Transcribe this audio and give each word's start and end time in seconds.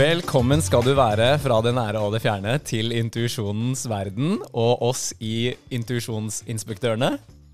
Velkommen 0.00 0.62
skal 0.64 0.80
du 0.80 0.94
være 0.96 1.34
fra 1.42 1.58
det 1.60 1.74
nære 1.76 2.00
og 2.00 2.14
det 2.14 2.22
fjerne 2.24 2.54
til 2.64 2.94
intuisjonens 2.96 3.82
verden 3.90 4.38
og 4.56 4.80
oss 4.86 5.10
i 5.20 5.50
Intuisjonsinspektørene. 5.76 7.10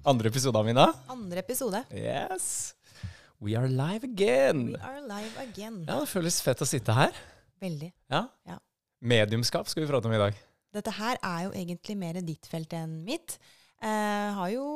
Andre 0.06 0.30
episode 0.30 0.60
Amina. 0.60 0.84
Mina. 0.92 1.10
Andre 1.10 1.42
episode. 1.42 1.80
Yes. 1.90 2.76
We 3.42 3.56
are 3.58 3.66
live 3.66 4.06
again. 4.06 4.76
We 4.76 4.78
are 4.78 5.02
live 5.02 5.34
again. 5.42 5.80
Ja, 5.88 5.98
Det 5.98 6.06
føles 6.12 6.38
fett 6.38 6.62
å 6.62 6.68
sitte 6.70 6.94
her. 6.94 7.18
Veldig. 7.58 7.90
Ja. 8.14 8.28
Ja. 8.46 8.60
Mediumskap 9.02 9.66
skal 9.66 9.82
vi 9.82 9.90
prate 9.90 10.06
om 10.06 10.14
i 10.14 10.22
dag. 10.22 10.38
Dette 10.78 10.94
her 11.00 11.18
er 11.18 11.48
jo 11.48 11.50
egentlig 11.50 11.98
mer 11.98 12.20
ditt 12.22 12.46
felt 12.46 12.78
enn 12.78 13.00
mitt. 13.08 13.40
Jeg 13.82 14.34
har 14.38 14.54
jo 14.54 14.68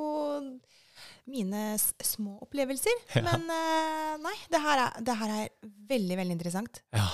mine 1.28 1.74
små 1.78 2.38
opplevelser. 2.46 3.02
Ja. 3.16 3.24
Men 3.26 3.48
eh, 3.54 4.14
nei, 4.22 4.36
det 4.52 4.60
her, 4.62 4.84
er, 4.86 5.00
det 5.06 5.16
her 5.20 5.34
er 5.34 5.48
veldig, 5.90 6.20
veldig 6.22 6.36
interessant. 6.36 6.82
Ja, 6.96 7.08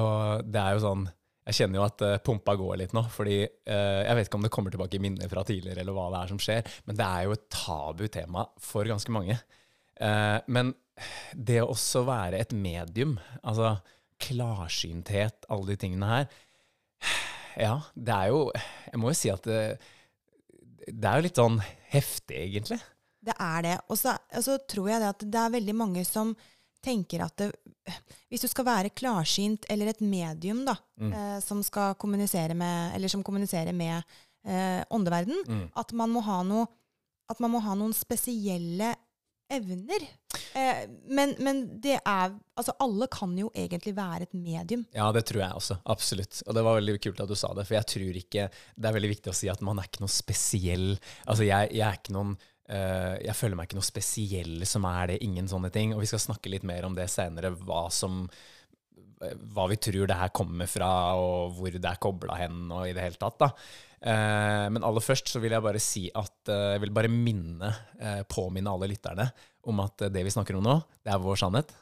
og 0.00 0.48
det 0.48 0.62
er 0.62 0.76
jo 0.76 0.84
sånn 0.84 1.04
Jeg 1.44 1.58
kjenner 1.58 1.76
jo 1.80 1.84
at 1.84 2.02
uh, 2.02 2.14
pumpa 2.24 2.54
går 2.56 2.78
litt 2.80 2.94
nå, 2.96 3.02
fordi 3.12 3.42
uh, 3.44 4.00
jeg 4.00 4.16
vet 4.16 4.28
ikke 4.30 4.38
om 4.38 4.46
det 4.46 4.52
kommer 4.54 4.72
tilbake 4.72 4.96
i 4.96 5.02
minner 5.04 5.28
fra 5.28 5.42
tidligere, 5.44 5.82
eller 5.82 5.92
hva 5.92 6.06
det 6.14 6.22
er 6.22 6.30
som 6.32 6.40
skjer, 6.40 6.70
men 6.88 6.96
det 6.96 7.08
er 7.08 7.26
jo 7.26 7.34
et 7.36 7.44
tabu 7.52 8.06
tema 8.08 8.46
for 8.64 8.88
ganske 8.88 9.12
mange. 9.12 9.36
Uh, 10.00 10.38
men 10.48 10.72
det 11.36 11.60
å 11.60 11.68
også 11.74 12.04
være 12.08 12.40
et 12.40 12.54
medium, 12.56 13.18
altså 13.42 13.74
klarsynthet, 14.24 15.44
alle 15.52 15.72
de 15.72 15.80
tingene 15.80 16.08
her 16.08 16.28
Ja, 17.58 17.74
det 17.94 18.14
er 18.14 18.30
jo 18.30 18.40
Jeg 18.54 19.00
må 19.02 19.10
jo 19.10 19.18
si 19.18 19.30
at 19.32 19.46
det, 19.48 19.60
det 20.86 21.08
er 21.08 21.18
jo 21.18 21.26
litt 21.26 21.40
sånn 21.40 21.58
heftig, 21.94 22.38
egentlig. 22.46 22.80
Det 23.24 23.34
er 23.40 23.62
det. 23.64 23.76
Og 23.88 23.96
så 24.00 24.12
og 24.36 24.42
så 24.44 24.58
tror 24.68 24.90
jeg 24.92 25.00
det 25.00 25.08
at 25.14 25.24
det 25.32 25.40
er 25.40 25.54
veldig 25.56 25.74
mange 25.80 26.04
som 26.08 26.34
tenker 26.84 27.22
at 27.24 27.36
det, 27.40 27.46
hvis 28.28 28.42
du 28.44 28.48
skal 28.50 28.66
være 28.68 28.90
klarsynt 28.92 29.64
eller 29.72 29.88
et 29.94 30.02
medium 30.04 30.64
da, 30.68 30.74
Mm. 31.00 31.12
eh, 31.16 31.38
som 31.40 31.62
skal 31.64 31.94
kommunisere 31.96 32.54
med, 32.54 32.94
eller 32.94 33.08
som 33.08 33.22
kommuniserer 33.24 33.72
med 33.74 34.02
eh, 34.46 34.84
åndeverden, 34.92 35.38
Mm. 35.48 35.70
at 35.74 35.92
man 35.92 36.10
noe 36.44 36.66
at 37.30 37.40
man 37.40 37.50
må 37.54 37.60
ha 37.64 37.72
noen 37.74 37.94
spesielle 37.96 38.90
evner. 39.50 40.02
Eh, 40.54 40.84
men, 41.08 41.34
men 41.40 41.80
det 41.80 41.98
er 42.04 42.34
Altså, 42.56 42.70
alle 42.78 43.08
kan 43.10 43.32
jo 43.36 43.48
egentlig 43.56 43.94
være 43.96 44.22
et 44.28 44.34
medium. 44.34 44.84
Ja, 44.94 45.08
det 45.12 45.24
tror 45.26 45.40
jeg 45.42 45.52
også. 45.58 45.78
Absolutt. 45.90 46.42
Og 46.46 46.54
det 46.54 46.62
var 46.62 46.76
veldig 46.78 47.00
kult 47.02 47.20
at 47.24 47.28
du 47.28 47.34
sa 47.34 47.48
det, 47.54 47.64
for 47.66 47.74
jeg 47.74 47.86
tror 47.90 48.18
ikke 48.20 48.44
Det 48.78 48.86
er 48.86 48.94
veldig 48.94 49.10
viktig 49.10 49.32
å 49.32 49.34
si 49.34 49.48
at 49.50 49.60
man 49.66 49.78
er 49.82 49.88
ikke 49.88 50.04
noe 50.04 50.12
spesiell 50.12 50.92
Altså, 51.26 51.42
jeg, 51.48 51.72
jeg 51.74 51.82
er 51.88 51.98
ikke 51.98 52.14
noen 52.14 52.36
Jeg 52.64 53.36
føler 53.36 53.58
meg 53.58 53.68
ikke 53.68 53.76
noe 53.76 53.84
spesiell 53.84 54.62
som 54.64 54.86
er 54.88 55.10
det, 55.10 55.18
ingen 55.26 55.48
sånne 55.50 55.68
ting. 55.74 55.92
Og 55.92 56.00
vi 56.00 56.08
skal 56.08 56.22
snakke 56.22 56.48
litt 56.48 56.64
mer 56.64 56.86
om 56.88 56.94
det 56.96 57.10
senere, 57.12 57.50
hva 57.60 57.82
som 57.92 58.22
hva 59.54 59.66
vi 59.70 59.76
tror 59.80 60.08
det 60.08 60.16
her 60.18 60.32
kommer 60.34 60.68
fra, 60.68 60.90
og 61.16 61.54
hvor 61.56 61.74
det 61.74 61.88
er 61.88 62.00
kobla 62.02 62.36
hen, 62.40 62.66
og 62.72 62.88
i 62.88 62.94
det 62.96 63.04
hele 63.04 63.20
tatt. 63.20 63.38
da. 63.40 63.50
Eh, 64.04 64.66
men 64.72 64.84
aller 64.84 65.00
først 65.00 65.30
så 65.32 65.40
vil 65.40 65.54
jeg 65.54 65.64
bare 65.64 65.80
si 65.80 66.04
at 66.12 66.50
eh, 66.52 66.74
jeg 66.74 66.82
vil 66.84 66.92
bare 66.96 67.12
minne, 67.12 67.70
eh, 67.98 68.20
påminne 68.28 68.72
alle 68.72 68.90
lytterne 68.90 69.30
om 69.64 69.80
at 69.80 70.04
eh, 70.04 70.12
det 70.12 70.26
vi 70.26 70.34
snakker 70.34 70.58
om 70.58 70.66
nå, 70.66 70.76
det 71.04 71.14
er 71.14 71.22
vår 71.22 71.40
sannhet. 71.40 71.72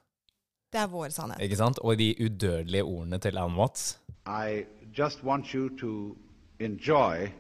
Det 0.73 0.81
er 0.81 0.89
vår 0.93 1.11
sannhet. 1.13 1.43
Ikke 1.43 1.59
sant? 1.59 1.83
Og 1.83 1.99
de 1.99 2.13
udødelige 2.21 2.85
ordene 2.85 3.19
til 3.19 3.37
Alan 3.37 3.59
Watts. 3.59 3.99
I 4.25 4.65
just 4.95 5.25
want 5.25 5.53
you 5.53 5.69
to 5.81 6.17
enjoy 6.61 7.33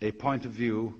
a 0.00 0.10
point 0.12 0.46
of 0.46 0.56
view 0.56 0.94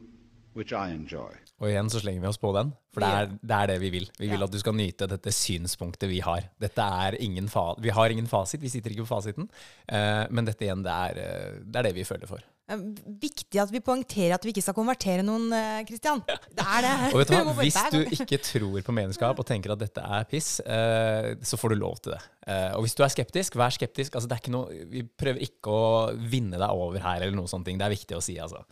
which 0.60 0.74
I 0.76 0.92
enjoy. 0.94 1.32
Og 1.60 1.68
igjen 1.68 1.90
så 1.92 2.00
slenger 2.00 2.22
vi 2.24 2.28
oss 2.30 2.38
på 2.40 2.52
den, 2.56 2.70
for 2.94 3.04
det 3.04 3.08
er 3.12 3.26
det, 3.34 3.56
er 3.56 3.66
det 3.74 3.78
vi 3.82 3.90
vil. 3.92 4.06
Vi 4.16 4.28
vil 4.30 4.38
Ja. 4.40 4.46
at 4.46 4.52
du 4.54 4.60
skal 4.62 4.76
nyte 4.78 5.08
dette 5.10 5.32
synspunktet 5.34 6.08
vi 6.08 6.20
har. 6.24 6.46
Dette 6.60 6.80
er 7.04 7.16
ingen 7.20 7.48
fa 7.52 7.74
vi 7.80 7.92
har 7.92 8.08
ingen 8.14 8.28
fasit, 8.30 8.60
vi 8.62 8.70
sitter 8.72 8.94
ikke 8.94 9.04
på 9.04 9.12
fasiten. 9.16 9.50
Uh, 9.90 10.24
men 10.32 10.48
dette 10.48 10.64
igjen, 10.64 10.80
det 10.86 10.94
er, 10.94 11.20
eh, 11.20 11.60
det 11.64 11.76
er 11.82 11.88
det 11.90 11.94
vi 11.98 12.06
føler 12.08 12.30
for. 12.30 12.40
Eh, 12.70 12.80
Viktig 13.20 13.60
at 13.60 13.70
vi 13.74 13.82
poengterer 13.84 14.36
at 14.38 14.44
vi 14.46 14.54
ikke 14.54 14.62
skal 14.64 14.76
konvertere 14.78 15.24
noen, 15.26 15.50
Kristian. 15.84 16.22
Christian. 16.24 16.56
Det 16.56 16.64
er 16.64 16.84
det. 16.86 16.92
Og 17.12 17.20
vet 17.20 17.28
du 17.28 17.36
hva, 17.44 17.54
hvis 17.60 17.80
du 17.92 18.00
ikke 18.24 18.40
tror 18.46 18.82
på 18.86 18.94
medlemskap 18.96 19.38
og 19.42 19.46
tenker 19.52 19.74
at 19.74 19.82
dette 19.84 20.00
er 20.00 20.24
piss, 20.30 20.60
eh, 20.64 21.34
så 21.44 21.60
får 21.60 21.74
du 21.74 21.80
lov 21.82 22.00
til 22.00 22.14
det. 22.16 22.22
Eh, 22.46 22.70
og 22.78 22.86
hvis 22.86 22.96
du 22.96 23.02
er 23.04 23.12
skeptisk, 23.12 23.60
vær 23.60 23.74
skeptisk. 23.76 24.14
Altså, 24.16 24.30
det 24.30 24.38
er 24.38 24.44
ikke 24.46 24.54
noe, 24.56 24.84
vi 24.88 25.02
prøver 25.04 25.44
ikke 25.44 25.74
å 25.76 25.90
vinne 26.16 26.56
deg 26.56 26.70
over 26.72 27.02
her, 27.04 27.20
eller 27.26 27.36
noe 27.36 27.50
sånt. 27.50 27.68
Det 27.68 27.76
er 27.84 27.92
viktig 27.98 28.16
å 28.16 28.22
si, 28.24 28.38
altså. 28.40 28.64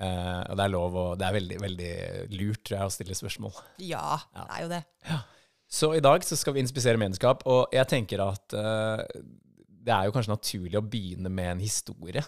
Eh, 0.00 0.42
og 0.50 0.56
det 0.58 0.64
er 0.64 0.72
lov, 0.72 0.96
og 0.96 1.18
det 1.20 1.26
er 1.28 1.36
veldig, 1.36 1.58
veldig 1.62 1.92
lurt, 2.38 2.62
tror 2.64 2.78
jeg, 2.78 2.88
å 2.88 2.94
stille 2.94 3.14
spørsmål. 3.18 3.52
Ja, 3.84 4.18
det 4.34 4.46
er 4.56 4.62
jo 4.64 4.70
det. 4.72 4.82
Så 5.72 5.92
i 5.96 6.02
dag 6.04 6.24
så 6.26 6.36
skal 6.36 6.56
vi 6.56 6.60
inspisere 6.64 6.98
medlemskap, 7.00 7.44
og 7.48 7.72
jeg 7.72 7.88
tenker 7.88 8.20
at 8.24 8.52
eh, 8.56 9.04
det 9.82 9.92
er 9.94 10.06
jo 10.08 10.14
kanskje 10.14 10.34
naturlig 10.34 10.78
å 10.78 10.84
begynne 10.84 11.30
med 11.32 11.52
en 11.56 11.62
historie. 11.64 12.22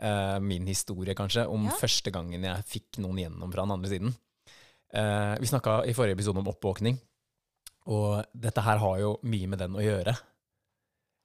Eh, 0.00 0.38
min 0.44 0.66
historie, 0.68 1.14
kanskje, 1.16 1.46
om 1.48 1.66
Ja. 1.68 1.76
første 1.80 2.10
gangen 2.14 2.42
jeg 2.48 2.64
fikk 2.68 2.98
noen 3.04 3.18
gjennom 3.24 3.52
fra 3.52 3.64
den 3.66 3.76
andre 3.76 3.90
siden. 3.92 4.14
Eh, 4.92 5.36
vi 5.40 5.46
snakka 5.46 5.82
i 5.86 5.94
forrige 5.94 6.16
episode 6.18 6.40
om 6.42 6.48
oppvåkning, 6.50 6.98
og 7.86 8.24
dette 8.34 8.64
her 8.66 8.80
har 8.82 8.98
jo 9.00 9.14
mye 9.22 9.48
med 9.52 9.58
den 9.62 9.76
å 9.78 9.84
gjøre. 9.84 10.16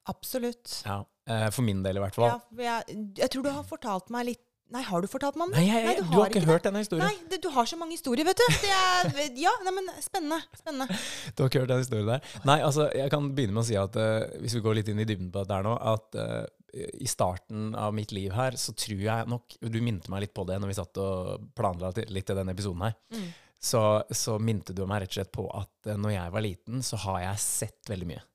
Absolutt. 0.08 0.84
Ja, 0.86 1.00
eh, 1.28 1.48
for 1.50 1.66
min 1.66 1.82
del, 1.84 1.98
i 1.98 2.04
hvert 2.04 2.16
fall. 2.18 2.30
Ja, 2.60 2.84
jeg, 2.86 2.98
jeg 3.18 3.32
tror 3.34 3.44
du 3.48 3.50
har 3.56 3.64
fortalt 3.66 4.12
meg 4.14 4.28
litt 4.30 4.45
Nei, 4.74 4.82
har 4.82 5.04
du 5.04 5.06
fortalt 5.08 5.36
meg 5.38 5.46
om 5.46 5.52
det? 5.54 5.62
Nei, 5.62 5.68
jeg, 5.70 5.98
du, 6.00 6.08
har 6.16 6.32
ikke 6.32 6.42
ikke 6.42 6.50
hørt 6.50 6.64
denne 6.66 6.82
historien. 6.82 7.06
Nei, 7.06 7.30
det, 7.30 7.38
du 7.44 7.52
har 7.54 7.68
så 7.70 7.78
mange 7.78 7.94
historier, 7.94 8.26
vet 8.26 8.40
du. 8.42 8.46
Det 8.64 8.72
er, 8.74 9.12
ja, 9.46 9.54
nei, 9.62 9.74
men 9.76 9.92
spennende. 10.02 10.40
Spennende. 10.58 10.98
Du 11.36 11.44
har 11.44 11.52
ikke 11.52 11.62
hørt 11.62 11.74
den 11.74 11.84
historien 11.84 12.10
der? 12.10 12.34
Nei, 12.50 12.58
altså, 12.66 12.88
jeg 12.98 13.14
kan 13.14 13.30
begynne 13.38 13.54
med 13.54 13.62
å 13.62 13.68
si 13.68 13.78
at 13.78 14.00
uh, 14.02 14.26
hvis 14.42 14.58
vi 14.58 14.64
går 14.66 14.80
litt 14.80 14.90
inn 14.90 15.04
i 15.04 15.08
dybden 15.08 15.30
på 15.30 15.44
dette 15.44 15.60
her 15.60 15.68
nå, 15.68 15.76
at 15.94 16.18
uh, 16.18 16.42
i 16.76 17.08
starten 17.08 17.76
av 17.78 17.94
mitt 17.96 18.12
liv 18.16 18.34
her, 18.36 18.58
så 18.60 18.74
tror 18.76 19.00
jeg 19.00 19.28
nok 19.32 19.54
Du 19.62 19.78
minte 19.80 20.12
meg 20.12 20.26
litt 20.26 20.34
på 20.36 20.44
det 20.50 20.58
når 20.60 20.74
vi 20.74 20.76
satt 20.76 21.00
og 21.00 21.46
planla 21.56 21.94
litt 21.96 22.26
til 22.28 22.36
denne 22.36 22.56
episoden 22.58 22.88
her. 22.88 22.98
Mm. 23.14 23.30
Så, 23.66 23.82
så 24.12 24.36
minte 24.42 24.76
du 24.76 24.84
meg 24.90 25.06
rett 25.06 25.14
og 25.14 25.20
slett 25.22 25.36
på 25.36 25.46
at 25.54 25.92
uh, 25.92 26.00
når 26.00 26.18
jeg 26.18 26.34
var 26.34 26.46
liten, 26.50 26.82
så 26.86 27.00
har 27.06 27.22
jeg 27.30 27.46
sett 27.46 27.94
veldig 27.94 28.10
mye. 28.16 28.26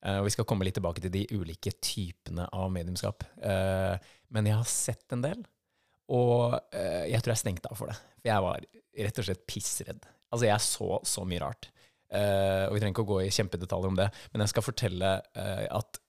Uh, 0.00 0.20
og 0.22 0.28
vi 0.28 0.32
skal 0.32 0.48
komme 0.48 0.64
litt 0.64 0.78
tilbake 0.78 1.04
til 1.04 1.12
de 1.12 1.26
ulike 1.36 1.76
typene 1.82 2.48
av 2.54 2.72
mediumskap. 2.72 3.28
Uh, 3.42 4.00
men 4.34 4.48
jeg 4.48 4.58
har 4.58 4.68
sett 4.70 5.14
en 5.14 5.24
del, 5.24 5.46
og 6.08 6.56
eh, 6.72 7.08
jeg 7.12 7.20
tror 7.22 7.34
jeg 7.34 7.42
stengte 7.42 7.70
av 7.70 7.78
for 7.78 7.90
det. 7.90 7.98
For 8.20 8.30
jeg 8.30 8.44
var 8.44 8.64
rett 9.04 9.20
og 9.20 9.28
slett 9.28 9.46
pissredd. 9.48 10.06
Altså, 10.32 10.48
jeg 10.48 10.64
så 10.64 10.88
så 11.06 11.24
mye 11.28 11.42
rart. 11.42 11.70
Eh, 12.08 12.64
og 12.68 12.74
vi 12.74 12.80
trenger 12.80 12.94
ikke 12.94 13.04
å 13.04 13.10
gå 13.12 13.22
i 13.26 13.32
kjempedetaljer 13.34 13.92
om 13.92 13.98
det, 13.98 14.08
men 14.32 14.44
jeg 14.44 14.52
skal 14.54 14.64
fortelle 14.64 15.14
eh, 15.36 15.66
at 15.68 16.00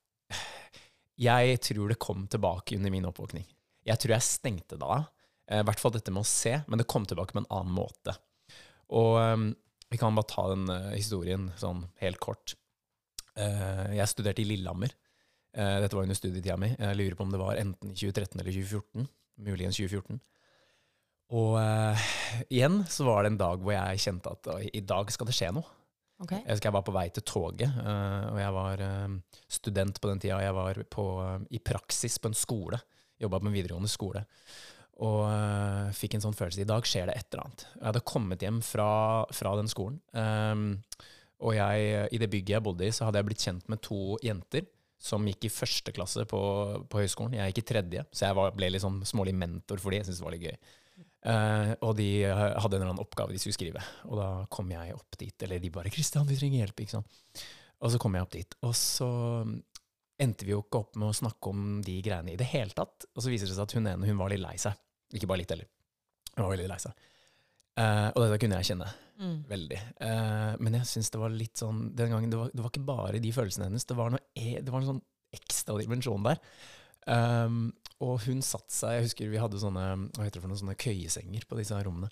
jeg 1.19 1.59
tror 1.65 1.91
det 1.91 1.99
kom 1.99 2.27
tilbake 2.31 2.77
under 2.79 2.93
min 2.93 3.07
oppvåkning. 3.09 3.43
Jeg 3.87 3.99
tror 3.99 4.15
jeg 4.15 4.27
stengte 4.27 4.79
av. 4.79 5.09
Eh, 5.49 5.59
I 5.59 5.67
hvert 5.67 5.81
fall 5.81 5.95
dette 5.95 6.13
med 6.16 6.23
å 6.23 6.29
se, 6.29 6.55
men 6.67 6.79
det 6.79 6.87
kom 6.91 7.07
tilbake 7.09 7.35
på 7.35 7.43
en 7.43 7.51
annen 7.51 7.75
måte. 7.75 8.16
Og 8.95 9.19
eh, 9.19 9.35
vi 9.91 9.99
kan 9.99 10.16
bare 10.16 10.31
ta 10.31 10.47
den 10.53 10.69
eh, 10.71 10.95
historien 10.95 11.49
sånn 11.59 11.83
helt 12.03 12.21
kort. 12.23 12.55
Eh, 13.35 13.85
jeg 13.97 14.11
studerte 14.11 14.43
i 14.43 14.47
Lillehammer. 14.47 14.95
Eh, 15.57 15.77
dette 15.83 15.97
var 15.97 16.07
under 16.07 16.17
studietida 16.17 16.57
mi. 16.61 16.71
Jeg 16.75 16.99
lurer 16.99 17.17
på 17.17 17.25
om 17.27 17.33
det 17.33 17.41
var 17.41 17.59
enten 17.59 17.91
i 17.91 17.97
2013 17.97 18.39
eller 18.39 18.53
2014. 18.53 19.09
Muligens 19.44 19.79
2014. 19.79 20.19
Og 21.38 21.59
uh, 21.61 22.07
igjen 22.50 22.81
så 22.89 23.05
var 23.05 23.23
det 23.23 23.33
en 23.33 23.41
dag 23.41 23.61
hvor 23.61 23.75
jeg 23.75 24.01
kjente 24.01 24.31
at 24.33 24.50
uh, 24.50 24.63
i 24.66 24.81
dag 24.81 25.11
skal 25.13 25.29
det 25.29 25.35
skje 25.38 25.51
noe. 25.53 25.75
Okay. 26.19 26.41
Jeg 26.41 26.57
husker 26.57 26.67
jeg 26.67 26.75
var 26.75 26.88
på 26.88 26.95
vei 26.95 27.05
til 27.16 27.23
toget, 27.23 27.75
uh, 27.79 28.25
og 28.33 28.39
jeg 28.41 28.51
var 28.51 28.81
eh, 28.83 29.13
student 29.47 30.01
på 30.03 30.09
den 30.09 30.19
tida. 30.19 30.41
Jeg 30.44 30.55
var 30.57 30.81
på, 30.91 31.05
i 31.47 31.61
praksis 31.63 32.17
på 32.19 32.31
en 32.31 32.35
skole. 32.35 32.81
Jobba 33.22 33.39
på 33.39 33.47
en 33.47 33.55
videregående 33.55 33.91
skole. 33.91 34.25
Og 34.99 35.22
fikk 35.95 36.17
en 36.17 36.25
sånn 36.25 36.35
følelse 36.35 36.66
i 36.66 36.67
dag 36.67 36.83
skjer 36.83 37.07
det 37.07 37.13
et 37.16 37.29
eller 37.29 37.46
annet. 37.46 37.61
Jeg 37.69 37.85
hadde 37.85 38.02
kommet 38.11 38.41
hjem 38.43 38.58
fra, 38.67 38.90
fra 39.31 39.53
den 39.55 39.72
skolen. 39.72 40.02
Um, 40.11 40.66
og 41.40 41.55
jeg, 41.55 42.09
i 42.11 42.19
det 42.19 42.28
bygget 42.34 42.58
jeg 42.58 42.66
bodde 42.66 42.84
i, 42.84 42.91
så 42.91 43.08
hadde 43.08 43.22
jeg 43.22 43.29
blitt 43.29 43.46
kjent 43.46 43.72
med 43.72 43.79
to 43.85 44.17
jenter 44.25 44.67
som 44.99 45.23
gikk 45.28 45.47
i 45.47 45.53
første 45.53 45.93
klasse 45.96 46.25
på, 46.28 46.41
på 46.91 47.01
høyskolen. 47.01 47.37
Jeg 47.40 47.53
gikk 47.53 47.63
i 47.63 47.69
tredje, 47.72 48.03
så 48.11 48.28
jeg 48.28 48.37
var, 48.37 48.51
ble 48.55 48.81
sånn 48.84 48.99
smålig 49.07 49.34
mentor 49.37 49.79
for 49.79 49.96
de. 49.96 50.01
Jeg 50.01 50.09
syntes 50.09 50.19
det 50.19 50.28
var 50.28 50.35
litt 50.35 50.47
gøy. 50.49 50.57
Uh, 51.19 51.73
og 51.84 51.97
de 51.97 52.07
eh, 52.23 52.31
hadde 52.31 52.78
en 52.78 52.79
eller 52.79 52.93
annen 52.93 53.03
oppgave 53.03 53.34
de 53.35 53.40
skulle 53.41 53.57
skrive. 53.57 53.84
Og 54.07 54.19
da 54.19 54.28
kom 54.51 54.69
jeg 54.72 54.96
opp 54.96 55.17
dit, 55.19 55.35
eller 55.47 55.63
de 55.63 55.72
bare 55.73 55.91
'Kristian, 55.91 56.28
vi 56.28 56.37
trenger 56.40 56.66
hjelp', 56.66 56.84
ikke 56.84 56.97
sant. 56.97 57.43
Og 57.79 57.91
så 57.93 57.99
kom 57.99 58.16
jeg 58.16 58.28
opp 58.28 58.35
dit. 58.35 58.55
Og 58.67 58.75
så 58.75 59.07
mm, 59.47 59.55
endte 60.23 60.47
vi 60.47 60.51
jo 60.51 60.61
ikke 60.63 60.84
opp 60.84 60.99
med 60.99 61.09
å 61.09 61.16
snakke 61.16 61.52
om 61.52 61.79
de 61.84 61.95
greiene 62.03 62.35
i 62.35 62.40
det 62.40 62.47
hele 62.52 62.75
tatt. 62.75 63.07
Og 63.16 63.23
så 63.23 63.31
viser 63.31 63.47
det 63.47 63.55
seg 63.55 63.67
at 63.67 63.75
hun 63.78 63.87
ene 63.87 64.07
hun 64.07 64.19
var 64.19 64.31
litt 64.31 64.43
lei 64.43 64.55
seg. 64.59 64.75
Ikke 65.16 65.29
bare 65.31 65.43
litt 65.43 65.53
heller. 65.55 65.69
Hun 66.35 66.43
var 66.43 66.53
veldig 66.55 66.67
lei 66.72 66.79
seg. 66.84 67.07
Eh, 67.79 68.08
og 68.11 68.26
dette 68.26 68.40
kunne 68.43 68.59
jeg 68.59 68.73
kjenne 68.73 68.90
Mm. 69.20 69.43
veldig. 69.49 69.78
Uh, 69.99 70.53
men 70.64 70.78
jeg 70.78 70.87
syns 70.87 71.09
det 71.11 71.20
var 71.20 71.34
litt 71.35 71.59
sånn 71.59 71.90
den 71.93 72.08
gangen, 72.14 72.29
det 72.31 72.37
var, 72.40 72.52
det 72.55 72.64
var 72.64 72.72
ikke 72.72 72.85
bare 72.87 73.20
de 73.20 73.31
følelsene 73.35 73.66
hennes, 73.67 73.84
det 73.84 73.97
var, 73.99 74.14
noe, 74.14 74.22
e- 74.40 74.61
det 74.64 74.72
var 74.72 74.79
en 74.79 74.87
sånn 74.93 75.02
ekstra 75.35 75.76
dimensjon 75.76 76.23
der. 76.23 76.40
Um, 77.09 77.58
og 77.99 78.22
hun 78.28 78.40
satte 78.46 78.72
seg 78.72 78.93
Jeg 78.96 79.05
husker 79.08 79.29
vi 79.31 79.40
hadde 79.41 79.59
sånne 79.59 79.84
hva 80.14 80.23
heter 80.23 80.37
det 80.37 80.43
for 80.46 80.52
noen 80.52 80.61
sånne 80.61 80.78
køyesenger 80.79 81.43
på 81.49 81.58
disse 81.59 81.76
rommene. 81.84 82.08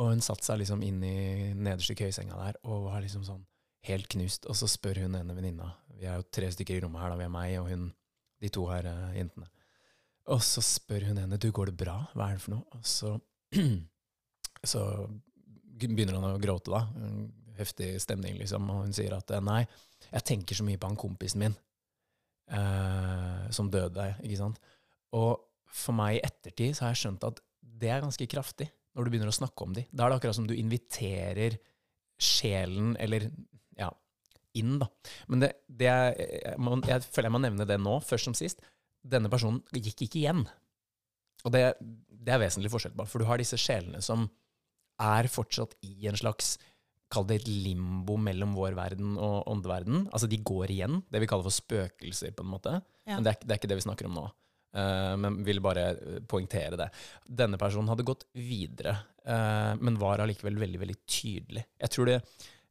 Og 0.00 0.12
hun 0.14 0.24
satte 0.24 0.46
seg 0.46 0.60
liksom 0.62 0.80
inn 0.86 1.02
i 1.04 1.52
nederste 1.58 1.96
køyesenga 1.98 2.36
der 2.38 2.58
og 2.64 2.86
var 2.86 3.02
liksom 3.04 3.24
sånn 3.28 3.44
helt 3.90 4.08
knust. 4.08 4.46
Og 4.48 4.56
så 4.56 4.68
spør 4.72 5.02
hun 5.04 5.16
ene 5.20 5.36
venninna 5.36 5.68
Vi 5.98 6.06
er 6.08 6.16
jo 6.20 6.28
tre 6.32 6.48
stykker 6.54 6.78
i 6.78 6.80
rommet 6.86 7.02
her, 7.02 7.10
da. 7.12 7.20
Vi 7.20 7.26
er 7.28 7.34
meg 7.34 7.58
og 7.60 7.68
hun, 7.68 7.88
de 8.40 8.48
to 8.56 8.64
her 8.72 8.88
uh, 8.88 9.12
jentene. 9.16 9.48
Og 10.32 10.40
så 10.48 10.64
spør 10.64 11.10
hun 11.10 11.18
henne 11.20 11.36
du, 11.40 11.50
går 11.52 11.72
det 11.72 11.76
bra. 11.84 11.98
Hva 12.14 12.30
er 12.30 12.38
det 12.40 12.44
for 12.46 12.56
noe? 12.56 12.64
Og 12.78 12.88
så, 12.88 13.14
så 14.66 14.82
begynner 15.78 16.18
han 16.18 16.32
å 16.32 16.40
gråte, 16.42 16.72
da. 16.72 16.84
Heftig 17.58 17.96
stemning, 18.02 18.38
liksom. 18.40 18.68
Og 18.72 18.86
hun 18.86 18.94
sier 18.96 19.14
at 19.16 19.30
eh, 19.34 19.42
nei, 19.44 19.62
jeg 20.08 20.26
tenker 20.26 20.58
så 20.58 20.66
mye 20.66 20.78
på 20.80 20.90
han 20.90 20.98
kompisen 20.98 21.42
min 21.42 21.54
eh, 22.54 23.44
som 23.54 23.70
døde, 23.72 24.12
ikke 24.22 24.40
sant. 24.40 24.60
Og 25.16 25.36
for 25.68 25.96
meg 25.96 26.18
i 26.18 26.24
ettertid 26.24 26.76
så 26.76 26.86
har 26.86 26.94
jeg 26.94 27.02
skjønt 27.04 27.26
at 27.28 27.42
det 27.78 27.90
er 27.92 28.02
ganske 28.02 28.28
kraftig 28.30 28.68
når 28.96 29.06
du 29.06 29.12
begynner 29.12 29.30
å 29.30 29.36
snakke 29.36 29.66
om 29.66 29.74
de. 29.76 29.84
Da 29.92 30.06
er 30.06 30.12
det 30.12 30.20
akkurat 30.20 30.38
som 30.38 30.48
du 30.48 30.56
inviterer 30.56 31.58
sjelen, 32.18 32.96
eller 32.98 33.28
ja, 33.78 33.92
inn, 34.58 34.78
da. 34.80 34.88
Men 35.30 35.44
det, 35.44 35.52
det 35.70 35.90
er, 35.92 36.08
jeg, 36.18 36.56
må, 36.62 36.80
jeg 36.88 37.04
føler 37.06 37.28
jeg 37.28 37.36
må 37.36 37.42
nevne 37.44 37.68
det 37.68 37.78
nå, 37.82 37.98
først 38.06 38.30
som 38.30 38.34
sist. 38.38 38.64
Denne 39.06 39.30
personen 39.30 39.62
gikk 39.76 40.08
ikke 40.08 40.22
igjen. 40.22 40.42
Og 41.46 41.54
det, 41.54 41.62
det 41.78 42.34
er 42.34 42.42
vesentlig 42.42 42.72
forskjell 42.72 42.96
for 43.06 43.22
du 43.22 43.28
har 43.28 43.38
disse 43.38 43.58
sjelene 43.60 44.02
som 44.02 44.26
er 44.98 45.30
fortsatt 45.30 45.76
i 45.86 46.08
en 46.10 46.18
slags 46.18 46.56
Kall 47.08 47.24
det 47.24 47.38
et 47.38 47.46
limbo 47.48 48.18
mellom 48.20 48.50
vår 48.52 48.74
verden 48.76 49.14
og 49.16 49.46
åndeverden. 49.48 50.02
Altså, 50.12 50.28
de 50.28 50.42
går 50.44 50.74
igjen. 50.74 50.98
Det 51.08 51.22
vi 51.22 51.28
kaller 51.30 51.46
for 51.46 51.56
spøkelser, 51.56 52.34
på 52.36 52.44
en 52.44 52.50
måte. 52.52 52.74
Ja. 53.08 53.14
Men 53.14 53.24
det 53.24 53.32
er, 53.32 53.46
det 53.46 53.54
er 53.54 53.60
ikke 53.62 53.70
det 53.72 53.78
vi 53.78 53.84
snakker 53.86 54.10
om 54.10 54.18
nå. 54.18 54.24
Uh, 54.76 55.14
men 55.16 55.38
vil 55.46 55.62
bare 55.64 55.86
eh, 55.94 56.18
poengtere 56.28 56.76
det. 56.76 56.90
Denne 57.24 57.56
personen 57.56 57.88
hadde 57.88 58.04
gått 58.04 58.26
videre, 58.36 58.92
uh, 59.24 59.72
men 59.80 59.96
var 59.96 60.20
allikevel 60.20 60.60
veldig, 60.60 60.82
veldig 60.82 60.98
tydelig. 61.08 61.64
Jeg 61.80 61.94
tror 61.94 62.10
det, 62.10 62.18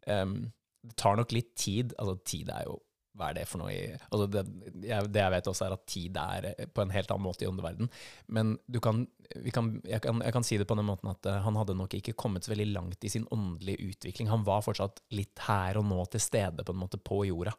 um, 0.06 0.38
det 0.86 0.94
tar 1.02 1.18
nok 1.18 1.34
litt 1.34 1.56
tid. 1.58 1.98
Altså, 1.98 2.20
tid 2.22 2.54
er 2.54 2.70
jo 2.70 2.78
Hva 3.18 3.32
er 3.32 3.40
det 3.40 3.46
for 3.50 3.62
noe 3.64 3.74
i 3.74 3.82
altså 3.98 4.28
det, 4.30 4.44
jeg, 4.86 5.10
det 5.10 5.22
jeg 5.24 5.34
vet 5.34 5.48
også, 5.50 5.66
er 5.68 5.76
at 5.76 5.86
tid 5.90 6.20
er 6.22 6.50
eh, 6.52 6.68
på 6.70 6.84
en 6.84 6.94
helt 6.94 7.14
annen 7.14 7.26
måte 7.26 7.46
i 7.46 7.50
åndeverden. 7.50 7.90
Men 8.38 8.56
du 8.70 8.78
kan, 8.84 9.04
vi 9.36 9.54
kan, 9.56 9.72
jeg, 9.88 10.04
kan, 10.06 10.22
jeg 10.22 10.36
kan 10.36 10.46
si 10.46 10.60
det 10.62 10.68
på 10.70 10.78
den 10.78 10.88
måten 10.88 11.10
at 11.12 11.26
eh, 11.30 11.42
han 11.46 11.58
hadde 11.58 11.78
nok 11.80 11.98
ikke 11.98 12.16
kommet 12.20 12.46
så 12.46 12.54
veldig 12.54 12.70
langt 12.76 13.08
i 13.08 13.12
sin 13.14 13.28
åndelige 13.34 13.90
utvikling. 13.90 14.30
Han 14.30 14.46
var 14.48 14.66
fortsatt 14.66 15.02
litt 15.18 15.42
her 15.48 15.82
og 15.82 15.88
nå 15.90 16.06
til 16.14 16.24
stede 16.24 16.66
på 16.68 16.76
en 16.76 16.82
måte 16.86 17.02
på 17.02 17.24
jorda. 17.32 17.56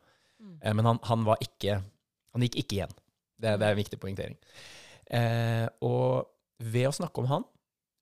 Eh, 0.62 0.74
Men 0.74 0.86
han, 0.86 1.02
han 1.10 1.26
var 1.26 1.42
ikke 1.42 1.80
Han 2.36 2.44
gikk 2.44 2.58
ikke 2.60 2.76
igjen. 2.76 2.98
Det, 3.38 3.54
det 3.58 3.64
er 3.66 3.72
en 3.72 3.78
viktig 3.78 3.98
poengtering. 3.98 4.34
Eh, 5.10 5.66
og 5.82 6.28
ved 6.60 6.90
å 6.90 6.94
snakke 6.94 7.22
om 7.22 7.30
han, 7.30 7.46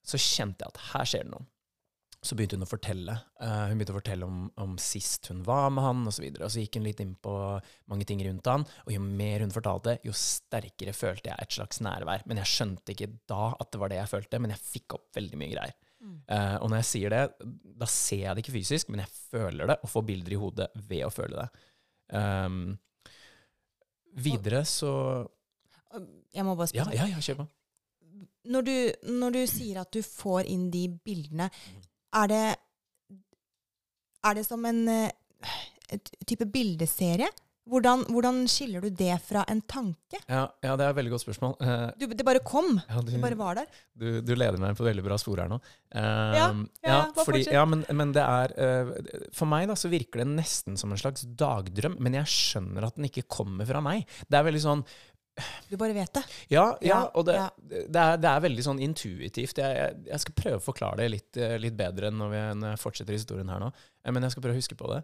så 0.07 0.19
kjente 0.21 0.65
jeg 0.65 0.75
at 0.75 0.81
her 0.93 1.09
skjer 1.09 1.25
det 1.27 1.33
noe. 1.33 1.47
Så 2.27 2.35
begynte 2.35 2.59
hun 2.59 2.67
å 2.67 2.69
fortelle. 2.69 3.15
Uh, 3.39 3.69
hun 3.71 3.79
begynte 3.79 3.95
å 3.95 3.99
fortelle 4.01 4.27
om, 4.27 4.39
om 4.59 4.75
sist 4.83 5.29
hun 5.31 5.45
var 5.47 5.69
med 5.71 5.85
han, 5.87 6.03
osv. 6.11 6.25
Og, 6.27 6.39
så 6.41 6.45
og 6.49 6.53
så 6.55 6.63
gikk 6.65 6.81
hun 6.81 6.87
litt 6.89 7.03
inn 7.05 7.15
på 7.23 7.35
mange 7.93 8.07
ting 8.09 8.25
rundt 8.27 8.51
han. 8.51 8.67
Og 8.87 8.95
jo 8.97 9.03
mer 9.05 9.45
hun 9.45 9.55
fortalte, 9.55 9.99
jo 10.07 10.15
sterkere 10.17 10.95
følte 10.97 11.31
jeg 11.31 11.47
et 11.47 11.59
slags 11.59 11.83
nærvær. 11.87 12.27
Men 12.27 12.43
jeg 12.43 12.51
skjønte 12.51 12.97
ikke 12.97 13.13
da 13.31 13.53
at 13.55 13.71
det 13.71 13.83
var 13.83 13.93
det 13.93 14.01
jeg 14.01 14.11
følte, 14.17 14.41
men 14.43 14.57
jeg 14.57 14.65
fikk 14.65 14.99
opp 14.99 15.21
veldig 15.21 15.39
mye 15.43 15.55
greier. 15.55 15.77
Uh, 16.07 16.57
og 16.61 16.69
når 16.71 16.83
jeg 16.83 16.89
sier 16.91 17.15
det, 17.15 17.23
da 17.81 17.87
ser 17.91 18.25
jeg 18.25 18.37
det 18.37 18.43
ikke 18.45 18.57
fysisk, 18.59 18.91
men 18.93 19.03
jeg 19.03 19.13
føler 19.33 19.71
det, 19.73 19.79
og 19.83 19.91
får 19.91 20.05
bilder 20.11 20.35
i 20.35 20.41
hodet 20.41 20.69
ved 20.89 21.07
å 21.07 21.13
føle 21.15 21.45
det. 21.45 21.65
Um, 22.15 22.77
videre 24.23 24.63
så 24.65 24.91
Jeg 26.35 26.45
må 26.47 26.55
bare 26.55 26.71
Ja, 26.75 26.85
spørre. 26.85 26.95
ja, 26.95 27.07
ja, 27.11 27.23
kjør 27.23 27.41
på. 27.41 27.47
Når, 28.47 28.63
du, 28.63 28.77
når 29.17 29.35
du 29.35 29.41
sier 29.51 29.81
at 29.83 29.91
du 29.93 30.03
får 30.07 30.47
inn 30.53 30.69
de 30.71 30.85
bildene, 31.05 31.49
er 32.17 32.31
det, 32.33 32.45
er 34.27 34.39
det 34.39 34.47
som 34.47 34.65
en 34.69 34.87
eh, 34.89 35.99
type 36.27 36.49
bildeserie? 36.53 37.29
Hvordan, 37.67 38.05
hvordan 38.15 38.45
skiller 38.47 38.85
du 38.85 38.93
det 38.95 39.17
fra 39.27 39.41
en 39.51 39.59
tanke? 39.67 40.21
Ja, 40.31 40.45
ja, 40.63 40.75
det 40.79 40.85
er 40.85 40.93
et 40.93 40.99
veldig 41.01 41.11
godt 41.17 41.25
spørsmål. 41.25 41.57
Uh, 41.59 41.89
Du, 41.99 42.05
det 42.15 42.27
bare 42.27 42.39
kom. 42.47 42.77
ja, 42.93 43.01
du, 43.03 43.11
Det 43.11 43.19
bare 43.25 43.39
var 43.41 43.59
der. 43.59 43.81
du, 43.91 44.21
du 44.23 44.31
leder 44.39 44.61
meg 44.63 44.77
på 44.79 44.87
veldig 44.87 45.03
bra 45.03 45.19
spor 45.19 45.43
her 45.43 45.51
nå. 45.51 45.59
Uh, 45.91 46.37
Ja, 46.39 46.47
ja, 46.87 47.01
fordi, 47.19 47.43
ja 47.51 47.65
men, 47.67 47.83
men 47.91 48.15
det 48.15 48.23
er 48.23 48.55
uh, 48.55 48.95
For 49.35 49.51
meg 49.51 49.67
da, 49.67 49.75
så 49.75 49.91
virker 49.91 50.23
det 50.23 50.29
nesten 50.37 50.79
som 50.79 50.95
en 50.95 51.03
slags 51.03 51.27
dagdrøm, 51.27 51.99
men 52.07 52.21
jeg 52.21 52.31
skjønner 52.31 52.87
at 52.87 53.01
den 53.01 53.11
ikke 53.11 53.27
kommer 53.27 53.67
fra 53.67 53.83
meg. 53.83 54.07
Det 54.31 54.39
er 54.39 54.47
veldig 54.47 54.63
sånn 54.63 54.87
Du 55.71 55.77
bare 55.81 55.97
vet 55.97 56.13
det. 56.15 56.23
Ja, 56.53 56.65
ja 56.85 57.01
og 57.19 57.27
det, 57.27 57.37
det, 57.67 58.01
er, 58.01 58.19
det 58.23 58.31
er 58.31 58.43
veldig 58.45 58.65
sånn 58.67 58.83
intuitivt. 58.85 59.59
Jeg, 59.59 59.79
jeg, 59.81 60.03
jeg 60.11 60.23
skal 60.23 60.37
prøve 60.39 60.61
å 60.61 60.65
forklare 60.65 61.01
det 61.03 61.09
litt, 61.13 61.39
eh, 61.41 61.57
litt 61.63 61.77
bedre 61.79 62.13
når, 62.15 62.35
vi, 62.35 62.75
fortsetter 62.83 63.17
historien 63.17 63.51
her 63.51 63.63
nå. 63.63 63.73
Eh, 64.05 64.13
Men 64.15 64.27
jeg 64.27 64.37
skal 64.37 64.47
prøve 64.47 64.57
å 64.57 64.61
huske 64.61 64.79
på 64.79 64.93
det. 64.93 65.01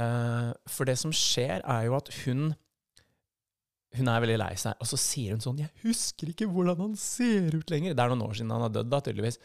Eh, 0.00 0.50
for 0.74 0.88
det 0.88 0.98
som 1.00 1.14
skjer, 1.16 1.64
er 1.64 1.88
jo 1.88 1.96
at 1.98 2.12
hun 2.22 2.52
hun 3.92 4.08
er 4.08 4.22
veldig 4.24 4.38
lei 4.40 4.54
seg, 4.56 4.78
og 4.80 4.88
så 4.88 4.96
sier 4.96 5.34
hun 5.34 5.42
sånn 5.44 5.58
'Jeg 5.60 5.68
husker 5.82 6.30
ikke 6.30 6.48
hvordan 6.48 6.78
han 6.80 6.94
ser 6.96 7.52
ut 7.52 7.68
lenger.' 7.68 7.92
Det 7.92 8.00
er 8.00 8.08
noen 8.08 8.24
år 8.24 8.38
siden 8.38 8.54
han 8.54 8.64
har 8.64 8.72
dødd, 8.72 8.88
da, 8.88 9.00
tydeligvis. 9.04 9.36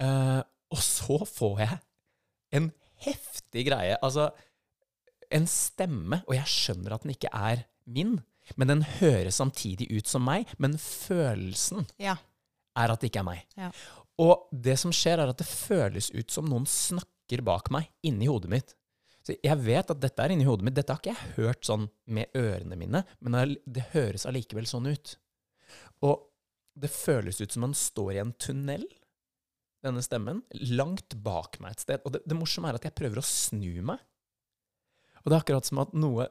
Uh, 0.00 0.40
og 0.72 0.80
så 0.80 1.18
får 1.28 1.58
jeg 1.60 1.78
en 2.56 2.72
heftig 3.04 3.66
greie. 3.68 3.98
Altså, 4.00 4.30
en 5.30 5.46
stemme, 5.46 6.22
og 6.24 6.34
jeg 6.34 6.48
skjønner 6.48 6.94
at 6.94 7.04
den 7.04 7.12
ikke 7.12 7.32
er 7.32 7.66
min, 7.84 8.22
men 8.56 8.68
den 8.68 8.82
høres 9.00 9.38
samtidig 9.40 9.88
ut 9.94 10.06
som 10.10 10.24
meg, 10.26 10.46
men 10.58 10.76
følelsen 10.80 11.86
Ja. 11.98 12.16
er 12.76 12.92
at 12.92 13.00
det 13.00 13.10
ikke 13.10 13.22
er 13.24 13.28
meg. 13.30 13.44
Ja. 13.56 13.70
Og 14.18 14.48
det 14.52 14.76
som 14.78 14.92
skjer, 14.94 15.18
er 15.18 15.28
at 15.32 15.38
det 15.40 15.46
føles 15.48 16.10
ut 16.14 16.30
som 16.30 16.46
noen 16.46 16.66
snakker 16.70 17.42
bak 17.42 17.70
meg, 17.74 17.88
inni 18.06 18.26
hodet 18.30 18.50
mitt. 18.52 18.74
Så 19.24 19.34
jeg 19.42 19.56
vet 19.64 19.90
at 19.90 20.00
dette 20.02 20.20
er 20.22 20.34
inni 20.34 20.44
hodet 20.44 20.66
mitt. 20.66 20.74
Dette 20.76 20.92
har 20.92 21.00
ikke 21.00 21.14
jeg 21.14 21.34
hørt 21.38 21.64
sånn 21.64 21.88
med 22.06 22.28
ørene 22.36 22.76
mine, 22.76 23.04
men 23.20 23.56
det- 23.66 23.86
høres 23.94 24.26
allikevel 24.26 24.66
sånn 24.68 24.86
ut. 24.92 25.16
Og 26.02 26.28
det 26.76 26.90
føles 26.90 27.40
ut 27.40 27.50
som 27.52 27.60
man 27.62 27.72
står 27.72 28.12
i 28.14 28.18
en 28.20 28.32
tunnel, 28.34 28.84
denne 29.82 30.02
stemmen, 30.02 30.42
langt 30.52 31.14
bak 31.22 31.58
meg 31.60 31.72
et 31.72 31.80
sted. 31.80 32.00
Og 32.04 32.12
det, 32.12 32.22
det 32.26 32.36
morsomme 32.36 32.68
er 32.68 32.74
at 32.74 32.82
jeg 32.82 32.94
prøver 32.94 33.16
å 33.20 33.24
snu 33.24 33.82
meg. 33.82 33.98
Og 35.24 35.30
det 35.30 35.32
er 35.32 35.40
akkurat 35.42 35.64
som 35.64 35.78
at 35.78 35.92
noe 35.94 36.28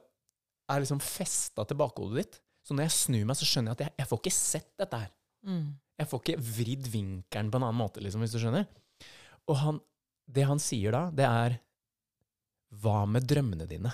er 0.70 0.82
liksom 0.82 1.00
festa 1.02 1.64
til 1.68 1.78
bakhodet 1.80 2.22
ditt. 2.22 2.40
Så 2.64 2.76
når 2.76 2.86
jeg 2.86 2.96
snur 2.96 3.26
meg, 3.28 3.36
så 3.36 3.48
skjønner 3.48 3.72
jeg 3.72 3.78
at 3.78 3.84
jeg, 3.84 3.94
jeg 4.00 4.10
får 4.10 4.22
ikke 4.22 4.34
sett 4.36 4.70
dette 4.80 5.00
her. 5.02 5.10
Mm. 5.44 5.66
Jeg 6.00 6.10
får 6.10 6.22
ikke 6.22 6.44
vridd 6.56 6.88
vinkelen 6.90 7.50
på 7.52 7.60
en 7.60 7.66
annen 7.66 7.78
måte, 7.78 8.02
liksom, 8.02 8.24
hvis 8.24 8.34
du 8.34 8.40
skjønner. 8.42 8.64
Og 9.52 9.60
han, 9.60 9.80
det 10.24 10.46
han 10.48 10.62
sier 10.62 10.96
da, 10.96 11.04
det 11.12 11.28
er 11.28 11.58
Hva 12.82 13.04
med 13.06 13.26
drømmene 13.28 13.68
dine? 13.70 13.92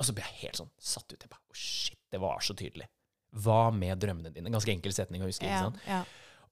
Og 0.00 0.08
så 0.08 0.14
blir 0.16 0.24
jeg 0.26 0.48
helt 0.48 0.58
sånn 0.58 0.72
satt 0.82 1.12
ut. 1.12 1.20
Jeg 1.20 1.30
bare, 1.30 1.44
oh 1.52 1.58
shit, 1.58 2.00
det 2.10 2.18
var 2.22 2.40
så 2.42 2.56
tydelig. 2.58 2.88
Hva 3.44 3.68
med 3.74 4.00
drømmene 4.02 4.32
dine? 4.34 4.50
Ganske 4.50 4.72
enkel 4.72 4.94
setning 4.96 5.22
å 5.22 5.28
huske. 5.28 5.46
Ja, 5.46 5.66
sant? 5.68 5.78
ja. 5.86 6.00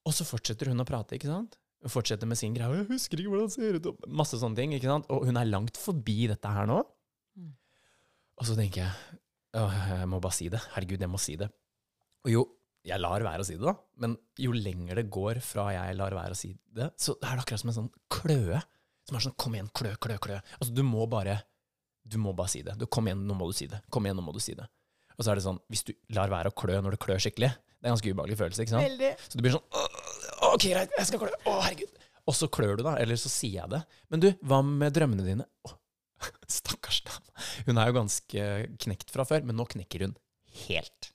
Og 0.07 0.15
så 0.15 0.27
fortsetter 0.27 0.71
hun 0.71 0.83
å 0.83 0.87
prate, 0.87 1.17
ikke 1.17 1.31
sant? 1.31 1.57
Hun 1.83 1.91
fortsetter 1.91 2.29
med 2.31 2.39
sin 2.39 2.55
greie. 2.55 2.83
«Jeg 2.83 2.89
husker 2.93 3.19
ikke 3.19 3.33
hvordan 3.33 3.51
det 3.51 3.57
ser 3.57 3.79
ut. 3.79 3.89
og 3.91 4.07
Masse 4.21 4.39
sånne 4.39 4.59
ting. 4.59 4.75
ikke 4.77 4.91
sant? 4.91 5.09
Og 5.11 5.27
hun 5.27 5.39
er 5.39 5.51
langt 5.51 5.79
forbi 5.79 6.29
dette 6.31 6.55
her 6.55 6.69
nå. 6.71 6.79
Mm. 7.39 7.51
Og 8.39 8.47
så 8.47 8.55
tenker 8.59 8.85
jeg 8.85 9.19
Åh, 9.59 9.79
jeg 9.99 10.09
må 10.09 10.21
bare 10.25 10.37
si 10.37 10.49
det. 10.53 10.61
Herregud, 10.75 11.03
jeg 11.05 11.13
må 11.13 11.21
si 11.21 11.35
det. 11.41 11.49
Og 12.25 12.31
jo, 12.33 12.43
jeg 12.89 12.99
lar 13.03 13.23
være 13.25 13.45
å 13.45 13.47
si 13.47 13.57
det, 13.59 13.65
da. 13.67 13.75
Men 14.03 14.17
jo 14.41 14.55
lenger 14.57 14.99
det 14.99 15.09
går 15.13 15.41
fra 15.45 15.69
jeg 15.75 15.97
lar 15.99 16.17
være 16.17 16.35
å 16.37 16.39
si 16.39 16.53
det, 16.75 16.89
så 17.01 17.15
er 17.21 17.37
det 17.37 17.45
akkurat 17.45 17.63
som 17.63 17.73
en 17.73 17.79
sånn 17.81 17.91
kløe. 18.13 18.61
Som 19.09 19.19
er 19.19 19.25
sånn 19.25 19.35
Kom 19.43 19.57
igjen, 19.59 19.69
klø, 19.75 19.93
klø, 20.03 20.17
klø. 20.23 20.39
Altså, 20.61 20.73
du 20.75 20.85
må 20.87 21.09
bare 21.11 21.41
Du 22.07 22.17
må 22.23 22.33
bare 22.35 22.51
si 22.51 22.63
det. 22.67 22.77
Du, 22.79 22.87
kom 22.87 23.07
igjen, 23.11 23.25
nå 23.27 23.35
må 23.39 23.47
du 23.51 23.55
si 23.57 23.67
det. 23.71 23.83
Kom 23.91 24.07
igjen, 24.07 24.17
nå 24.19 24.25
må 24.27 24.35
du 24.35 24.41
si 24.43 24.55
det. 24.59 24.67
Og 25.19 25.25
så 25.27 25.33
er 25.33 25.39
det 25.39 25.45
sånn 25.45 25.59
Hvis 25.71 25.85
du 25.87 25.93
lar 26.17 26.31
være 26.33 26.51
å 26.51 26.57
klø 26.57 26.79
når 26.83 26.97
det 26.97 27.03
klør 27.03 27.21
skikkelig, 27.23 27.51
det 27.53 27.85
er 27.87 27.91
en 27.91 27.97
ganske 27.97 28.13
ubehagelig 28.15 28.39
følelse, 28.39 28.63
ikke 28.65 28.75
sant? 28.77 28.87
Veldig. 28.87 29.11
Så 29.27 29.39
du 29.39 29.43
blir 29.45 29.55
sånn 29.59 29.67
«Åh, 29.75 29.99
Ok, 30.53 30.65
greit, 30.71 30.95
jeg 30.99 31.07
skal 31.11 31.21
klø. 31.23 31.31
Å, 31.51 31.53
herregud. 31.67 32.01
Og 32.31 32.35
så 32.39 32.47
klør 32.51 32.77
du, 32.79 32.85
da. 32.87 32.95
Eller 33.03 33.19
så 33.19 33.31
sier 33.31 33.61
jeg 33.61 33.71
det. 33.75 33.81
Men 34.11 34.23
du, 34.23 34.29
hva 34.47 34.61
med 34.67 34.95
drømmene 34.95 35.27
dine? 35.27 35.47
Åh, 35.67 35.75
stakkars 36.61 37.01
dame. 37.07 37.47
Hun 37.67 37.79
er 37.79 37.91
jo 37.91 37.97
ganske 38.01 38.47
knekt 38.85 39.11
fra 39.15 39.25
før, 39.29 39.45
men 39.49 39.57
nå 39.59 39.67
knekker 39.73 40.07
hun 40.07 40.17
helt. 40.69 41.11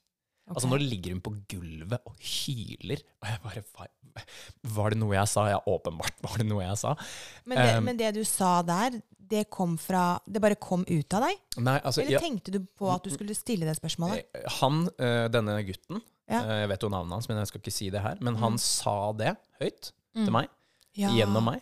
Altså, 0.47 0.69
nå 0.71 0.77
ligger 0.79 1.11
hun 1.11 1.19
på 1.25 1.33
gulvet 1.51 1.99
og 2.07 2.13
hyler. 2.23 3.01
Og 3.19 3.27
jeg 3.27 3.41
bare 3.43 3.63
Var, 4.63 4.93
det 4.93 4.97
noe 5.01 5.11
jeg 5.13 5.27
sa? 5.29 5.43
Ja, 5.51 5.57
åpenbart 5.67 6.21
var 6.23 6.37
det 6.39 6.45
noe 6.47 6.63
jeg 6.63 6.77
sa. 6.79 6.93
Men 7.45 7.59
det, 7.59 7.65
Um, 7.77 7.83
men 7.89 7.97
det 7.99 8.13
du 8.15 8.21
sa 8.25 8.61
der, 8.65 8.95
det 9.27 9.43
kom 9.51 9.75
fra 9.77 10.19
Det 10.25 10.39
bare 10.41 10.55
kom 10.55 10.85
ut 10.87 11.13
av 11.17 11.25
deg? 11.27 11.41
Nei, 11.59 11.75
altså 11.83 12.01
Eller 12.05 12.23
tenkte 12.23 12.53
du 12.55 12.61
på 12.79 12.87
at 12.93 13.03
du 13.03 13.11
skulle 13.11 13.35
stille 13.35 13.67
det 13.67 13.75
spørsmålet? 13.77 14.23
eh, 14.33 14.47
Han, 14.61 14.85
eh, 14.97 15.27
denne 15.35 15.57
gutten, 15.67 15.99
Ja. 16.31 16.39
eh, 16.45 16.61
jeg 16.63 16.69
vet 16.71 16.81
jo 16.87 16.89
navnet 16.95 17.11
hans, 17.19 17.27
men 17.29 17.37
jeg 17.43 17.47
skal 17.51 17.61
ikke 17.61 17.75
si 17.75 17.89
det 17.91 18.01
her, 18.01 18.17
men 18.23 18.39
han 18.39 18.57
sa 18.57 19.11
det 19.19 19.35
høyt 19.61 19.91
Mm. 20.15 20.23
til 20.25 20.31
meg. 20.33 20.47
Ja. 20.97 21.09
gjennom 21.13 21.43
meg. 21.45 21.61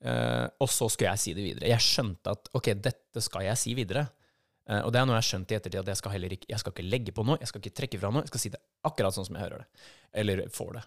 Eh, 0.00 0.46
og 0.60 0.68
så 0.72 0.88
skulle 0.88 1.10
jeg 1.12 1.18
si 1.24 1.34
det 1.36 1.44
videre. 1.44 1.68
Jeg 1.68 1.84
skjønte 1.84 2.32
at 2.32 2.48
ok, 2.56 2.72
dette 2.80 3.20
skal 3.24 3.44
jeg 3.44 3.58
si 3.60 3.74
videre. 3.76 4.06
Uh, 4.70 4.84
og 4.86 4.92
det 4.94 5.00
er 5.00 5.06
noe 5.08 5.16
jeg 5.16 5.24
har 5.24 5.26
skjønt 5.26 5.50
i 5.50 5.54
ettertid, 5.56 5.80
at 5.80 5.88
jeg 5.90 5.98
skal 5.98 6.12
heller 6.14 6.30
ikke, 6.36 6.46
jeg 6.52 6.60
skal 6.62 6.70
ikke 6.74 6.84
legge 6.86 7.12
på 7.16 7.24
noe, 7.26 7.38
jeg 7.42 7.48
skal 7.50 7.58
ikke 7.62 7.72
trekke 7.74 7.98
fra 7.98 8.10
noe, 8.14 8.20
jeg 8.22 8.30
skal 8.30 8.42
si 8.44 8.50
det 8.54 8.60
akkurat 8.86 9.16
sånn 9.16 9.26
som 9.26 9.34
jeg 9.34 9.42
hører 9.42 9.64
det. 9.64 9.86
Eller 10.22 10.42
får 10.54 10.76
det. 10.76 10.82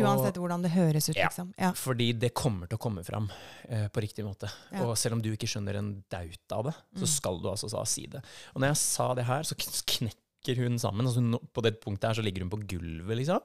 Uansett 0.00 0.38
hvordan 0.40 0.62
det 0.64 0.70
høres 0.72 1.10
ut, 1.10 1.16
Ja. 1.18 1.26
liksom. 1.28 1.50
Ja. 1.60 1.72
Fordi 1.76 2.06
det 2.16 2.30
kommer 2.32 2.70
til 2.70 2.78
å 2.78 2.80
komme 2.80 3.04
fram 3.04 3.26
uh, 3.28 3.88
på 3.92 4.00
riktig 4.00 4.24
måte. 4.24 4.48
Ja. 4.72 4.86
Og 4.86 4.96
selv 4.96 5.18
om 5.18 5.20
du 5.20 5.28
ikke 5.34 5.50
skjønner 5.50 5.76
en 5.82 5.90
daut 6.08 6.56
av 6.56 6.64
det, 6.70 6.74
så 6.96 7.04
Mm. 7.04 7.12
skal 7.18 7.42
du 7.42 7.48
altså 7.50 7.68
da 7.68 7.84
si 7.84 8.06
det. 8.06 8.24
Og 8.54 8.62
når 8.62 8.68
jeg 8.72 8.80
sa 8.80 9.12
det 9.14 9.26
her, 9.28 9.42
så 9.42 9.54
knekker 9.60 10.56
hun 10.64 10.78
sammen. 10.78 11.04
Altså 11.04 11.20
hun, 11.20 11.36
på 11.52 11.62
det 11.62 11.80
punktet 11.82 12.08
her 12.08 12.14
så 12.14 12.24
ligger 12.24 12.46
hun 12.46 12.50
på 12.54 12.62
gulvet, 12.66 13.18
liksom. 13.20 13.42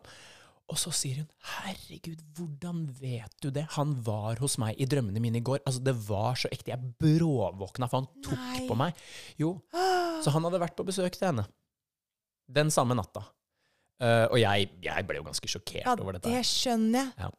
Og 0.67 0.79
så 0.79 0.91
sier 0.91 1.21
hun 1.21 1.29
'herregud, 1.47 2.19
hvordan 2.35 2.81
vet 2.99 3.33
du 3.43 3.49
det? 3.55 3.63
Han 3.77 3.93
var 4.03 4.41
hos 4.43 4.57
meg 4.59 4.75
i 4.75 4.85
drømmene 4.85 5.21
mine 5.23 5.39
i 5.39 5.45
går'. 5.45 5.63
Altså 5.65 5.83
Det 5.83 5.95
var 6.09 6.35
så 6.35 6.51
ekte. 6.51 6.73
Jeg 6.73 6.93
bråvåkna, 6.99 7.87
for 7.87 8.01
han 8.03 8.09
tok 8.23 8.37
Nei. 8.37 8.67
på 8.67 8.75
meg. 8.75 8.93
Jo, 9.39 9.61
så 9.71 10.33
han 10.33 10.43
hadde 10.43 10.59
vært 10.59 10.75
på 10.75 10.85
besøk 10.87 11.15
til 11.15 11.29
henne. 11.31 11.47
Den 12.51 12.71
samme 12.71 12.95
natta. 12.95 13.23
Uh, 13.97 14.27
og 14.29 14.37
jeg, 14.37 14.69
jeg 14.83 15.07
ble 15.07 15.17
jo 15.17 15.25
ganske 15.25 15.49
sjokkert 15.49 15.87
ja, 15.87 15.95
over 15.97 16.17
dette. 16.17 16.29
Ja, 16.29 16.37
det 16.37 16.45
skjønner 16.45 16.99
jeg. 16.99 17.13
Ja. 17.17 17.29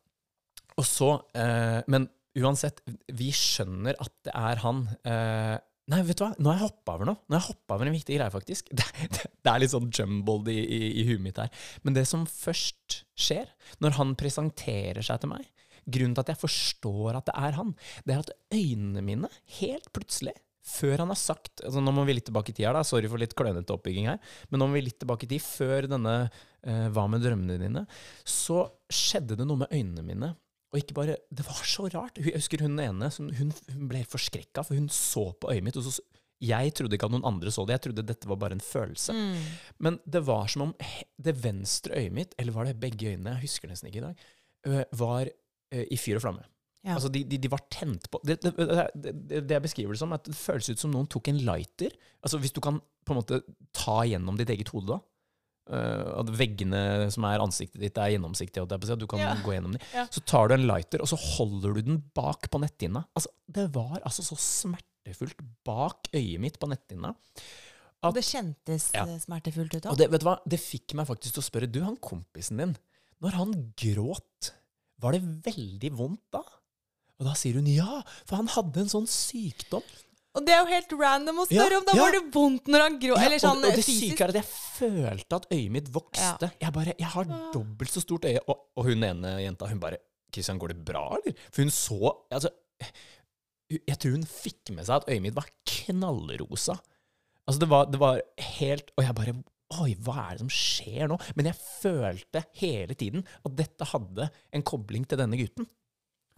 Og 0.78 0.86
så, 0.86 1.10
uh, 1.36 1.82
Men 1.86 2.08
uansett, 2.38 2.80
vi 3.14 3.30
skjønner 3.34 3.98
at 4.00 4.12
det 4.26 4.34
er 4.34 4.60
han. 4.62 4.84
Eh, 5.06 5.56
nei, 5.92 6.00
vet 6.06 6.20
du 6.20 6.24
hva? 6.24 6.32
Nå 6.38 6.50
har 6.50 6.58
jeg 6.60 6.68
hoppa 6.68 6.96
over 6.98 7.10
noe. 7.10 7.20
Nå 7.26 7.36
har 7.36 7.42
jeg 7.42 7.52
hoppet 7.52 7.76
over 7.76 7.90
en 7.90 7.96
viktig 7.96 8.18
greie, 8.18 8.34
faktisk. 8.34 8.72
Det, 8.78 8.88
det, 9.14 9.28
det 9.44 9.52
er 9.52 9.62
litt 9.62 9.72
sånn 9.74 9.92
jumbled 9.94 10.50
i, 10.52 10.58
i, 10.58 10.80
i 11.00 11.06
huet 11.08 11.22
mitt 11.24 11.38
her. 11.40 11.52
Men 11.86 11.96
det 11.96 12.04
som 12.10 12.26
først 12.28 13.02
skjer, 13.18 13.48
når 13.82 13.96
han 13.98 14.16
presenterer 14.18 15.04
seg 15.04 15.22
til 15.22 15.34
meg 15.34 15.46
Grunnen 15.88 16.12
til 16.12 16.20
at 16.20 16.34
jeg 16.34 16.40
forstår 16.42 17.16
at 17.16 17.30
det 17.30 17.34
er 17.38 17.54
han, 17.56 17.70
det 18.04 18.12
er 18.12 18.18
at 18.20 18.34
øynene 18.52 19.00
mine 19.00 19.30
helt 19.56 19.88
plutselig 19.96 20.34
før 20.68 21.02
han 21.02 21.12
har 21.12 21.18
sagt 21.18 21.62
altså 21.64 21.80
Nå 21.80 21.94
må 21.96 22.04
vi 22.04 22.16
litt 22.16 22.26
tilbake 22.28 22.52
i 22.52 22.56
tida, 22.56 22.74
da. 22.76 22.84
Sorry 22.86 23.08
for 23.10 23.20
litt 23.20 23.36
klønete 23.38 23.72
oppbygging 23.74 24.10
her. 24.10 24.18
Men 24.50 24.60
nå 24.60 24.68
må 24.68 24.78
vi 24.78 24.84
litt 24.88 24.98
tilbake 25.00 25.24
i 25.24 25.30
tid. 25.30 25.44
Før 25.44 25.88
denne 25.88 26.16
uh, 26.28 26.88
Hva 26.92 27.06
med 27.10 27.24
drømmene 27.24 27.56
dine? 27.62 27.84
Så 28.28 28.66
skjedde 28.92 29.38
det 29.38 29.48
noe 29.48 29.64
med 29.64 29.72
øynene 29.72 30.04
mine. 30.04 30.32
Og 30.72 30.82
ikke 30.82 30.96
bare, 30.98 31.16
Det 31.32 31.46
var 31.46 31.64
så 31.64 31.88
rart. 31.88 32.18
Jeg 32.20 32.36
husker 32.36 32.60
hun 32.60 32.78
ene 32.82 33.08
hun, 33.16 33.52
hun 33.72 33.88
ble 33.88 34.04
forskrekka, 34.04 34.64
for 34.66 34.76
hun 34.76 34.88
så 34.92 35.30
på 35.40 35.52
øyet 35.52 35.64
mitt. 35.64 35.76
og 35.76 35.86
så, 35.86 36.02
Jeg 36.40 36.74
trodde 36.74 36.94
ikke 36.94 37.08
at 37.08 37.14
noen 37.14 37.24
andre 37.24 37.50
så 37.50 37.64
det. 37.66 37.78
Jeg 37.78 37.86
trodde 37.88 38.06
dette 38.06 38.28
var 38.28 38.36
bare 38.36 38.58
en 38.58 38.60
følelse. 38.60 39.12
Mm. 39.12 39.48
Men 39.78 39.98
det 40.04 40.22
var 40.26 40.46
som 40.46 40.68
om 40.68 40.74
det 41.16 41.34
venstre 41.42 41.96
øyet 41.96 42.12
mitt, 42.12 42.34
eller 42.38 42.52
var 42.52 42.68
det 42.68 42.78
begge 42.80 43.14
øynene, 43.14 43.34
jeg 43.36 43.48
husker 43.48 43.68
nesten 43.68 43.88
ikke 43.88 44.02
i 44.02 44.06
dag, 44.06 44.86
var 44.92 45.28
i 45.72 45.96
fyr 45.96 46.16
og 46.16 46.22
flamme. 46.22 46.44
Ja. 46.86 46.94
Altså, 46.94 47.10
de, 47.12 47.24
de, 47.26 47.38
de 47.42 47.50
var 47.50 47.64
tent 47.74 48.06
på 48.10 48.20
det, 48.24 48.38
det, 48.44 48.52
det, 48.54 49.12
det, 49.26 49.50
jeg 49.50 49.62
beskriver 49.64 49.96
det 49.96 50.00
som, 50.00 50.12
at 50.14 50.28
det 50.28 50.36
føles 50.38 50.70
ut 50.70 50.80
som 50.80 50.92
noen 50.94 51.08
tok 51.10 51.28
en 51.32 51.40
lighter. 51.42 51.96
Altså 52.22 52.38
Hvis 52.38 52.54
du 52.54 52.60
kan 52.64 52.78
på 53.04 53.14
en 53.14 53.18
måte 53.18 53.40
ta 53.74 54.02
gjennom 54.06 54.38
ditt 54.38 54.52
eget 54.54 54.70
hode, 54.72 54.94
da. 54.94 55.00
Øh, 55.68 56.20
at 56.20 56.32
veggene 56.38 57.10
som 57.12 57.24
er 57.28 57.42
ansiktet 57.44 57.80
ditt, 57.82 57.98
er 58.00 58.14
gjennomsiktige, 58.14 58.66
du 58.98 59.06
kan 59.06 59.18
Ja. 59.20 59.34
gå 59.44 59.52
gjennom 59.54 59.72
dem. 59.76 59.80
Ja. 59.94 60.06
Så 60.10 60.20
tar 60.24 60.48
du 60.48 60.54
en 60.54 60.66
lighter, 60.66 61.00
og 61.00 61.08
så 61.08 61.16
holder 61.16 61.74
du 61.74 61.80
den 61.82 62.02
bak 62.14 62.50
på 62.50 62.60
netthinna. 62.60 63.04
Altså, 63.14 63.28
det 63.48 63.68
var 63.74 64.00
altså 64.04 64.22
så 64.22 64.36
smertefullt 64.36 65.38
bak 65.64 66.08
øyet 66.14 66.40
mitt 66.40 66.58
på 66.58 66.68
netthinna. 66.68 67.14
At, 68.02 68.14
det 68.14 68.22
kjentes 68.24 68.92
Ja. 68.94 69.04
eh, 69.06 69.18
smertefullt 69.18 69.74
ut 69.74 69.82
òg. 69.90 69.96
det, 69.98 70.08
det 70.46 70.60
fikk 70.60 70.94
meg 70.94 71.06
faktisk 71.08 71.34
til 71.34 71.42
å 71.42 71.48
spørre 71.50 71.70
Du, 71.70 71.80
han 71.82 71.96
kompisen 71.96 72.56
din, 72.58 72.76
når 73.20 73.30
han 73.34 73.74
gråt, 73.76 74.52
var 75.00 75.12
det 75.12 75.22
veldig 75.44 75.90
vondt 75.98 76.22
da? 76.32 76.42
Og 77.18 77.26
da 77.26 77.32
sier 77.34 77.54
hun 77.58 77.66
ja, 77.66 78.02
for 78.24 78.36
han 78.36 78.46
hadde 78.46 78.84
en 78.84 78.92
sånn 78.92 79.08
sykdom. 79.10 79.82
Og 80.38 80.44
det 80.46 80.54
er 80.54 80.60
jo 80.62 80.68
helt 80.70 80.92
random 81.00 81.40
å 81.42 81.46
Ja, 81.50 81.66
om! 81.74 81.86
Da 81.88 81.96
ja. 81.96 82.04
var 82.04 82.14
det 82.14 82.22
vondt 82.34 82.70
når 82.70 82.84
han 82.84 82.98
grå... 83.02 83.16
Eller 83.18 83.42
sånn 83.42 83.58
og, 83.58 83.72
og 83.72 83.78
det 83.80 83.84
syke 83.86 84.26
er 84.26 84.32
at 84.32 84.38
jeg 84.38 84.46
følte 84.48 85.40
at 85.40 85.48
øyet 85.50 85.72
mitt 85.74 85.90
vokste. 85.94 86.50
Jeg 86.62 86.74
bare, 86.76 86.94
jeg 86.94 87.10
har 87.14 87.32
dobbelt 87.54 87.92
så 87.92 88.02
stort 88.04 88.28
øye. 88.28 88.42
Og, 88.46 88.68
og 88.78 88.88
hun 88.90 89.08
ene 89.08 89.34
jenta, 89.42 89.70
hun 89.70 89.82
bare 89.82 90.00
Kristian, 90.34 90.60
går 90.60 90.74
det 90.74 90.82
bra, 90.86 91.04
eller? 91.16 91.36
For 91.48 91.64
hun 91.64 91.72
så 91.72 92.12
altså, 92.28 92.50
Jeg 93.72 93.96
tror 93.96 94.14
hun 94.14 94.26
fikk 94.28 94.74
med 94.76 94.86
seg 94.86 95.00
at 95.00 95.08
øyet 95.10 95.24
mitt 95.24 95.36
var 95.38 95.48
knallrosa. 95.66 96.78
Altså, 97.48 97.62
det 97.64 97.70
var, 97.72 97.88
det 97.88 98.00
var 98.02 98.20
helt 98.58 98.92
Og 98.94 99.06
jeg 99.06 99.16
bare 99.16 99.38
Oi, 99.82 99.92
hva 100.00 100.14
er 100.22 100.36
det 100.36 100.44
som 100.46 100.52
skjer 100.52 101.10
nå? 101.10 101.18
Men 101.36 101.50
jeg 101.50 101.58
følte 101.60 102.40
hele 102.56 102.94
tiden 102.96 103.26
at 103.44 103.56
dette 103.58 103.84
hadde 103.90 104.30
en 104.56 104.62
kobling 104.64 105.04
til 105.04 105.20
denne 105.20 105.36
gutten. 105.36 105.66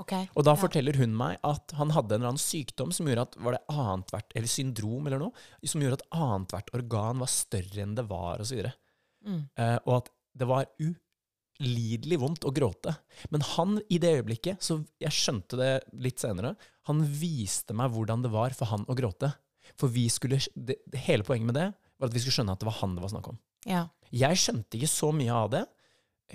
Ok. 0.01 0.15
Og 0.35 0.45
da 0.47 0.55
Ja. 0.55 0.61
forteller 0.63 0.97
hun 0.97 1.13
meg 1.17 1.39
at 1.45 1.75
han 1.77 1.93
hadde 1.93 2.15
en 2.15 2.23
eller 2.23 2.33
annen 2.33 2.41
sykdom 2.41 2.93
som 2.93 3.07
gjorde 3.07 3.27
at 3.29 3.37
var 3.37 3.53
det 3.59 3.65
annethvert, 3.69 4.33
eller 4.35 4.49
syndrom 4.49 5.07
eller 5.07 5.21
noe, 5.21 5.33
som 5.65 5.83
gjorde 5.83 6.01
at 6.01 6.09
annethvert 6.17 6.73
organ 6.75 7.21
var 7.21 7.29
større 7.29 7.85
enn 7.85 7.95
det 7.99 8.07
var, 8.09 8.41
osv. 8.41 8.65
Mm. 9.27 9.43
Uh, 9.59 9.79
og 9.85 9.95
at 9.99 10.11
det 10.41 10.49
var 10.49 10.67
ulidelig 10.81 12.19
vondt 12.23 12.47
å 12.49 12.55
gråte. 12.55 12.95
Men 13.31 13.45
han, 13.53 13.77
i 13.93 13.99
det 14.01 14.15
øyeblikket, 14.21 14.63
så 14.65 14.81
jeg 15.03 15.13
skjønte 15.13 15.59
det 15.61 15.73
litt 15.93 16.23
senere, 16.23 16.55
han 16.89 17.05
viste 17.05 17.77
meg 17.77 17.93
hvordan 17.93 18.25
det 18.25 18.33
var 18.33 18.57
for 18.57 18.73
han 18.73 18.87
å 18.89 18.97
gråte. 18.97 19.35
For 19.79 19.93
vi 19.93 20.09
skulle, 20.09 20.41
det, 20.57 20.81
hele 21.07 21.27
poenget 21.27 21.51
med 21.51 21.59
det 21.59 21.69
var 22.01 22.09
at 22.09 22.17
vi 22.17 22.23
skulle 22.25 22.39
skjønne 22.41 22.57
at 22.57 22.63
det 22.63 22.71
var 22.71 22.79
han 22.81 22.97
det 22.97 23.05
var 23.05 23.13
snakk 23.13 23.29
om. 23.35 23.39
Ja. 23.69 23.85
Jeg 24.11 24.41
skjønte 24.41 24.79
ikke 24.79 24.91
så 24.91 25.13
mye 25.15 25.37
av 25.37 25.53
det, 25.53 25.67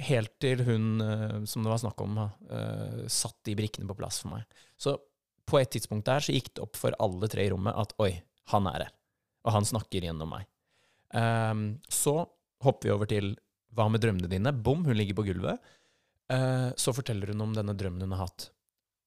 helt 0.08 0.34
til 0.44 0.64
hun 0.68 1.02
eh, 1.04 1.38
som 1.48 1.66
det 1.66 1.72
var 1.72 1.82
snakk 1.82 2.02
om, 2.04 2.18
uh, 2.20 3.06
satt 3.12 3.38
de 3.48 3.56
brikkene 3.58 3.88
på 3.90 3.98
plass 4.00 4.22
for 4.24 4.36
meg. 4.36 4.60
Så 4.78 4.98
på 5.46 5.60
et 5.60 5.72
tidspunkt 5.76 6.08
der 6.10 6.24
så 6.24 6.34
gikk 6.36 6.52
det 6.56 6.64
opp 6.66 6.80
for 6.80 6.96
alle 7.02 7.30
tre 7.32 7.46
i 7.46 7.52
rommet 7.54 7.78
at 7.78 7.94
oi, 8.02 8.12
han 8.52 8.68
er 8.72 8.88
her. 8.88 8.94
Og 9.46 9.54
han 9.56 9.68
snakker 9.68 10.08
gjennom 10.08 10.32
meg. 10.34 10.48
Um, 11.14 11.78
så 11.88 12.24
hopper 12.66 12.90
vi 12.90 12.94
over 12.96 13.10
til 13.10 13.36
hva 13.76 13.88
med 13.92 14.02
drømmene 14.04 14.32
dine? 14.32 14.54
Bom, 14.56 14.84
hun 14.88 14.98
ligger 14.98 15.20
på 15.20 15.28
gulvet. 15.30 15.62
Uh, 16.32 16.72
så 16.80 16.96
forteller 16.96 17.32
hun 17.34 17.44
om 17.46 17.56
denne 17.56 17.76
drømmen 17.78 18.08
hun 18.08 18.16
har 18.18 18.26
hatt. 18.26 18.50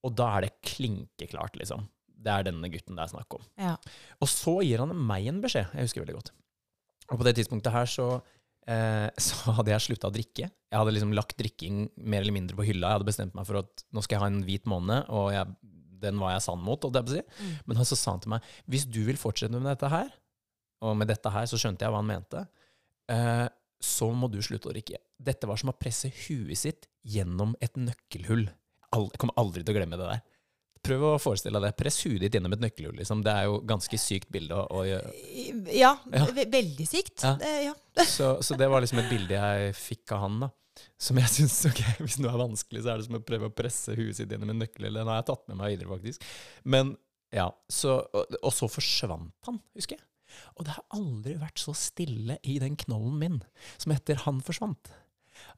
Og 0.06 0.14
da 0.14 0.30
er 0.36 0.46
det 0.46 0.56
klinkeklart, 0.62 1.58
liksom. 1.58 1.88
Det 2.18 2.34
er 2.34 2.46
denne 2.48 2.70
gutten 2.70 2.98
det 2.98 3.04
er 3.04 3.12
snakk 3.12 3.34
om. 3.38 3.46
ja. 3.60 3.76
Og 4.22 4.30
så 4.30 4.58
gir 4.66 4.82
han 4.82 4.94
meg 4.94 5.26
en 5.30 5.42
beskjed. 5.42 5.74
Jeg 5.74 5.88
husker 5.88 6.02
veldig 6.02 6.18
godt. 6.18 6.32
Og 7.08 7.20
på 7.20 7.26
det 7.26 7.36
tidspunktet 7.38 7.72
her 7.72 7.88
så, 7.88 8.08
eh, 8.16 8.37
så 9.28 9.54
hadde 9.56 9.72
jeg 9.72 9.84
slutta 9.86 10.10
å 10.10 10.14
drikke. 10.14 10.48
Jeg 10.48 10.76
hadde 10.76 10.92
liksom 10.92 11.14
lagt 11.16 11.38
drikking 11.40 11.86
mer 11.96 12.20
eller 12.20 12.36
mindre 12.36 12.58
på 12.58 12.66
hylla. 12.68 12.90
Jeg 12.90 13.00
hadde 13.00 13.08
bestemt 13.08 13.36
meg 13.38 13.48
for 13.48 13.62
at 13.62 13.84
nå 13.94 14.04
skal 14.04 14.18
jeg 14.18 14.24
ha 14.24 14.30
en 14.32 14.42
hvit 14.44 14.68
måned, 14.68 15.08
og 15.08 15.30
jeg, 15.32 15.54
den 16.02 16.20
var 16.20 16.34
jeg 16.34 16.44
sann 16.44 16.60
mot. 16.64 16.84
si. 16.84 17.22
Mm. 17.22 17.54
Men 17.70 17.80
han 17.80 17.88
så 17.88 17.98
sa 17.98 18.16
han 18.16 18.24
til 18.24 18.34
meg 18.34 18.50
hvis 18.68 18.84
du 18.88 19.00
vil 19.08 19.20
fortsette 19.20 19.56
med 19.56 19.70
dette 19.70 19.92
her, 19.92 20.12
og 20.84 20.98
med 20.98 21.10
dette 21.10 21.32
her 21.32 21.48
så 21.50 21.58
skjønte 21.58 21.86
jeg 21.86 21.94
hva 21.94 22.02
han 22.02 22.10
mente, 22.10 22.44
eh, 23.10 23.46
så 23.82 24.10
må 24.14 24.28
du 24.30 24.40
slutte 24.42 24.70
å 24.70 24.74
drikke. 24.74 25.00
Dette 25.18 25.48
var 25.48 25.58
som 25.58 25.72
å 25.72 25.78
presse 25.78 26.10
huet 26.26 26.58
sitt 26.58 26.88
gjennom 27.06 27.54
et 27.64 27.78
nøkkelhull. 27.78 28.48
Jeg 28.88 29.20
kommer 29.20 29.38
aldri 29.40 29.64
til 29.64 29.74
å 29.74 29.78
glemme 29.78 29.98
det 30.00 30.08
der. 30.08 30.22
Prøv 30.84 31.04
å 31.08 31.12
forestille 31.22 31.60
deg. 31.62 31.74
Press 31.78 31.98
huet 32.06 32.20
ditt 32.22 32.36
gjennom 32.36 32.54
et 32.54 32.62
nøkkelhull. 32.62 32.96
Liksom. 33.00 33.22
Det 33.26 33.32
er 33.34 33.48
jo 33.48 33.58
ganske 33.68 33.98
sykt 34.00 34.30
bilde 34.34 34.54
å, 34.56 34.66
å. 34.70 34.84
Ja, 35.74 35.96
Ja. 36.14 36.26
veldig 36.34 36.86
sykt. 36.88 37.24
Ja. 37.24 37.34
Eh, 37.42 37.64
ja. 37.68 37.74
Så, 38.06 38.36
så 38.46 38.54
det 38.54 38.68
var 38.70 38.84
liksom 38.84 39.00
et 39.02 39.10
bilde 39.10 39.34
jeg 39.34 39.72
fikk 39.74 40.12
av 40.14 40.20
han, 40.22 40.36
da. 40.44 40.48
Som 41.02 41.18
jeg 41.18 41.30
syns 41.34 41.56
ok, 41.70 41.80
Hvis 42.04 42.20
noe 42.22 42.30
er 42.30 42.38
vanskelig, 42.44 42.84
så 42.84 42.92
er 42.92 43.00
det 43.00 43.08
som 43.08 43.18
å 43.18 43.24
prøve 43.26 43.48
å 43.50 43.54
presse 43.54 43.96
huet 43.98 44.20
sitt 44.20 44.30
gjennom 44.30 44.52
en 44.54 44.60
nøkkelhull. 44.62 45.00
Den 45.00 45.10
har 45.10 45.18
jeg 45.22 45.28
tatt 45.32 45.48
med 45.50 45.58
meg 45.58 45.74
videre, 45.74 45.90
faktisk. 45.90 46.28
Men 46.62 46.94
ja, 47.34 47.48
så, 47.68 47.98
og, 48.14 48.38
og 48.38 48.54
så 48.54 48.70
forsvant 48.72 49.34
han, 49.50 49.58
husker 49.76 49.98
jeg. 49.98 50.04
Og 50.60 50.64
det 50.68 50.74
har 50.76 50.84
aldri 50.94 51.34
vært 51.40 51.58
så 51.60 51.72
stille 51.76 52.36
i 52.46 52.58
den 52.62 52.76
knollen 52.78 53.18
min 53.18 53.36
som 53.80 53.92
etter 53.94 54.20
han 54.26 54.38
forsvant. 54.44 54.90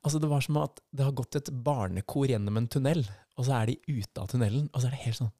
Altså 0.01 0.21
Det 0.23 0.31
var 0.31 0.45
som 0.45 0.61
at 0.63 0.81
det 0.97 1.07
har 1.07 1.17
gått 1.17 1.39
et 1.39 1.51
barnekor 1.67 2.31
gjennom 2.31 2.57
en 2.61 2.71
tunnel, 2.71 3.05
og 3.37 3.47
så 3.47 3.61
er 3.61 3.73
de 3.73 4.01
ute 4.01 4.21
av 4.21 4.31
tunnelen, 4.33 4.69
og 4.73 4.81
så 4.81 4.89
er 4.89 4.97
det 4.97 5.05
helt 5.07 5.21
sånn 5.23 5.37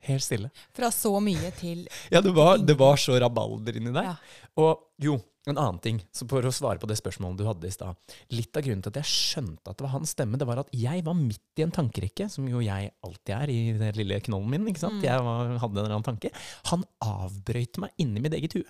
Helt 0.00 0.24
stille. 0.24 0.48
Fra 0.72 0.88
så 0.94 1.10
mye 1.20 1.50
til 1.58 1.82
Ja, 2.14 2.22
det 2.24 2.30
var, 2.32 2.56
det 2.56 2.72
var 2.80 2.96
så 2.96 3.18
rabalder 3.20 3.76
inni 3.76 3.92
der. 3.92 4.14
Ja. 4.14 4.14
Og 4.62 4.86
jo, 5.04 5.18
en 5.48 5.58
annen 5.58 5.80
ting, 5.84 5.98
så 6.12 6.24
for 6.28 6.44
å 6.44 6.52
svare 6.52 6.80
på 6.80 6.88
det 6.88 6.96
spørsmålet 7.00 7.40
du 7.40 7.44
hadde 7.44 7.68
i 7.68 7.74
stad. 7.74 7.98
Litt 8.32 8.56
av 8.56 8.64
grunnen 8.64 8.84
til 8.84 8.92
at 8.94 9.00
jeg 9.02 9.10
skjønte 9.10 9.72
at 9.72 9.76
det 9.76 9.84
var 9.86 9.94
hans 9.94 10.14
stemme, 10.16 10.40
det 10.40 10.48
var 10.48 10.62
at 10.62 10.72
jeg 10.76 11.04
var 11.04 11.16
midt 11.18 11.60
i 11.60 11.66
en 11.66 11.74
tankerekke, 11.76 12.30
som 12.32 12.48
jo 12.48 12.62
jeg 12.64 12.92
alltid 13.06 13.34
er 13.36 13.52
i 13.52 13.58
den 13.80 14.00
lille 14.00 14.20
knollen 14.24 14.52
min. 14.52 14.68
ikke 14.72 14.84
sant? 14.86 15.00
Mm. 15.00 15.06
Jeg 15.06 15.26
var, 15.28 15.54
hadde 15.64 15.78
en 15.78 15.84
eller 15.84 15.96
annen 15.98 16.08
tanke. 16.08 16.32
Han 16.72 16.84
avbrøyte 17.04 17.84
meg 17.84 18.04
inni 18.04 18.24
mitt 18.24 18.36
eget 18.36 18.56
hue. 18.56 18.68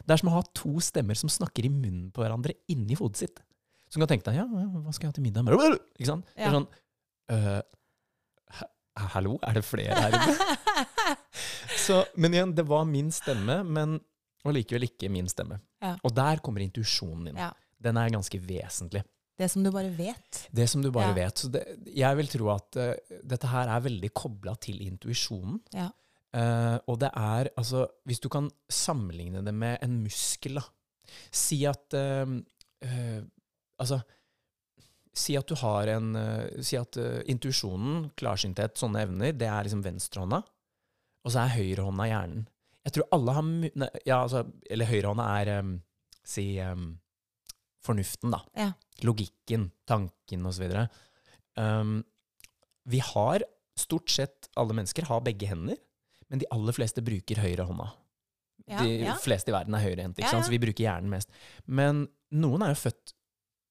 Det 0.00 0.14
er 0.14 0.20
som 0.22 0.30
å 0.30 0.36
ha 0.38 0.42
to 0.56 0.76
stemmer 0.84 1.18
som 1.18 1.32
snakker 1.32 1.66
i 1.66 1.72
munnen 1.72 2.10
på 2.14 2.22
hverandre 2.22 2.56
inni 2.72 2.96
hodet 3.00 3.24
sitt. 3.24 3.40
Som 3.90 4.04
kan 4.04 4.10
tenke 4.12 4.28
deg 4.28 4.38
ja, 4.38 4.46
ja, 4.46 4.66
hva 4.70 4.94
skal 4.94 5.08
jeg 5.08 5.12
ha 5.12 5.18
til 5.18 5.26
middag? 5.26 5.50
Ikke 5.98 6.10
sant? 6.12 6.28
Det 6.36 6.46
er 6.46 6.54
sånn 6.54 6.68
uh, 7.34 7.60
Hallo, 9.14 9.36
er 9.46 9.56
det 9.56 9.64
flere 9.64 9.96
her 9.96 10.14
inne? 10.14 11.16
Så, 11.86 12.02
men 12.20 12.34
igjen, 12.34 12.52
det 12.54 12.66
var 12.68 12.84
min 12.88 13.08
stemme, 13.14 13.60
men 13.64 13.96
allikevel 14.44 14.84
likevel 14.84 14.86
ikke 14.88 15.08
min 15.12 15.28
stemme. 15.30 15.56
Ja. 15.80 15.94
Og 16.04 16.12
der 16.16 16.42
kommer 16.44 16.62
intuisjonen 16.64 17.30
inn. 17.30 17.40
Ja. 17.40 17.48
Den 17.80 17.96
er 18.00 18.12
ganske 18.12 18.40
vesentlig. 18.44 19.02
Det 19.40 19.48
som 19.48 19.64
du 19.64 19.70
bare 19.72 19.88
vet. 19.96 20.42
Det 20.52 20.66
som 20.68 20.82
du 20.84 20.90
bare 20.92 21.14
Ja. 21.14 21.16
vet. 21.16 21.38
Så 21.40 21.48
det, 21.48 21.62
jeg 21.96 22.18
vil 22.18 22.28
tro 22.28 22.50
at 22.52 22.76
uh, 22.76 23.16
dette 23.24 23.48
her 23.48 23.72
er 23.72 23.86
veldig 23.86 24.12
kobla 24.12 24.54
til 24.60 24.82
intuisjonen. 24.84 25.62
Ja. 25.72 25.88
Uh, 26.36 26.76
og 26.86 27.00
det 27.02 27.08
er 27.16 27.48
altså 27.58 27.88
Hvis 28.06 28.20
du 28.22 28.28
kan 28.30 28.44
sammenligne 28.70 29.40
det 29.42 29.54
med 29.54 29.80
en 29.82 29.96
muskel, 30.04 30.60
da. 30.60 30.62
Si 31.32 31.64
at 31.66 31.96
uh, 31.96 32.36
Altså 33.80 34.00
si 35.16 35.34
at 35.38 35.50
du 35.50 35.56
har 35.58 35.90
en 35.96 36.14
uh, 36.14 36.62
Si 36.64 36.78
at 36.78 36.96
uh, 37.00 37.20
intuisjonen, 37.30 38.08
klarsynthet, 38.18 38.78
sånne 38.78 39.04
evner, 39.06 39.34
det 39.36 39.48
er 39.50 39.66
liksom 39.66 39.84
venstrehånda. 39.84 40.42
Og 41.24 41.34
så 41.34 41.44
er 41.44 41.54
høyrehånda 41.58 42.08
hjernen. 42.08 42.48
Jeg 42.86 42.96
tror 42.96 43.10
alle 43.12 43.36
har 43.36 43.44
nei, 43.44 43.88
ja, 44.08 44.22
altså, 44.22 44.46
Eller 44.70 44.88
høyrehånda 44.88 45.26
er 45.42 45.52
um, 45.60 45.74
Si 46.24 46.44
um, 46.64 46.94
fornuften, 47.84 48.32
da. 48.32 48.40
Ja. 48.56 48.70
Logikken, 49.06 49.70
tanken 49.88 50.46
osv. 50.48 50.70
Um, 51.58 52.00
vi 52.88 53.02
har 53.04 53.44
stort 53.78 54.12
sett 54.12 54.48
Alle 54.60 54.76
mennesker 54.76 55.08
har 55.08 55.24
begge 55.24 55.48
hender, 55.50 55.80
men 56.30 56.40
de 56.40 56.48
aller 56.54 56.76
fleste 56.76 57.02
bruker 57.04 57.42
høyrehånda. 57.42 57.88
Ja, 58.70 58.84
de 58.84 59.00
ja. 59.02 59.16
fleste 59.18 59.50
i 59.50 59.54
verden 59.54 59.74
er 59.74 59.82
høyrehendte, 59.82 60.22
så 60.22 60.52
vi 60.52 60.60
bruker 60.62 60.84
hjernen 60.84 61.10
mest. 61.10 61.32
Men 61.66 62.04
noen 62.30 62.62
er 62.62 62.70
jo 62.70 62.84
født 62.84 63.14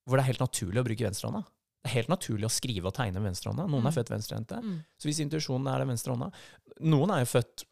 hvor 0.10 0.20
det 0.20 0.26
er 0.26 0.32
helt 0.34 0.44
naturlig 0.44 0.82
å 0.82 0.88
bruke 0.90 1.06
venstrehånda. 1.08 1.44
Det 1.80 1.88
er 1.88 1.96
helt 2.02 2.10
naturlig 2.12 2.48
å 2.50 2.52
skrive 2.52 2.90
og 2.92 2.96
tegne 2.98 3.22
med 3.22 3.30
venstrehånda. 3.32 3.66
Noen 3.72 3.86
er 3.88 3.94
Mm. 3.94 3.98
født 4.02 4.10
venstrehendte. 4.12 4.58
Mm. 4.60 4.78
Så 5.00 5.08
hvis 5.08 5.22
intuisjonen 5.24 5.70
er 5.72 5.80
den 5.86 5.94
venstre 5.94 6.12
hånda 6.16 6.32
Noen 6.82 7.12
er 7.16 7.24
jo 7.24 7.30
født 7.40 7.64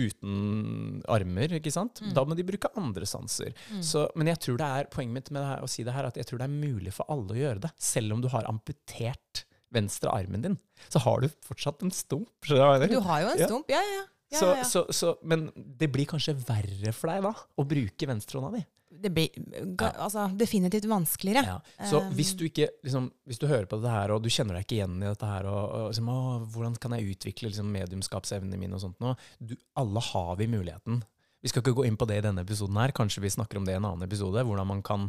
uten 0.00 1.00
armer, 1.10 1.52
ikke 1.58 1.72
sant? 1.74 2.00
Mm. 2.04 2.12
Da 2.16 2.24
må 2.28 2.36
de 2.38 2.44
bruke 2.46 2.70
andre 2.78 3.06
sanser. 3.08 3.52
Mm. 3.74 3.82
Så, 3.84 4.04
men 4.18 4.30
jeg 4.30 4.38
tror 4.44 4.60
det 4.60 4.68
er 4.78 4.88
poenget 4.92 5.16
mitt 5.16 5.30
med 5.34 5.42
det 5.42 5.48
her, 5.50 5.64
å 5.66 5.70
si 5.70 5.84
det 5.86 5.94
her, 5.96 6.08
at 6.08 6.18
jeg 6.20 6.28
tror 6.30 6.38
det 6.42 6.46
er 6.46 6.54
mulig 6.54 6.92
for 6.94 7.10
alle 7.12 7.34
å 7.34 7.40
gjøre 7.40 7.64
det. 7.66 7.72
Selv 7.82 8.14
om 8.16 8.22
du 8.24 8.28
har 8.32 8.46
amputert 8.50 9.44
venstre 9.74 10.10
armen 10.10 10.42
din, 10.46 10.56
så 10.90 11.02
har 11.04 11.20
du 11.22 11.28
fortsatt 11.46 11.82
en 11.86 11.92
stump. 11.94 12.30
du 12.48 12.56
har 12.58 12.80
jo 12.80 13.34
en 13.34 13.44
stump. 13.46 13.70
Ja, 13.70 13.82
ja. 13.82 14.02
ja, 14.30 14.38
så, 14.38 14.46
ja, 14.50 14.56
ja. 14.62 14.66
Så, 14.66 14.84
så, 14.94 15.12
men 15.22 15.48
det 15.56 15.90
blir 15.92 16.06
kanskje 16.10 16.34
verre 16.38 16.94
for 16.96 17.10
deg 17.12 17.22
da, 17.26 17.34
å 17.58 17.66
bruke 17.70 18.10
venstrehånda 18.10 18.56
di. 18.58 18.64
Det 19.00 19.12
blir 19.14 19.36
ga, 19.78 19.92
altså, 20.06 20.26
definitivt 20.38 20.88
vanskeligere. 20.90 21.56
Ja. 21.56 21.86
Så 21.88 22.00
Um, 22.00 22.12
hvis 22.16 22.32
du 22.38 22.46
ikke 22.46 22.68
liksom, 22.84 23.10
Hvis 23.28 23.40
du 23.40 23.46
hører 23.46 23.66
på 23.68 23.78
dette 23.78 23.92
her, 23.92 24.12
og 24.14 24.22
du 24.24 24.30
kjenner 24.32 24.56
deg 24.56 24.66
ikke 24.66 24.78
igjen 24.78 24.98
i 25.02 25.08
dette 25.08 25.28
her, 25.28 25.48
og, 25.50 25.62
og 25.76 25.86
liksom, 25.90 26.10
å, 26.12 26.20
hvordan 26.54 26.76
kan 26.80 26.96
jeg 26.96 27.14
utvikle 27.14 27.50
liksom, 27.50 27.70
mediumskapsevnene 27.74 28.60
mine 28.60 28.78
og 28.78 28.84
sånt 28.84 29.00
nå? 29.02 29.14
Du, 29.38 29.54
alle 29.80 30.04
har 30.10 30.32
vi 30.40 30.48
muligheten. 30.50 31.02
Vi 31.40 31.52
skal 31.52 31.64
ikke 31.64 31.76
gå 31.78 31.86
inn 31.88 31.98
på 32.00 32.08
det 32.08 32.20
i 32.20 32.24
denne 32.24 32.44
episoden 32.44 32.78
her, 32.80 32.92
kanskje 32.96 33.24
vi 33.24 33.32
snakker 33.32 33.60
om 33.60 33.68
det 33.68 33.76
i 33.76 33.80
en 33.80 33.88
annen 33.88 34.04
episode, 34.08 34.44
hvordan 34.44 34.68
man 34.68 34.82
kan 34.86 35.08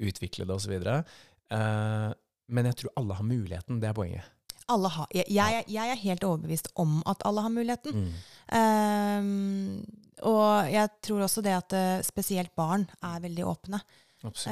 utvikle 0.00 0.46
det 0.48 0.56
osv. 0.56 0.74
Uh, 0.80 2.10
men 2.50 2.68
jeg 2.70 2.82
tror 2.82 2.94
alle 3.00 3.16
har 3.16 3.26
muligheten, 3.26 3.80
det 3.80 3.90
er 3.90 3.96
poenget. 3.96 4.28
Alle 4.70 4.90
har, 4.94 5.06
jeg, 5.14 5.26
jeg, 5.34 5.64
jeg 5.74 5.92
er 5.94 5.98
helt 6.04 6.24
overbevist 6.26 6.68
om 6.78 7.00
at 7.10 7.22
alle 7.28 7.42
har 7.46 7.52
muligheten. 7.54 8.04
Mm. 8.04 8.12
Um, 8.60 9.84
og 10.28 10.68
jeg 10.70 10.90
tror 11.06 11.24
også 11.24 11.42
det 11.44 11.54
at 11.56 11.72
eh, 11.76 12.02
spesielt 12.04 12.52
barn 12.58 12.82
er 13.06 13.22
veldig 13.24 13.44
åpne 13.48 13.78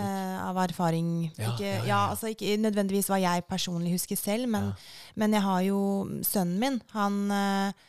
eh, 0.00 0.36
av 0.40 0.56
erfaring. 0.62 1.10
Ja, 1.36 1.50
ikke, 1.52 1.66
ja, 1.66 1.74
ja, 1.74 1.84
ja, 1.90 1.98
altså 2.14 2.30
ikke 2.32 2.54
nødvendigvis 2.62 3.10
hva 3.12 3.18
jeg 3.20 3.44
personlig 3.50 3.92
husker 3.98 4.16
selv, 4.16 4.48
men, 4.48 4.70
men 5.20 5.36
jeg 5.36 5.44
har 5.44 5.60
jo 5.66 5.80
sønnen 6.24 6.56
min. 6.62 6.78
Han 6.94 7.18
uh, 7.28 7.84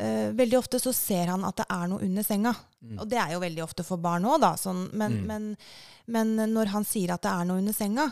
uh, 0.00 0.26
Veldig 0.40 0.58
ofte 0.58 0.80
så 0.82 0.90
ser 0.96 1.30
han 1.30 1.46
at 1.46 1.60
det 1.62 1.68
er 1.70 1.86
noe 1.92 2.02
under 2.08 2.26
senga. 2.26 2.56
Mm. 2.82 2.98
Og 2.98 3.06
det 3.12 3.20
er 3.22 3.36
jo 3.36 3.44
veldig 3.44 3.62
ofte 3.68 3.86
for 3.86 4.02
barn 4.02 4.26
òg, 4.26 4.40
da. 4.42 4.56
Sånn, 4.58 4.88
men, 4.90 5.20
Mm. 5.20 5.30
men, 5.30 5.48
men 6.10 6.54
når 6.56 6.74
han 6.74 6.84
sier 6.88 7.14
at 7.14 7.22
det 7.22 7.30
er 7.30 7.46
noe 7.46 7.62
under 7.62 7.76
senga, 7.76 8.10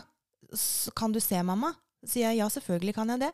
så 0.55 0.93
kan 0.95 1.11
du 1.11 1.19
se, 1.19 1.41
mamma? 1.43 1.73
Så 2.03 2.13
sier 2.15 2.29
jeg 2.29 2.39
ja, 2.41 2.49
selvfølgelig 2.51 2.95
kan 2.95 3.09
jeg 3.15 3.25
det. 3.27 3.31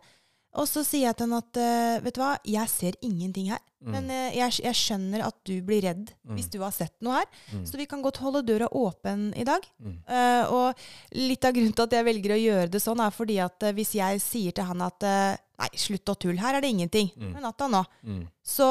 Og 0.55 0.63
så 0.71 0.85
sier 0.87 1.09
jeg 1.09 1.17
til 1.19 1.27
han 1.27 1.35
at 1.41 1.57
uh, 1.59 2.03
vet 2.05 2.15
du 2.15 2.21
hva, 2.21 2.33
jeg 2.47 2.69
ser 2.71 2.95
ingenting 3.03 3.49
her. 3.51 3.59
Mm. 3.83 3.89
Men 3.91 4.05
uh, 4.07 4.29
jeg, 4.37 4.53
jeg 4.63 4.77
skjønner 4.79 5.25
at 5.25 5.35
du 5.43 5.57
blir 5.67 5.83
redd 5.83 6.13
Mm. 6.25 6.37
hvis 6.39 6.47
du 6.49 6.55
har 6.63 6.71
sett 6.73 6.95
noe 7.05 7.19
her. 7.19 7.27
Mm. 7.53 7.65
Så 7.69 7.77
vi 7.77 7.85
kan 7.85 8.01
godt 8.01 8.17
holde 8.23 8.41
døra 8.47 8.69
åpen 8.73 9.27
i 9.37 9.43
dag. 9.45 9.61
Mm. 9.77 9.97
Eh, 10.09 10.45
og 10.49 10.79
litt 11.13 11.45
av 11.45 11.53
grunnen 11.53 11.75
til 11.75 11.85
at 11.85 11.93
jeg 11.93 12.07
velger 12.07 12.33
å 12.33 12.39
gjøre 12.39 12.71
det 12.73 12.81
sånn, 12.81 13.03
er 13.03 13.13
fordi 13.13 13.35
at 13.43 13.65
hvis 13.77 13.91
jeg 13.99 14.23
sier 14.23 14.55
til 14.57 14.65
han 14.65 14.81
at 14.81 15.05
nei, 15.05 15.69
slutt 15.77 16.09
å 16.09 16.15
tulle, 16.17 16.41
her 16.41 16.57
er 16.57 16.65
det 16.65 16.71
ingenting. 16.73 17.11
Mm. 17.13 17.29
Men 17.35 17.45
natta 17.45 17.67
nå. 17.69 17.83
Mm. 18.07 18.23
Så, 18.41 18.69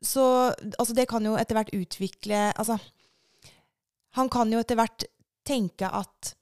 så 0.00 0.24
altså 0.78 0.96
det 0.96 1.04
kan 1.10 1.26
jo 1.28 1.34
etter 1.36 1.58
hvert 1.58 1.74
utvikle 1.76 2.46
Altså, 2.54 2.78
han 4.16 4.32
kan 4.32 4.50
jo 4.54 4.62
etter 4.64 4.78
hvert 4.80 5.04
tenke 5.46 5.90
at 6.00 6.32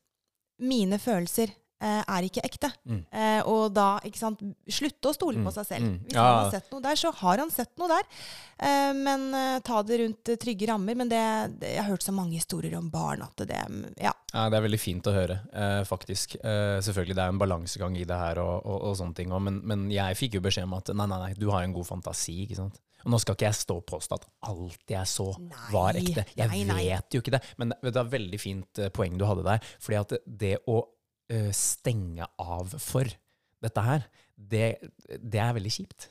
mine 0.63 1.01
følelser 1.03 1.51
er 1.87 2.23
ikke 2.27 2.43
ekte. 2.45 2.71
Mm. 2.89 3.05
Eh, 3.13 3.41
og 3.47 3.73
da, 3.75 3.99
ikke 4.05 4.19
sant, 4.19 4.41
slutte 4.69 5.11
å 5.11 5.15
stole 5.15 5.39
Mm, 5.39 5.45
på 5.47 5.53
seg 5.55 5.67
selv. 5.67 5.85
mm. 5.87 5.99
Hvis 6.09 6.15
Ja. 6.15 6.23
han 6.25 6.45
har 6.45 6.51
sett 6.51 6.73
noe 6.73 6.81
der, 6.83 6.97
så 6.97 7.13
har 7.15 7.39
han 7.39 7.51
sett 7.51 7.71
noe 7.79 7.89
der. 7.89 8.03
Eh, 8.59 8.93
men 8.99 9.29
eh, 9.35 9.59
ta 9.61 9.83
det 9.83 9.99
rundt 10.01 10.29
eh, 10.29 10.37
trygge 10.37 10.67
rammer. 10.69 10.95
Men 10.99 11.09
det, 11.09 11.21
det, 11.61 11.75
jeg 11.77 11.83
har 11.85 11.91
hørt 11.93 12.03
så 12.03 12.13
mange 12.13 12.35
historier 12.35 12.77
om 12.79 12.91
barn 12.91 13.23
at 13.23 13.37
det 13.47 13.61
Ja. 14.01 14.13
Ja, 14.35 14.49
Det 14.51 14.59
er 14.59 14.67
veldig 14.69 14.81
fint 14.81 15.07
å 15.07 15.13
høre, 15.15 15.39
eh, 15.55 15.85
faktisk. 15.89 16.35
Eh, 16.43 16.81
selvfølgelig 16.85 17.15
det 17.17 17.23
er 17.25 17.29
en 17.33 17.39
balansegang 17.39 17.97
i 17.97 18.05
det 18.05 18.17
her, 18.19 18.39
og, 18.43 18.67
og, 18.67 18.83
og 18.91 18.97
sånne 18.99 19.15
ting 19.15 19.29
men, 19.29 19.61
men 19.65 19.91
jeg 19.91 20.17
fikk 20.17 20.35
jo 20.35 20.41
beskjed 20.45 20.65
om 20.65 20.75
at 20.75 20.89
nei, 20.93 21.07
nei, 21.07 21.19
nei, 21.19 21.33
du 21.39 21.49
har 21.51 21.63
en 21.63 21.73
god 21.73 21.87
fantasi. 21.87 22.43
ikke 22.45 22.57
sant? 22.57 22.77
Og 23.07 23.13
nå 23.15 23.21
skal 23.23 23.37
ikke 23.37 23.47
jeg 23.47 23.55
stå 23.55 23.77
og 23.79 23.87
påstå 23.87 24.17
at 24.19 24.25
alt 24.51 24.83
jeg 24.91 25.07
så, 25.07 25.39
Nei, 25.39 25.57
var 25.71 25.95
ekte. 25.95 26.25
Jeg 26.37 26.49
nei, 26.51 26.65
nei. 26.67 26.85
vet 26.91 27.15
jo 27.15 27.21
ikke 27.23 27.31
det. 27.39 27.43
Men 27.57 27.73
det 27.81 27.95
er 27.95 28.01
et 28.03 28.11
veldig 28.13 28.41
fint 28.43 28.79
eh, 28.83 28.89
poeng 28.91 29.17
du 29.17 29.25
hadde 29.25 29.45
der. 29.47 29.61
fordi 29.81 29.97
at 30.01 30.17
det, 30.27 30.59
å 30.67 30.81
eh, 30.83 30.89
stenge 31.53 32.27
av 32.41 32.75
for 32.81 33.09
dette 33.63 33.83
her, 33.83 34.05
det, 34.39 34.79
det 35.19 35.41
er 35.43 35.57
veldig 35.57 35.73
kjipt. 35.75 36.09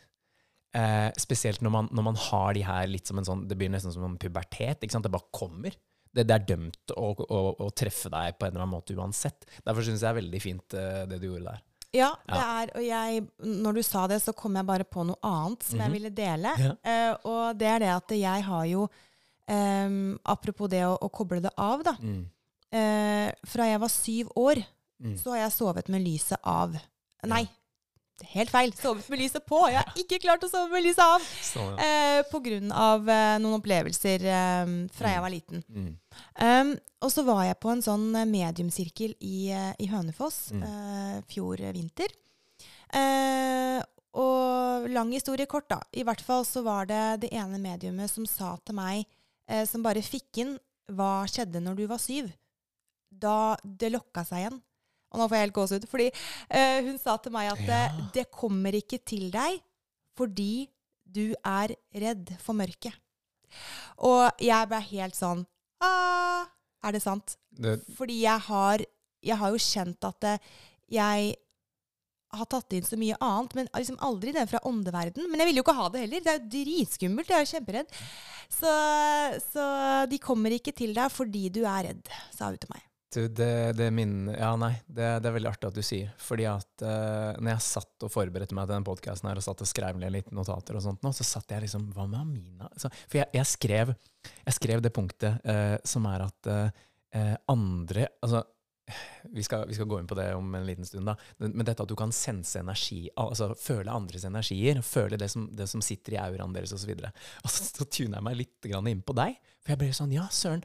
Eh, 0.78 1.10
spesielt 1.18 1.62
når 1.64 1.72
man, 1.74 1.88
når 1.96 2.04
man 2.10 2.18
har 2.28 2.54
de 2.54 2.64
her 2.68 2.88
litt 2.92 3.08
som 3.08 3.18
en 3.18 3.26
sånn 3.26 3.46
Det 3.50 3.56
blir 3.58 3.70
nesten 3.72 3.94
som 3.96 4.04
en 4.06 4.18
pubertet. 4.20 4.82
Det 4.84 5.10
bare 5.10 5.32
kommer. 5.34 5.72
Det, 6.14 6.26
det 6.28 6.36
er 6.36 6.44
dømt 6.50 6.92
å, 6.94 7.14
å, 7.24 7.40
å 7.66 7.70
treffe 7.72 8.12
deg 8.14 8.36
på 8.38 8.46
en 8.46 8.52
eller 8.52 8.66
annen 8.66 8.76
måte 8.76 8.94
uansett. 8.98 9.48
Derfor 9.66 9.82
syns 9.88 10.02
jeg 10.02 10.06
det 10.06 10.12
er 10.12 10.20
veldig 10.22 10.42
fint 10.44 10.76
eh, 10.78 11.02
det 11.10 11.20
du 11.24 11.30
gjorde 11.32 11.54
der. 11.54 11.64
Ja, 11.96 12.12
det 12.28 12.38
er, 12.44 12.72
og 12.76 12.84
jeg, 12.84 13.22
når 13.64 13.78
du 13.80 13.82
sa 13.88 14.04
det, 14.12 14.20
så 14.22 14.34
kom 14.36 14.58
jeg 14.60 14.68
bare 14.68 14.84
på 14.86 15.06
noe 15.08 15.18
annet 15.26 15.64
som 15.64 15.80
jeg 15.80 15.88
Mhm. 15.88 15.96
ville 15.96 16.12
dele. 16.14 16.52
Ja. 16.60 16.74
Eh, 16.84 17.14
og 17.32 17.58
det 17.58 17.70
er 17.72 17.80
det 17.86 17.92
at 17.96 18.12
jeg 18.20 18.44
har 18.52 18.66
jo 18.68 18.90
em, 19.48 20.18
Apropos 20.28 20.68
det 20.70 20.84
å, 20.86 20.98
å 21.00 21.10
koble 21.10 21.40
det 21.42 21.54
av, 21.58 21.84
da. 21.88 21.96
Mm. 22.04 22.26
Eh, 22.76 23.30
fra 23.48 23.70
jeg 23.72 23.80
var 23.80 23.94
syv 23.94 24.34
år, 24.36 24.62
Mm. 25.04 25.18
så 25.22 25.32
har 25.36 25.44
jeg 25.46 25.52
sovet 25.54 25.88
med 25.94 26.02
lyset 26.02 26.40
av. 26.44 26.74
Nei, 27.30 27.44
helt 28.34 28.50
feil. 28.50 28.72
Sovet 28.74 29.10
med 29.14 29.20
lyset 29.22 29.46
på. 29.46 29.60
Jeg 29.70 29.78
har 29.84 30.00
ikke 30.02 30.18
klart 30.24 30.44
å 30.44 30.50
sove 30.50 30.72
med 30.74 30.84
lyset 30.88 31.04
av! 31.04 31.22
Så, 31.22 31.62
ja. 31.62 31.78
Eh, 31.86 32.22
på 32.32 32.40
grunn 32.42 32.72
av 32.74 33.06
eh, 33.10 33.36
noen 33.44 33.60
opplevelser 33.60 34.26
eh, 34.26 34.72
fra 34.98 35.12
jeg 35.14 35.22
var 35.22 35.34
liten. 35.34 35.64
mm. 35.70 35.92
Um, 36.42 36.72
og 37.06 37.12
så 37.14 37.22
var 37.28 37.44
jeg 37.46 37.60
på 37.62 37.70
en 37.70 37.84
sånn 37.86 38.08
eh, 38.18 38.26
mediumsirkel 38.26 39.14
i, 39.22 39.52
eh, 39.54 39.74
i 39.78 39.90
Hønefoss 39.92 40.48
Mm. 40.56 40.64
eh, 40.66 41.20
fjor 41.30 41.62
vinter. 41.76 42.10
Eh, 42.94 43.82
og 44.18 44.88
lang 44.90 45.12
historie 45.14 45.46
kort, 45.46 45.68
da. 45.70 45.82
I 45.94 46.04
hvert 46.08 46.22
fall 46.26 46.46
så 46.48 46.64
var 46.66 46.88
det 46.90 47.04
det 47.28 47.30
ene 47.38 47.60
mediumet 47.62 48.10
som 48.10 48.26
sa 48.26 48.56
til 48.66 48.78
meg, 48.80 49.06
eh, 49.48 49.66
som 49.70 49.84
bare 49.86 50.02
fikk 50.02 50.42
inn 50.42 50.56
hva 50.90 51.28
skjedde 51.30 51.62
når 51.62 51.76
du 51.82 51.86
var 51.92 52.02
syv. 52.02 52.32
Da 53.12 53.58
det 53.64 53.92
lokka 53.94 54.24
seg 54.26 54.42
igjen. 54.46 54.62
Og 55.14 55.22
nå 55.22 55.28
får 55.28 55.38
jeg 55.38 55.46
helt 55.46 55.56
gåsehud. 55.56 55.88
Fordi 55.92 56.08
uh, 56.12 56.80
hun 56.88 56.98
sa 57.02 57.18
til 57.24 57.32
meg 57.36 57.52
at 57.54 57.64
Ja. 57.68 57.82
eh, 57.88 58.00
det 58.14 58.26
kommer 58.34 58.76
ikke 58.76 59.00
til 59.08 59.30
deg 59.32 59.62
fordi 60.18 60.68
du 61.08 61.36
er 61.46 61.72
redd 61.94 62.34
for 62.44 62.58
mørket. 62.58 62.94
Og 64.04 64.42
jeg 64.44 64.68
ble 64.68 64.80
helt 64.90 65.16
sånn 65.16 65.46
ah, 65.80 66.44
Er 66.84 66.92
det 66.92 67.02
sant? 67.06 67.38
Det, 67.56 67.78
Fordi 67.96 68.18
jeg 68.26 68.44
har, 68.50 68.82
jeg 69.24 69.38
har 69.40 69.54
jo 69.54 69.62
kjent 69.62 70.04
at 70.10 70.18
det, 70.26 70.34
jeg 70.92 71.36
har 72.36 72.50
tatt 72.52 72.74
inn 72.76 72.84
så 72.84 72.98
mye 73.00 73.16
annet, 73.24 73.56
men 73.56 73.70
liksom 73.72 73.98
aldri 74.04 74.34
den 74.36 74.50
fra 74.52 74.60
åndeverden. 74.68 75.30
Men 75.32 75.40
jeg 75.40 75.48
ville 75.48 75.62
jo 75.62 75.66
ikke 75.66 75.78
ha 75.80 75.88
det 75.94 76.02
heller. 76.04 76.26
Det 76.26 76.34
er 76.34 76.42
jo 76.42 76.50
dritskummelt. 76.58 77.32
Jeg 77.32 77.38
er 77.40 77.46
jo 77.46 77.54
kjemperedd. 77.56 77.96
Så, 78.52 78.74
så 79.54 79.66
de 80.12 80.20
kommer 80.22 80.54
ikke 80.58 80.76
til 80.76 80.94
deg 80.98 81.14
fordi 81.14 81.48
du 81.56 81.62
er 81.64 81.88
redd, 81.90 82.12
sa 82.36 82.52
hun 82.52 82.60
til 82.62 82.74
meg. 82.76 82.84
Du, 83.14 83.28
det, 83.28 83.74
det 83.78 83.88
min 83.92 84.28
Ja, 84.34 84.52
nei, 84.60 84.74
det, 84.86 85.06
det 85.24 85.30
er 85.30 85.36
veldig 85.38 85.52
artig 85.52 85.70
at 85.70 85.78
du 85.78 85.84
sier. 85.86 86.12
Fordi 86.22 86.48
at 86.50 86.84
uh, 86.84 87.38
når 87.40 87.54
jeg 87.54 87.66
satt 87.68 88.06
og 88.08 88.12
forberedte 88.12 88.58
meg 88.58 88.68
til 88.68 88.76
den 88.76 88.88
podkasten 88.88 89.32
og 89.32 89.46
satt 89.46 89.64
og 89.64 89.70
skrev 89.70 90.02
litt 90.04 90.34
notater 90.36 90.78
og 90.78 90.84
sånt 90.84 91.06
nå, 91.06 91.14
så 91.16 91.28
satt 91.28 91.56
jeg 91.56 91.68
liksom 91.68 91.90
Hva 91.96 92.08
med 92.10 92.20
Amina? 92.20 92.70
Så, 92.76 92.92
for 93.08 93.22
jeg, 93.22 93.32
jeg, 93.38 93.50
skrev, 93.50 93.96
jeg 94.44 94.58
skrev 94.58 94.84
det 94.84 94.94
punktet 94.96 95.40
uh, 95.48 95.78
som 95.88 96.08
er 96.12 96.28
at 96.28 96.52
eh, 96.52 97.34
andre 97.52 98.10
Altså 98.22 98.44
vi 99.36 99.44
skal, 99.44 99.66
vi 99.68 99.76
skal 99.76 99.88
gå 99.90 99.98
inn 100.00 100.08
på 100.08 100.16
det 100.16 100.30
om 100.36 100.54
en 100.56 100.64
liten 100.64 100.86
stund, 100.88 101.10
da. 101.10 101.18
Men 101.44 101.66
dette 101.68 101.84
at 101.84 101.90
du 101.92 101.96
kan 102.00 102.14
sense 102.16 102.56
energi, 102.56 103.02
altså 103.20 103.50
føle 103.60 103.92
andres 103.92 104.24
energier, 104.24 104.80
føle 104.80 105.20
det 105.20 105.28
som, 105.34 105.50
det 105.52 105.68
som 105.68 105.84
sitter 105.84 106.16
i 106.16 106.20
auraen 106.22 106.56
deres 106.56 106.72
osv. 106.72 106.94
Så 106.96 107.52
så, 107.52 107.66
så 107.68 107.88
tuner 107.92 108.22
jeg 108.22 108.26
meg 108.30 108.38
litt 108.40 108.70
inn 108.80 109.02
på 109.04 109.16
deg. 109.18 109.36
For 109.60 109.74
jeg 109.74 109.82
ble 109.82 109.90
sånn 109.92 110.16
Ja, 110.16 110.30
søren. 110.32 110.64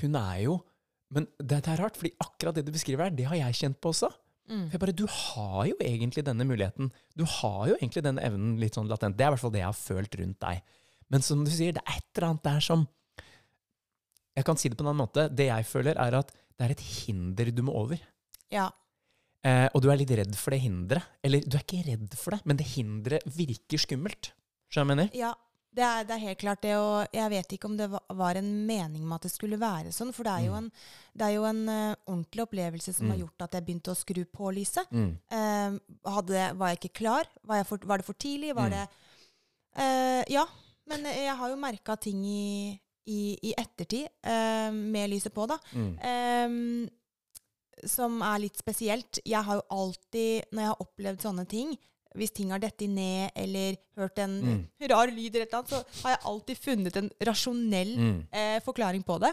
hun 0.00 0.18
er 0.18 0.40
jo 0.48 0.56
Men 1.14 1.28
det, 1.38 1.60
det 1.64 1.72
er 1.72 1.82
rart, 1.84 1.98
fordi 1.98 2.14
akkurat 2.22 2.56
det 2.56 2.64
du 2.66 2.72
beskriver 2.74 3.06
her, 3.06 3.14
det 3.14 3.28
har 3.30 3.38
jeg 3.38 3.60
kjent 3.60 3.78
på 3.82 3.92
også. 3.94 4.10
For 4.46 4.76
jeg 4.76 4.80
bare, 4.82 4.94
Du 4.94 5.06
har 5.10 5.66
jo 5.66 5.76
egentlig 5.82 6.22
denne 6.26 6.46
muligheten. 6.46 6.92
Du 7.18 7.24
har 7.26 7.62
jo 7.70 7.76
egentlig 7.80 8.04
denne 8.06 8.22
evnen 8.22 8.56
litt 8.62 8.76
sånn 8.78 8.86
latent. 8.90 9.16
Det 9.18 9.24
er 9.26 9.32
i 9.32 9.34
hvert 9.34 9.42
fall 9.42 9.54
det 9.54 9.62
jeg 9.62 9.70
har 9.72 9.78
følt 9.78 10.18
rundt 10.20 10.38
deg. 10.44 10.60
Men 11.10 11.22
som 11.22 11.42
du 11.46 11.50
sier, 11.50 11.74
det 11.74 11.82
er 11.82 11.98
et 11.98 12.18
eller 12.18 12.28
annet 12.30 12.46
der 12.46 12.60
som 12.60 12.86
Jeg 14.36 14.44
kan 14.44 14.58
si 14.60 14.68
det 14.68 14.76
på 14.76 14.84
en 14.84 14.90
annen 14.90 15.00
måte. 15.00 15.22
Det 15.32 15.46
jeg 15.48 15.64
føler, 15.64 15.96
er 15.96 16.18
at 16.18 16.30
det 16.30 16.66
er 16.66 16.74
et 16.74 16.82
hinder 16.84 17.50
du 17.56 17.62
må 17.64 17.72
over. 17.72 18.00
Ja. 18.52 18.66
Eh, 19.46 19.66
og 19.72 19.80
du 19.80 19.88
er 19.88 19.96
litt 19.96 20.12
redd 20.12 20.34
for 20.36 20.52
det 20.52 20.60
hinderet. 20.60 21.06
Eller 21.24 21.40
du 21.40 21.56
er 21.56 21.64
ikke 21.64 21.86
redd 21.86 22.16
for 22.20 22.36
det, 22.36 22.42
men 22.44 22.60
det 22.60 22.66
hinderet 22.74 23.24
virker 23.32 23.80
skummelt. 23.80 24.30
Skjønner 24.68 24.92
du 24.92 25.00
hva 25.00 25.06
jeg 25.06 25.08
mener? 25.08 25.16
Ja, 25.16 25.32
det 25.76 25.84
er, 25.84 26.04
det 26.08 26.14
er 26.14 26.22
helt 26.22 26.40
klart 26.40 26.62
det. 26.64 26.74
Og 26.80 27.14
jeg 27.14 27.32
vet 27.32 27.54
ikke 27.56 27.68
om 27.68 27.76
det 27.78 27.88
var 27.92 28.38
en 28.38 28.50
mening 28.68 29.04
med 29.04 29.18
at 29.18 29.26
det 29.26 29.32
skulle 29.34 29.60
være 29.60 29.92
sånn. 29.94 30.12
For 30.16 30.26
det 30.26 30.32
er 30.32 30.46
jo 30.48 30.56
en, 30.58 30.70
det 31.12 31.26
er 31.26 31.34
jo 31.36 31.46
en 31.48 31.62
uh, 31.68 31.96
ordentlig 32.08 32.46
opplevelse 32.46 32.94
som 32.96 33.10
har 33.12 33.20
gjort 33.20 33.46
at 33.46 33.58
jeg 33.58 33.66
begynte 33.66 33.92
å 33.92 33.98
skru 33.98 34.22
på 34.24 34.52
lyset. 34.56 34.88
Mm. 34.94 35.10
Uh, 35.32 36.12
hadde, 36.16 36.46
var 36.56 36.72
jeg 36.72 36.80
ikke 36.80 37.02
klar? 37.02 37.28
Var, 37.44 37.66
for, 37.68 37.84
var 37.88 38.00
det 38.00 38.08
for 38.08 38.18
tidlig? 38.26 38.54
Var 38.56 38.72
det 38.72 38.86
uh, 38.86 40.22
Ja. 40.32 40.46
Men 40.86 41.02
jeg 41.10 41.32
har 41.34 41.50
jo 41.50 41.56
merka 41.58 41.96
ting 41.98 42.20
i, 42.22 42.70
i, 43.10 43.20
i 43.42 43.50
ettertid 43.58 44.06
med 44.70 45.08
lyset 45.10 45.34
på, 45.34 45.48
da. 45.50 45.56
Mm. 45.74 46.84
Som 47.90 48.20
er 48.22 48.44
litt 48.44 48.60
spesielt. 48.62 49.18
Jeg 49.26 49.42
har 49.48 49.58
jo 49.58 49.64
alltid, 49.74 50.46
når 50.54 50.62
jeg 50.62 50.70
har 50.70 50.84
opplevd 50.84 51.26
sånne 51.26 51.46
ting 51.50 51.74
Hvis 52.16 52.32
ting 52.34 52.50
har 52.50 52.58
dettet 52.62 52.88
ned, 52.90 53.30
eller 53.36 53.76
hørt 53.96 54.18
en 54.24 54.36
Mm. 54.42 54.60
rar 54.90 55.06
lyd, 55.12 55.34
eller 55.36 55.46
annet, 55.52 55.68
så 55.70 55.82
har 56.02 56.10
jeg 56.16 56.24
alltid 56.24 56.58
funnet 56.58 56.96
en 56.96 57.10
rasjonell 57.28 57.96
Mm. 57.96 58.18
eh, 58.32 58.60
forklaring 58.64 59.04
på 59.04 59.18
det. 59.20 59.32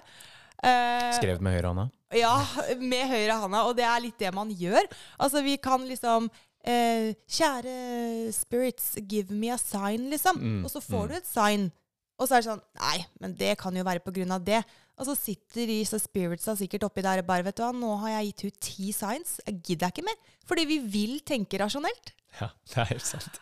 Eh, 0.63 1.11
Skrevet 1.19 1.41
med 1.41 1.53
høyre 1.57 1.73
hånda? 1.73 1.89
ja, 2.13 2.35
med 2.79 3.07
høyre 3.09 3.39
hånda, 3.41 3.63
og 3.67 3.75
det 3.75 3.83
er 3.85 3.99
litt 4.01 4.17
det 4.19 4.33
man 4.33 4.49
gjør. 4.49 4.83
Altså, 5.19 5.41
vi 5.43 5.57
kan 5.57 5.81
liksom 5.87 6.29
eh, 6.65 7.13
Kjære 7.27 8.31
spirits, 8.33 8.93
give 9.09 9.31
me 9.31 9.49
a 9.51 9.57
sign, 9.57 10.09
liksom. 10.09 10.37
Mm, 10.39 10.61
Og 10.65 10.71
så 10.71 10.79
får 10.81 11.03
mm. 11.03 11.09
du 11.09 11.15
et 11.17 11.27
sign. 11.27 11.71
Og 12.19 12.27
så 12.29 12.37
er 12.37 12.41
det 12.43 12.47
sånn 12.51 12.61
Nei, 12.79 13.05
men 13.19 13.33
det 13.35 13.57
kan 13.59 13.75
jo 13.75 13.83
være 13.83 13.99
på 14.05 14.13
grunn 14.15 14.31
av 14.31 14.43
det. 14.45 14.61
Og 14.99 15.07
så 15.09 15.15
sitter 15.17 15.69
disse 15.69 15.97
spiritsa 16.01 16.53
sikkert 16.57 16.85
oppi 16.87 17.03
der 17.05 17.23
og 17.23 17.29
bare 17.29 17.45
Vet 17.47 17.57
du 17.57 17.63
hva, 17.65 17.71
nå 17.75 17.95
har 18.03 18.17
jeg 18.17 18.31
gitt 18.31 18.43
ut 18.45 18.59
ti 18.69 18.91
signs. 18.95 19.39
Jeg 19.47 19.61
gidder 19.69 19.93
ikke 19.93 20.05
mer. 20.05 20.19
Fordi 20.49 20.67
vi 20.69 20.79
vil 20.85 21.15
tenke 21.25 21.59
rasjonelt. 21.61 22.13
Ja, 22.39 22.51
det 22.69 22.77
er 22.83 22.91
helt 22.93 23.09
sant. 23.09 23.39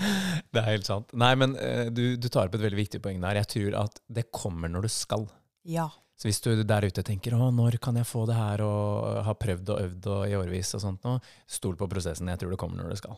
Det 0.00 0.56
er 0.56 0.64
helt 0.64 0.88
sant. 0.88 1.10
Nei, 1.20 1.34
men 1.36 1.52
eh, 1.60 1.90
du, 1.92 2.16
du 2.16 2.28
tar 2.32 2.48
opp 2.48 2.54
et 2.56 2.62
veldig 2.62 2.78
viktig 2.78 3.02
poeng 3.04 3.18
der. 3.20 3.42
Jeg 3.42 3.50
tror 3.52 3.74
at 3.82 3.98
det 4.08 4.30
kommer 4.32 4.70
når 4.72 4.86
du 4.86 4.92
skal. 4.94 5.26
Ja. 5.68 5.90
Så 6.20 6.28
hvis 6.28 6.40
du 6.44 6.50
der 6.64 6.84
ute 6.84 7.04
tenker 7.04 7.36
'Å, 7.36 7.50
når 7.52 7.78
kan 7.80 7.96
jeg 7.96 8.08
få 8.08 8.26
det 8.28 8.36
her?' 8.36 8.64
og 8.64 9.20
har 9.24 9.36
prøvd 9.40 9.72
og 9.72 9.82
øvd 9.84 10.08
og 10.12 10.22
i 10.28 10.36
årevis 10.36 10.74
og 10.76 10.82
sånt 10.84 11.04
nå, 11.04 11.18
stol 11.48 11.76
på 11.80 11.88
prosessen. 11.88 12.28
Jeg 12.28 12.40
tror 12.40 12.52
det 12.52 12.60
kommer 12.60 12.80
når 12.80 12.92
det 12.92 13.00
skal. 13.00 13.16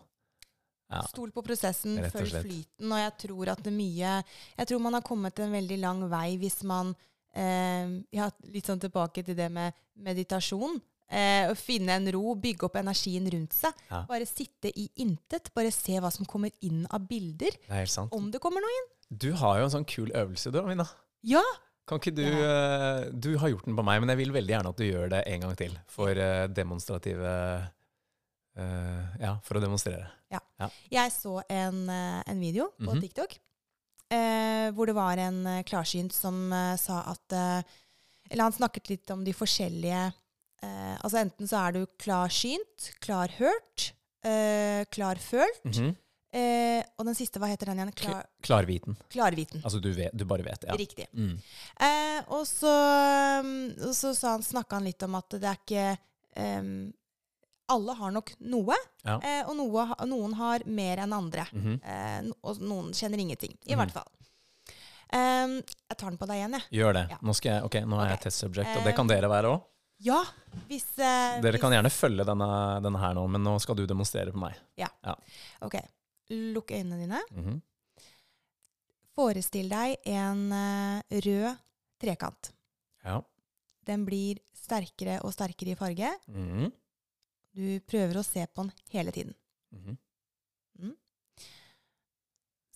Ja. 0.92 1.02
Stol 1.09 1.33
på 1.35 1.44
prosessen, 1.46 1.96
følg 2.12 2.37
flyten. 2.37 2.92
Og 2.92 3.00
jeg 3.00 3.16
tror 3.24 3.52
at 3.55 3.64
det 3.64 3.72
mye 3.72 4.14
Jeg 4.59 4.68
tror 4.68 4.83
man 4.85 4.98
har 4.98 5.05
kommet 5.07 5.40
en 5.40 5.55
veldig 5.57 5.78
lang 5.81 6.05
vei 6.12 6.37
hvis 6.42 6.61
man 6.68 6.94
eh, 7.35 7.98
Ja, 8.12 8.31
litt 8.52 8.68
sånn 8.68 8.83
tilbake 8.83 9.24
til 9.24 9.38
det 9.38 9.48
med 9.52 9.72
meditasjon. 9.96 10.81
Eh, 11.12 11.50
å 11.50 11.57
finne 11.59 11.98
en 11.98 12.09
ro, 12.14 12.33
bygge 12.40 12.64
opp 12.68 12.78
energien 12.81 13.26
rundt 13.35 13.57
seg. 13.57 13.76
Ja. 13.90 14.05
Bare 14.09 14.28
sitte 14.28 14.70
i 14.72 14.87
intet. 15.05 15.50
Bare 15.57 15.72
se 15.74 15.98
hva 16.00 16.09
som 16.12 16.28
kommer 16.28 16.52
inn 16.64 16.87
av 16.88 17.05
bilder. 17.09 17.52
Det 17.66 17.83
helt 17.83 17.92
sant. 17.92 18.14
Om 18.16 18.31
det 18.33 18.40
kommer 18.40 18.64
noe 18.64 18.78
inn. 18.78 18.88
Du 19.12 19.28
har 19.37 19.61
jo 19.61 19.66
en 19.68 19.74
sånn 19.74 19.88
kul 19.88 20.09
øvelse, 20.16 20.52
du, 20.52 20.62
Amina. 20.62 20.87
Ja! 21.28 21.44
Kan 21.88 21.98
ikke 21.98 22.14
du 22.14 22.24
eh, 22.24 23.09
Du 23.11 23.33
har 23.42 23.50
gjort 23.50 23.66
den 23.66 23.76
på 23.76 23.85
meg, 23.85 24.00
men 24.00 24.12
jeg 24.14 24.20
vil 24.22 24.35
veldig 24.35 24.55
gjerne 24.55 24.72
at 24.72 24.81
du 24.81 24.87
gjør 24.87 25.12
det 25.12 25.22
en 25.35 25.44
gang 25.44 25.57
til. 25.59 25.76
For 25.90 26.16
eh, 26.16 26.46
demonstrative 26.55 27.33
eh, 28.56 29.20
Ja, 29.20 29.38
for 29.44 29.58
å 29.58 29.62
demonstrere. 29.62 30.08
Jeg 30.90 31.12
så 31.12 31.42
en, 31.48 31.88
eh, 31.90 32.22
en 32.26 32.40
video 32.40 32.70
på 32.78 32.94
Mhm. 32.94 33.00
TikTok 33.00 33.38
uh, 34.12 34.70
hvor 34.72 34.86
det 34.86 34.94
var 34.94 35.16
en 35.18 35.64
klarsynt 35.64 36.12
som 36.12 36.52
uh, 36.52 36.76
sa 36.76 37.02
at 37.12 37.32
Eller 38.30 38.42
han 38.44 38.52
snakket 38.52 38.88
litt 38.88 39.10
om 39.10 39.24
de 39.24 39.32
forskjellige 39.32 40.12
Altså 41.02 41.18
enten 41.18 41.48
så 41.48 41.58
er 41.66 41.72
du 41.72 41.86
klarsynt, 41.98 42.92
klarhørt, 43.00 43.92
klarfølt. 44.94 45.64
-hmm. 45.64 45.96
Uh, 46.32 46.80
og 46.96 47.04
den 47.04 47.16
siste, 47.18 47.36
hva 47.36 47.50
heter 47.50 47.68
den 47.68 47.82
igjen? 47.82 47.90
Klar, 47.92 48.22
Klarviten. 48.40 48.96
klarviten. 49.12 49.60
Altså 49.60 49.80
du, 49.84 49.90
vet, 49.92 50.14
du 50.16 50.24
bare 50.24 50.42
vet. 50.46 50.64
Ja. 50.64 50.76
Riktig. 50.80 51.04
Mm. 51.12 51.34
Uh, 51.76 52.20
og 52.38 52.46
så, 52.48 52.72
um, 53.44 53.92
så 53.92 54.14
han, 54.30 54.42
snakka 54.42 54.78
han 54.78 54.86
litt 54.88 55.04
om 55.04 55.18
at 55.18 55.36
det 55.36 55.50
er 55.50 55.58
ikke 55.60 55.98
um, 56.40 56.92
Alle 57.68 57.94
har 57.94 58.11
nok 58.11 58.33
noe, 58.40 58.75
Ja. 59.05 59.18
eh, 59.22 59.44
og 59.48 59.57
noe, 59.57 59.94
noen 60.07 60.35
har 60.35 60.61
mer 60.66 60.96
enn 60.98 61.12
andre. 61.12 61.46
Mhm. 61.53 61.81
Eh, 61.85 62.33
og 62.42 62.59
noen 62.61 62.92
kjenner 62.92 63.18
ingenting. 63.18 63.57
I 63.66 63.75
Mhm. 63.75 63.79
hvert 63.79 63.92
fall. 63.92 64.09
Um, 65.14 65.57
jeg 65.62 65.96
tar 65.98 66.09
den 66.11 66.16
på 66.18 66.27
deg 66.27 66.37
igjen, 66.40 66.53
jeg. 66.53 66.62
Gjør 66.81 66.92
det. 66.94 67.11
Ja. 67.11 67.18
Nå, 67.22 67.33
jeg, 67.42 67.62
ok, 67.64 67.75
nå 67.85 68.01
er 68.01 68.09
jeg 68.09 68.18
Ok. 68.18 68.22
test 68.22 68.38
subject, 68.40 68.77
og 68.79 68.85
det 68.85 68.94
kan 68.96 69.07
dere 69.07 69.29
være 69.29 69.44
òg. 69.53 69.62
Ja, 70.01 70.25
hvis 70.68 70.98
eh, 70.98 71.40
Dere 71.40 71.53
hvis, 71.53 71.61
kan 71.61 71.70
gjerne 71.70 71.90
følge 71.92 72.25
denne, 72.25 72.81
denne 72.83 72.98
her 72.98 73.12
nå, 73.14 73.29
men 73.31 73.42
nå 73.44 73.61
skal 73.61 73.77
du 73.77 73.87
demonstrere 73.87 74.33
på 74.33 74.38
meg. 74.40 74.55
Ja. 74.77 74.88
Ok. 75.61 75.75
Lukk 76.31 76.70
øynene 76.72 76.98
dine. 76.98 77.20
Mhm. 77.31 77.62
Forestill 79.14 79.68
deg 79.68 79.98
en 80.09 80.53
eh, 80.53 81.03
rød 81.20 81.59
trekant. 82.01 82.53
Ja. 83.05 83.20
Den 83.85 84.07
blir 84.07 84.38
sterkere 84.57 85.20
og 85.22 85.33
sterkere 85.35 85.75
i 85.75 85.79
farge. 85.79 86.11
Mhm. 86.29 86.72
Du 87.52 87.80
prøver 87.84 88.16
å 88.18 88.24
se 88.24 88.46
på 88.48 88.64
den 88.64 88.72
hele 88.94 89.12
tiden. 89.12 89.34
Mhm. 89.72 89.98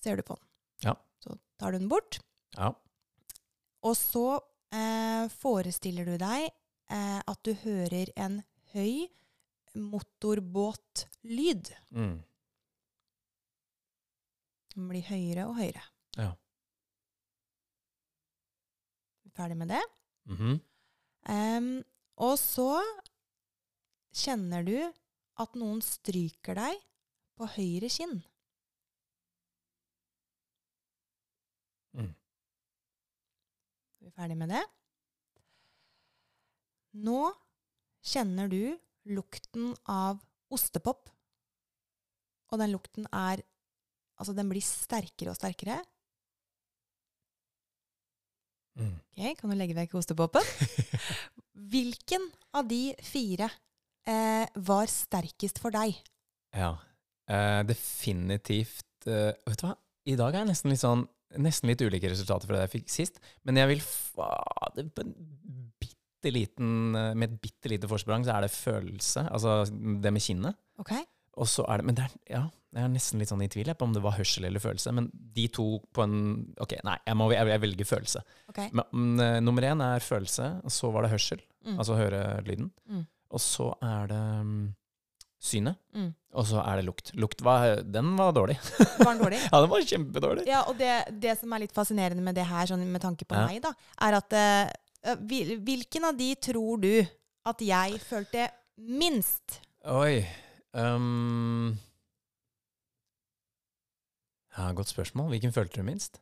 Ser 0.07 0.17
du 0.17 0.23
på 0.23 0.37
den. 0.39 0.47
Ja. 0.85 0.93
Så 1.19 1.35
tar 1.59 1.73
du 1.73 1.79
den 1.81 1.89
bort. 1.91 2.21
Ja. 2.55 2.69
Og 3.83 3.97
så 3.99 4.41
eh, 4.71 5.27
forestiller 5.33 6.07
du 6.07 6.15
deg 6.21 6.47
eh, 6.47 7.19
at 7.19 7.41
du 7.43 7.53
hører 7.65 8.13
en 8.15 8.43
høy 8.71 9.09
motorbåtlyd. 9.77 11.73
Mm. 11.91 12.23
Den 14.77 14.89
blir 14.93 15.05
høyere 15.11 15.49
og 15.49 15.59
høyere. 15.59 15.83
Ja. 16.21 16.31
Ferdig 19.37 19.59
med 19.59 19.69
det. 19.75 19.83
Mhm. 20.31 20.61
um, 21.29 21.85
og 22.17 22.39
så 22.41 22.81
kjenner 24.17 24.65
du 24.67 24.77
at 25.43 25.59
noen 25.59 25.83
stryker 25.85 26.57
deg 26.57 26.81
på 27.37 27.49
høyre 27.57 27.91
kinn. 27.93 28.17
Mm. 31.97 32.13
Er 34.01 34.09
vi 34.09 34.15
ferdig 34.17 34.39
med 34.41 34.53
det? 34.55 34.63
Nå 36.97 37.21
kjenner 38.07 38.49
du 38.49 38.79
lukten 39.13 39.75
av 39.91 40.23
ostepop. 40.53 41.11
Og 42.53 42.63
den 42.63 42.75
lukten 42.77 43.09
er 43.13 43.45
Altså, 44.17 44.33
den 44.33 44.49
blir 44.49 44.65
sterkere 44.65 45.29
og 45.29 45.37
sterkere. 45.37 45.75
Mm. 48.81 48.95
Ok, 48.97 49.35
Kan 49.37 49.53
du 49.53 49.57
legge 49.59 49.77
vekk 49.77 49.93
ostepopen? 50.01 50.41
Hvilken 51.73 52.25
av 52.57 52.65
de 52.71 52.95
fire 53.05 53.51
eh, 54.09 54.47
var 54.69 54.91
sterkest 54.91 55.61
for 55.63 55.75
deg? 55.75 55.97
Ja. 56.57 56.77
Eh, 57.27 57.63
definitivt 57.67 59.09
eh, 59.11 59.35
Vet 59.47 59.61
du 59.61 59.67
hva? 59.67 59.75
I 60.07 60.15
dag 60.19 60.35
er 60.35 60.45
jeg 60.45 60.51
nesten 60.53 60.71
litt 60.71 60.83
sånn 60.85 61.03
Nesten 61.43 61.69
litt 61.69 61.83
ulike 61.83 62.09
resultater 62.09 62.47
fra 62.47 62.55
det 62.57 62.69
jeg 62.69 62.75
fikk 62.77 62.93
sist. 62.93 63.17
Men 63.45 63.59
jeg 63.59 63.69
vil 63.73 63.81
fader 63.83 64.87
på 64.95 65.03
en 65.03 65.11
bitte 65.83 66.31
liten 66.33 66.95
eh, 66.97 67.17
Med 67.19 67.33
et 67.35 67.41
bitte 67.43 67.73
lite 67.73 67.91
forsprang 67.91 68.25
så 68.25 68.37
er 68.37 68.47
det 68.47 68.55
følelse. 68.55 69.27
Altså 69.27 69.65
det 69.67 70.15
med 70.15 70.23
kinnet. 70.23 70.57
Ok? 70.81 70.95
Og 71.37 71.51
så 71.51 71.67
er 71.69 71.83
det 71.83 71.89
Men 71.91 71.99
det 71.99 72.07
er, 72.07 72.15
ja, 72.39 72.45
jeg 72.77 72.85
er 72.85 72.93
nesten 72.93 73.21
litt 73.21 73.31
sånn 73.33 73.43
i 73.45 73.49
tvil 73.53 73.73
på 73.75 73.89
om 73.89 73.93
det 73.97 74.03
var 74.05 74.17
hørsel 74.19 74.47
eller 74.49 74.63
følelse. 74.63 74.95
Men 74.97 75.11
de 75.13 75.49
to 75.53 75.67
på 75.97 76.07
en 76.07 76.17
Ok, 76.63 76.77
nei, 76.87 76.97
jeg, 77.09 77.19
må, 77.19 77.29
jeg, 77.35 77.51
jeg 77.53 77.63
velger 77.67 77.91
følelse. 77.91 78.25
ok. 78.53 78.63
Men, 78.71 78.89
mm, 78.93 79.21
eh, 79.27 79.37
nummer 79.45 79.67
én 79.67 79.85
er 79.85 80.05
følelse, 80.05 80.49
og 80.63 80.73
så 80.73 80.91
var 80.95 81.07
det 81.07 81.13
hørsel. 81.15 81.43
Mm. 81.67 81.77
Altså 81.77 81.99
høre 81.99 82.23
lyden. 82.47 82.71
Mm. 82.87 83.05
Og 83.35 83.43
så 83.43 83.71
er 83.83 84.07
det 84.11 84.21
mm, 84.47 84.61
synet. 85.43 85.79
Mm. 85.97 86.11
Og 86.37 86.47
så 86.51 86.61
er 86.63 86.79
det 86.81 86.85
lukt. 86.87 87.13
Lukt 87.19 87.43
var, 87.45 87.81
den 87.83 88.13
var 88.19 88.33
dårlig. 88.37 88.59
Var 88.99 89.09
den 89.15 89.23
dårlig? 89.25 89.41
Ja, 89.51 89.61
den 89.65 89.71
var 89.73 89.87
kjempedårlig. 89.91 90.45
Ja, 90.49 90.63
og 90.71 90.77
det, 90.79 90.93
det 91.23 91.37
som 91.41 91.53
er 91.57 91.65
litt 91.65 91.75
fascinerende 91.77 92.23
med 92.25 92.37
det 92.39 92.45
her, 92.49 92.69
sånn 92.71 92.85
med 92.93 93.03
tanke 93.05 93.25
på 93.29 93.39
Ja. 93.39 93.47
meg, 93.49 93.63
da, 93.65 93.73
er 94.07 94.19
at 94.21 94.37
uh, 94.37 95.17
Hvilken 95.23 96.09
av 96.09 96.17
de 96.19 96.33
tror 96.43 96.81
du 96.83 96.93
at 97.47 97.61
jeg 97.63 98.01
følte 98.03 98.49
minst? 98.77 99.61
Oi. 99.87 100.25
Um, 100.75 101.77
ja, 104.57 104.73
godt 104.75 104.91
spørsmål. 104.91 105.29
Hvilken 105.37 105.55
følte 105.55 105.79
du 105.79 105.87
minst? 105.87 106.19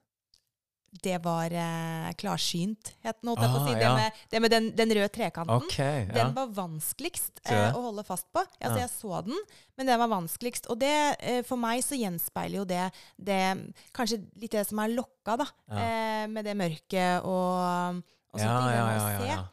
Det 1.03 1.17
var 1.25 1.51
eh, 1.51 2.13
klarsynt, 2.21 2.93
het 3.03 3.17
Ah, 3.59 3.67
si. 3.67 3.73
Det 3.75 3.83
ja. 3.83 3.95
med, 3.97 4.13
det 4.31 4.41
med 4.41 4.51
den, 4.51 4.69
den 4.79 4.93
røde 4.95 5.09
trekanten. 5.11 5.57
Okay, 5.67 6.05
ja. 6.07 6.13
Den 6.15 6.35
var 6.37 6.47
vanskeligst 6.55 7.41
eh, 7.45 7.75
å 7.75 7.83
holde 7.89 8.05
fast 8.07 8.29
på. 8.33 8.45
Altså, 8.61 8.79
Ja. 8.79 8.85
Jeg 8.85 8.91
så 8.93 9.23
den, 9.27 9.41
men 9.77 9.87
den 9.91 9.99
var 9.99 10.09
vanskeligst. 10.13 10.69
Og 10.71 10.79
det, 10.79 10.93
eh, 11.19 11.43
for 11.43 11.57
meg 11.59 11.83
så 11.83 11.99
gjenspeiler 11.99 12.61
jo 12.61 12.65
det, 12.65 12.85
det 13.19 13.41
kanskje 13.93 14.21
litt 14.39 14.55
det 14.55 14.67
som 14.69 14.79
er 14.79 14.95
lokka, 14.95 15.37
da. 15.43 15.49
Eh, 15.75 16.27
med 16.31 16.45
det 16.47 16.55
mørket 16.57 17.27
og, 17.27 18.01
og 18.31 18.39
sånne 18.39 18.63
ting. 18.63 18.79
ja, 18.79 18.87
ja, 18.95 19.43
se. 19.43 19.51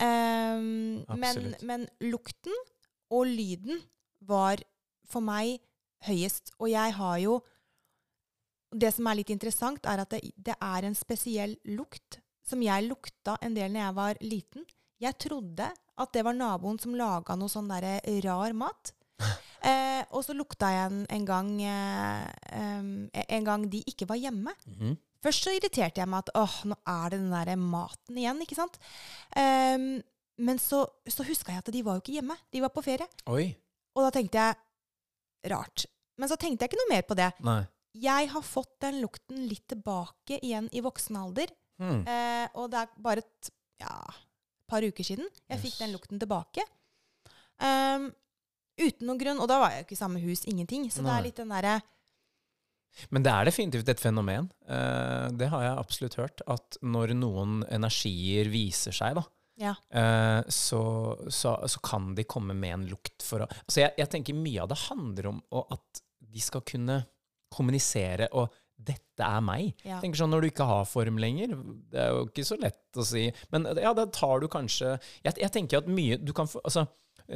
Ehm, 0.00 1.04
men, 1.20 1.54
men 1.66 1.86
lukten 2.00 2.56
og 3.12 3.26
lyden 3.28 3.82
var 4.24 4.62
for 5.10 5.20
meg 5.24 5.58
høyest. 6.06 6.54
Og 6.60 6.70
jeg 6.72 6.94
har 6.96 7.18
jo 7.22 7.40
Det 8.70 8.92
som 8.94 9.08
er 9.10 9.18
litt 9.18 9.32
interessant, 9.34 9.86
er 9.86 10.02
at 10.04 10.12
det, 10.14 10.20
det 10.36 10.54
er 10.54 10.86
en 10.86 10.94
spesiell 10.94 11.56
lukt 11.74 12.20
som 12.46 12.62
jeg 12.62 12.86
lukta 12.88 13.36
en 13.42 13.54
del 13.54 13.72
når 13.72 13.84
jeg 13.84 13.96
var 13.98 14.20
liten. 14.24 14.64
Jeg 15.00 15.18
trodde 15.22 15.68
at 16.00 16.12
det 16.14 16.24
var 16.26 16.36
naboen 16.36 16.78
som 16.80 16.96
laga 16.96 17.36
noe 17.38 17.50
sånn 17.52 17.70
derre 17.70 17.98
rar 18.26 18.56
mat. 18.56 18.94
Eh, 19.60 20.00
og 20.16 20.22
så 20.24 20.32
lukta 20.32 20.70
jeg 20.72 20.88
en, 20.88 21.00
en 21.12 21.24
gang 21.28 21.48
eh, 21.60 23.24
En 23.28 23.44
gang 23.44 23.66
de 23.68 23.82
ikke 23.90 24.06
var 24.08 24.16
hjemme. 24.16 24.54
Mhm. 24.64 24.94
Først 25.20 25.44
så 25.44 25.52
irriterte 25.52 26.00
jeg 26.00 26.08
meg 26.08 26.22
at 26.24 26.30
åh, 26.40 26.54
nå 26.70 26.78
er 26.88 27.12
det 27.12 27.18
den 27.20 27.34
der 27.34 27.60
maten 27.60 28.16
igjen, 28.16 28.40
ikke 28.40 28.56
sant? 28.56 28.78
Em, 29.36 29.98
men 30.40 30.60
så, 30.62 30.86
så 31.04 31.26
huska 31.28 31.52
jeg 31.52 31.60
at 31.60 31.68
de 31.74 31.82
var 31.84 31.98
jo 31.98 32.00
ikke 32.06 32.14
hjemme. 32.16 32.38
De 32.48 32.62
var 32.64 32.72
på 32.72 32.80
ferie. 32.86 33.04
Oi. 33.28 33.50
Og 33.92 34.06
da 34.06 34.14
tenkte 34.16 34.46
jeg 34.46 35.52
rart. 35.52 35.84
Men 36.16 36.32
så 36.32 36.40
tenkte 36.40 36.64
jeg 36.64 36.72
ikke 36.72 36.80
noe 36.80 36.92
mer 36.94 37.04
på 37.04 37.18
det. 37.20 37.28
Nei. 37.44 37.60
Jeg 37.98 38.28
har 38.30 38.42
fått 38.46 38.76
den 38.84 39.00
lukten 39.02 39.46
litt 39.50 39.66
tilbake 39.70 40.38
igjen 40.42 40.68
i 40.72 40.82
voksen 40.84 41.16
alder. 41.18 41.50
Mm. 41.80 42.02
Eh, 42.06 42.46
og 42.60 42.68
det 42.70 42.84
er 42.84 42.90
bare 43.02 43.24
et 43.24 43.50
ja, 43.80 43.94
par 44.70 44.84
uker 44.84 45.06
siden 45.06 45.26
jeg 45.48 45.62
fikk 45.64 45.78
den 45.80 45.94
lukten 45.96 46.20
tilbake. 46.20 46.62
Um, 47.60 48.10
uten 48.80 49.08
noen 49.08 49.20
grunn. 49.20 49.40
Og 49.42 49.48
da 49.50 49.58
var 49.60 49.72
jeg 49.74 49.82
jo 49.82 49.88
ikke 49.88 49.96
i 49.98 50.02
samme 50.04 50.22
hus, 50.22 50.44
ingenting. 50.48 50.86
Så 50.92 51.02
det 51.04 51.12
er 51.12 51.26
litt 51.26 51.40
den 51.40 51.50
derre 51.52 51.80
Men 53.12 53.24
det 53.26 53.32
er 53.32 53.48
definitivt 53.48 53.90
et 53.92 54.00
fenomen. 54.02 54.48
Eh, 54.66 55.26
det 55.38 55.50
har 55.52 55.66
jeg 55.66 55.82
absolutt 55.82 56.16
hørt. 56.20 56.42
At 56.50 56.78
når 56.82 57.14
noen 57.18 57.60
energier 57.70 58.50
viser 58.52 58.94
seg, 58.96 59.18
da, 59.18 59.26
Ja. 59.60 59.74
eh, 59.92 60.40
så, 60.48 60.80
så, 61.28 61.56
så 61.68 61.80
kan 61.84 62.14
de 62.14 62.24
komme 62.24 62.54
med 62.56 62.74
en 62.78 62.86
lukt 62.88 63.22
for 63.22 63.44
å 63.44 63.48
Altså 63.50 63.82
jeg, 63.84 63.94
jeg 63.98 64.10
tenker 64.14 64.38
mye 64.38 64.62
av 64.62 64.70
det 64.72 64.78
handler 64.88 65.26
om 65.34 65.42
at 65.60 66.02
de 66.30 66.40
skal 66.40 66.62
kunne 66.62 67.02
kommunisere 67.52 68.30
og 68.32 68.52
'dette 68.80 69.26
er 69.26 69.42
meg'. 69.44 69.74
Ja. 69.84 69.98
Tenker 70.00 70.22
sånn 70.22 70.30
Når 70.32 70.40
du 70.40 70.48
ikke 70.48 70.64
har 70.64 70.86
form 70.88 71.18
lenger, 71.20 71.52
det 71.92 72.00
er 72.00 72.14
jo 72.14 72.22
ikke 72.30 72.46
så 72.48 72.56
lett 72.56 72.96
å 72.96 73.04
si. 73.04 73.26
Men 73.52 73.68
ja, 73.76 73.92
da 73.92 74.06
tar 74.06 74.40
du 74.40 74.48
kanskje 74.48 74.94
Jeg, 75.24 75.36
jeg 75.36 75.52
tenker 75.52 75.82
at 75.82 75.90
mye 75.90 76.16
du 76.16 76.32
kan 76.32 76.48
få 76.48 76.62
altså, 76.64 76.86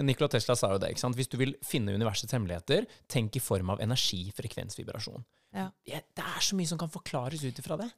Nikola 0.02 0.28
Tesla 0.32 0.56
sa 0.56 0.72
jo 0.72 0.80
det. 0.82 0.90
ikke 0.90 1.04
sant? 1.04 1.14
Hvis 1.14 1.30
du 1.30 1.36
vil 1.38 1.54
finne 1.62 1.94
universets 1.94 2.32
hemmeligheter, 2.34 2.86
tenk 3.06 3.36
i 3.36 3.42
form 3.42 3.70
av 3.70 3.82
energi, 3.84 4.32
frekvens, 4.34 4.78
vibrasjon. 4.80 5.22
Ja. 5.54 5.68
Ja, 5.86 6.00
det 6.16 6.24
er 6.24 6.40
så 6.42 6.56
mye 6.58 6.66
som 6.66 6.80
kan 6.80 6.90
forklares 6.90 7.44
ut 7.44 7.60
ifra 7.60 7.78
det. 7.78 7.90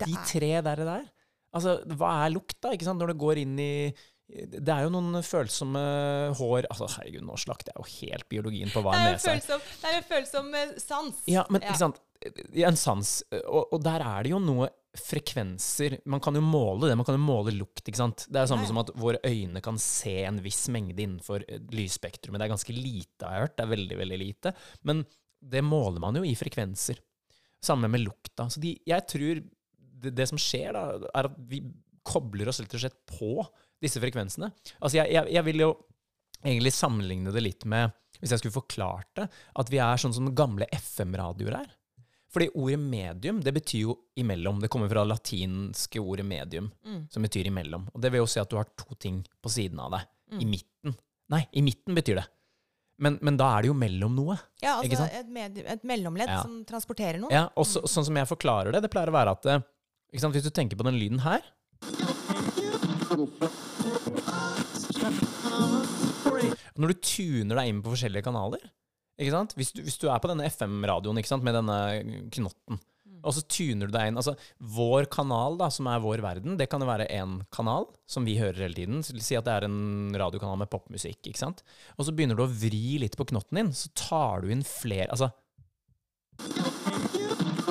De 0.00 0.14
tre 0.24 0.54
der, 0.64 0.84
der. 0.88 1.10
Altså, 1.52 1.74
hva 1.98 2.14
er 2.24 2.32
lukt, 2.32 2.56
da? 2.64 2.72
ikke 2.72 2.86
sant? 2.88 3.02
Når 3.02 3.12
det 3.12 3.20
går 3.20 3.42
inn 3.42 3.58
i 3.60 3.72
Det 4.32 4.72
er 4.72 4.86
jo 4.86 4.92
noen 4.94 5.18
følsomme 5.26 5.80
hår 6.38 6.68
altså 6.70 6.86
Herregud, 6.94 7.24
nå 7.28 7.34
slakter 7.40 7.72
jeg 7.74 7.82
jo 7.82 7.88
helt 8.08 8.28
biologien 8.32 8.70
på 8.72 8.80
hva 8.84 8.94
en 8.96 9.10
nese 9.10 9.28
er. 9.28 9.40
følsom, 9.42 9.66
det 9.82 9.90
er 9.90 9.98
en 9.98 10.06
følsom 10.08 10.54
eh, 10.56 10.72
sans. 10.80 11.18
Ja, 11.28 11.44
men 11.50 11.60
Ja. 11.60 11.68
ikke 11.68 11.82
sant? 11.82 12.00
En 12.64 12.78
sans. 12.78 13.10
Og, 13.42 13.74
og 13.74 13.82
der 13.84 14.04
er 14.06 14.24
det 14.24 14.30
jo 14.32 14.38
noe 14.40 14.68
frekvenser 14.92 15.94
Man 16.12 16.20
kan 16.20 16.36
jo 16.36 16.42
måle 16.44 16.90
det. 16.90 16.96
Man 17.00 17.06
kan 17.08 17.16
jo 17.16 17.22
måle 17.24 17.54
lukt. 17.56 17.80
ikke 17.88 17.98
sant? 17.98 18.26
Det 18.28 18.38
er 18.38 18.44
jo 18.46 18.52
samme 18.52 18.66
ja. 18.66 18.70
som 18.70 18.80
at 18.82 18.92
våre 19.00 19.20
øyne 19.24 19.62
kan 19.64 19.78
se 19.80 20.18
en 20.28 20.40
viss 20.44 20.66
mengde 20.72 21.00
innenfor 21.02 21.44
eh, 21.48 21.62
lysspektrumet. 21.72 22.38
Det 22.40 22.46
er 22.46 22.52
ganske 22.54 22.76
lite, 22.76 23.22
jeg 23.24 23.28
har 23.28 23.46
hørt. 23.46 23.56
Det 23.56 23.64
er 23.66 23.72
veldig, 23.72 23.98
veldig 24.02 24.20
lite. 24.20 24.52
Men 24.88 25.04
det 25.42 25.64
måler 25.66 26.02
man 26.04 26.20
jo 26.20 26.24
i 26.28 26.34
frekvenser. 26.38 27.00
Samme 27.62 27.88
med 27.90 28.04
lukta. 28.04 28.48
Så 28.52 28.60
de, 28.62 28.74
jeg 28.86 29.08
tror 29.10 29.40
det, 29.42 30.12
det 30.18 30.28
som 30.30 30.40
skjer, 30.40 30.76
da, 30.76 31.08
er 31.12 31.30
at 31.30 31.40
vi 31.50 31.62
kobler 32.06 32.50
oss 32.50 32.60
rett 32.62 32.74
og 32.74 32.82
slett 32.82 32.98
på 33.08 33.34
disse 33.82 34.00
frekvensene. 34.02 34.52
Altså, 34.80 34.96
jeg, 35.00 35.12
jeg, 35.16 35.32
jeg 35.34 35.44
vil 35.50 35.64
jo 35.66 35.70
egentlig 36.42 36.72
sammenligne 36.74 37.32
det 37.34 37.42
litt 37.44 37.66
med, 37.70 37.92
hvis 38.22 38.32
jeg 38.34 38.42
skulle 38.42 38.54
forklart 38.60 39.08
det, 39.18 39.28
at 39.58 39.70
vi 39.72 39.78
er 39.82 39.98
sånn 40.02 40.14
som 40.14 40.30
gamle 40.38 40.66
FM-radioer 40.74 41.56
er. 41.60 41.70
Fordi 42.32 42.46
ordet 42.56 42.78
medium, 42.80 43.42
det 43.44 43.52
betyr 43.52 43.82
jo 43.84 43.94
imellom. 44.16 44.60
Det 44.62 44.70
kommer 44.72 44.88
fra 44.88 45.02
latinske 45.04 46.00
ordet 46.00 46.24
medium, 46.24 46.70
Mm. 46.86 47.02
som 47.12 47.22
betyr 47.26 47.50
imellom. 47.50 47.88
Og 47.92 48.00
det 48.00 48.10
vil 48.14 48.22
jo 48.22 48.26
si 48.30 48.40
at 48.40 48.48
du 48.48 48.56
har 48.56 48.70
to 48.78 48.94
ting 48.96 49.18
på 49.42 49.50
siden 49.52 49.78
av 49.84 49.90
deg. 49.98 50.06
Mm. 50.32 50.40
I 50.40 50.46
midten. 50.48 50.96
Nei, 51.34 51.42
i 51.52 51.62
midten 51.66 51.94
betyr 51.98 52.22
det. 52.22 52.24
Men, 53.02 53.18
men 53.20 53.36
da 53.36 53.50
er 53.58 53.62
det 53.66 53.68
jo 53.72 53.76
mellom 53.76 54.14
noe. 54.16 54.38
Ja, 54.62 54.78
altså 54.80 55.04
et, 55.12 55.28
med, 55.28 55.58
et 55.58 55.84
mellomledd 55.84 56.30
Ja. 56.32 56.40
som 56.42 56.62
transporterer 56.64 57.20
noe. 57.20 57.32
Ja, 57.34 57.48
og 57.56 57.66
så, 57.68 57.82
sånn 57.84 58.06
som 58.08 58.16
jeg 58.16 58.30
forklarer 58.30 58.72
det, 58.72 58.82
det 58.86 58.92
pleier 58.94 59.12
å 59.12 59.16
være 59.16 59.36
at 59.36 59.46
eh, 59.52 59.64
Hvis 60.12 60.44
du 60.44 60.50
tenker 60.50 60.76
på 60.76 60.84
den 60.88 60.96
lyden 61.00 61.20
her 61.24 61.42
Når 66.72 66.92
du 66.92 66.96
tuner 67.04 67.58
deg 67.58 67.68
inn 67.68 67.82
på 67.84 67.92
forskjellige 67.92 68.26
kanaler 68.28 68.62
ikke 69.20 69.34
sant? 69.34 69.52
Hvis, 69.58 69.72
du, 69.76 69.82
hvis 69.84 70.00
du 70.00 70.08
er 70.10 70.22
på 70.22 70.30
denne 70.30 70.48
FM-radioen 70.48 71.20
med 71.44 71.54
denne 71.58 71.78
knotten, 72.32 72.80
og 73.22 73.36
så 73.36 73.44
tuner 73.46 73.86
du 73.86 73.94
deg 73.94 74.10
inn 74.10 74.18
altså 74.18 74.34
Vår 74.74 75.06
kanal, 75.12 75.54
da, 75.60 75.68
som 75.70 75.86
er 75.90 76.02
vår 76.02 76.24
verden, 76.24 76.56
det 76.58 76.66
kan 76.72 76.82
jo 76.82 76.88
være 76.88 77.06
én 77.12 77.38
kanal 77.54 77.86
som 78.10 78.26
vi 78.26 78.38
hører 78.40 78.64
hele 78.66 78.78
tiden. 78.78 79.04
Si 79.04 79.38
at 79.38 79.46
det 79.46 79.54
er 79.54 79.68
en 79.68 80.16
radiokanal 80.18 80.58
med 80.58 80.72
popmusikk. 80.72 81.20
ikke 81.30 81.42
sant? 81.44 81.62
Og 81.98 82.08
så 82.08 82.16
begynner 82.16 82.38
du 82.38 82.46
å 82.46 82.50
vri 82.50 82.98
litt 83.02 83.18
på 83.18 83.28
knotten 83.30 83.60
din, 83.60 83.72
så 83.76 83.92
tar 83.94 84.42
du 84.42 84.50
inn 84.50 84.66
flere 84.66 85.12
altså? 85.12 85.30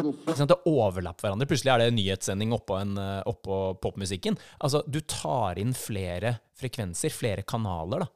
Det 0.01 0.57
overlapper 0.69 1.27
hverandre. 1.27 1.47
Plutselig 1.49 1.71
er 1.73 1.81
det 1.83 1.87
en 1.91 1.97
nyhetssending 1.99 2.55
oppå, 2.55 2.79
en, 2.81 2.95
eh, 2.97 3.21
oppå 3.29 3.59
popmusikken. 3.81 4.37
Altså, 4.59 4.83
du 4.87 4.99
tar 5.01 5.59
inn 5.61 5.73
flere 5.77 6.35
frekvenser, 6.57 7.13
flere 7.13 7.43
kanaler, 7.47 8.05
da. 8.05 8.11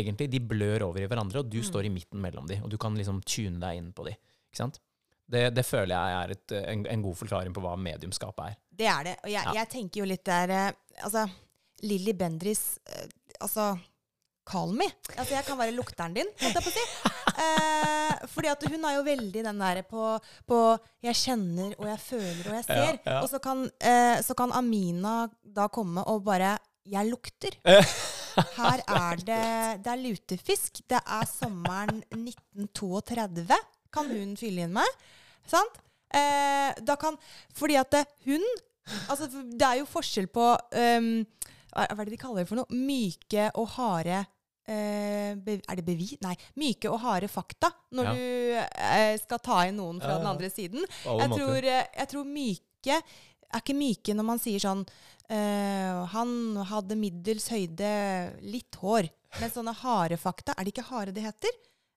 Egentlig. 0.00 0.28
De 0.30 0.38
blør 0.38 0.84
over 0.86 1.02
i 1.02 1.08
hverandre, 1.10 1.40
og 1.42 1.48
du 1.50 1.58
står 1.66 1.88
i 1.88 1.90
midten 1.90 2.20
mellom 2.22 2.46
de, 2.46 2.60
og 2.62 2.70
du 2.70 2.76
kan 2.78 2.94
liksom 2.94 3.22
tune 3.26 3.58
deg 3.58 3.80
inn 3.80 3.92
på 3.96 4.04
de. 4.06 4.12
Ikke 4.52 4.60
sant? 4.62 4.78
Det, 5.30 5.48
det 5.54 5.62
føler 5.66 5.94
jeg 5.94 6.14
er 6.20 6.30
et, 6.34 6.52
en, 6.72 6.84
en 6.90 7.02
god 7.02 7.16
forklaring 7.20 7.52
på 7.54 7.62
hva 7.62 7.76
mediumskapet 7.78 8.48
er. 8.52 8.56
Det 8.80 8.86
er 8.90 9.04
det. 9.06 9.16
Og 9.24 9.30
jeg, 9.30 9.44
Ja. 9.46 9.52
jeg 9.60 9.68
tenker 9.70 10.00
jo 10.02 10.08
litt 10.10 10.24
der 10.26 10.50
eh, 10.50 10.70
Altså, 11.04 11.22
Lilly 11.86 12.12
Bendriss 12.18 12.78
eh, 12.90 13.06
Altså, 13.40 13.68
call 14.50 14.72
me. 14.74 14.88
Altså, 15.16 15.34
jeg 15.36 15.44
kan 15.46 15.58
være 15.60 15.74
lukteren 15.76 16.14
din, 16.16 16.26
holdt 16.40 16.58
jeg 16.58 16.64
på 16.66 16.72
å 16.72 16.74
si. 16.74 16.84
Eh, 17.40 18.26
fordi 18.28 18.50
at 18.52 18.64
hun 18.68 18.84
er 18.84 18.96
jo 18.98 19.04
veldig 19.06 19.44
den 19.46 19.60
derre 19.62 19.82
på, 19.86 20.18
på 20.46 20.58
'jeg 21.02 21.16
kjenner 21.16 21.74
og 21.78 21.86
jeg 21.88 22.00
føler 22.00 22.44
og 22.50 22.56
jeg 22.58 22.64
ser'. 22.68 22.98
Ja, 23.00 23.12
ja. 23.12 23.20
Og 23.22 23.28
så 23.28 23.38
kan, 23.38 23.64
eh, 23.80 24.20
så 24.22 24.34
kan 24.36 24.52
Amina 24.52 25.28
da 25.44 25.68
komme 25.68 26.04
og 26.04 26.24
bare 26.24 26.58
'jeg 26.84 27.10
lukter'. 27.10 27.56
Her 28.60 28.80
er 28.86 29.16
det 29.16 29.84
Det 29.84 29.90
er 29.92 30.02
lutefisk. 30.04 30.80
Det 30.88 31.00
er 31.00 31.26
sommeren 31.26 32.02
1932. 32.12 33.56
Kan 33.92 34.06
hun 34.06 34.36
fylle 34.36 34.62
inn 34.62 34.72
med. 34.72 34.86
Sant? 35.46 35.80
Eh, 36.14 36.72
da 36.82 36.96
kan 36.96 37.16
Fordi 37.54 37.74
at 37.74 37.90
det, 37.90 38.06
hun 38.24 38.42
Altså, 39.08 39.28
det 39.30 39.62
er 39.62 39.78
jo 39.78 39.86
forskjell 39.86 40.26
på 40.26 40.46
um, 40.50 41.10
Hva 41.70 41.84
er 41.86 42.04
det 42.04 42.10
de 42.16 42.18
kaller 42.18 42.42
det 42.42 42.48
for 42.50 42.58
noe? 42.58 42.74
Myke 42.74 43.50
og 43.54 43.68
harde 43.76 44.16
eh, 44.18 44.39
Er 44.70 45.76
det 45.80 45.84
bevis? 45.86 46.14
Nei. 46.22 46.34
Myke 46.60 46.90
og 46.92 47.00
harde 47.02 47.28
fakta 47.30 47.70
når 47.96 48.04
Ja. 48.04 48.12
du 48.14 48.22
eh, 48.86 49.14
skal 49.22 49.38
ta 49.42 49.62
inn 49.66 49.76
noen 49.80 50.00
fra 50.00 50.12
Ja, 50.14 50.18
den 50.22 50.30
andre 50.30 50.50
siden. 50.50 50.84
Jeg 51.04 51.30
tror, 51.34 51.64
eh, 51.64 51.86
jeg 51.96 52.08
tror 52.12 52.24
myke 52.28 53.00
er 53.50 53.58
ikke 53.64 53.74
myke 53.74 54.14
når 54.14 54.24
man 54.28 54.38
sier 54.38 54.62
sånn 54.62 54.84
uh, 54.86 56.06
Han 56.12 56.30
hadde 56.70 56.96
middels 56.96 57.48
høyde, 57.50 57.90
litt 58.46 58.76
hår. 58.80 59.08
Men 59.40 59.50
sånne 59.50 59.74
harde 59.82 60.16
fakta 60.18 60.54
Er 60.58 60.64
det 60.66 60.72
ikke 60.74 60.86
hare 60.90 61.12
det 61.14 61.22
heter? 61.26 61.50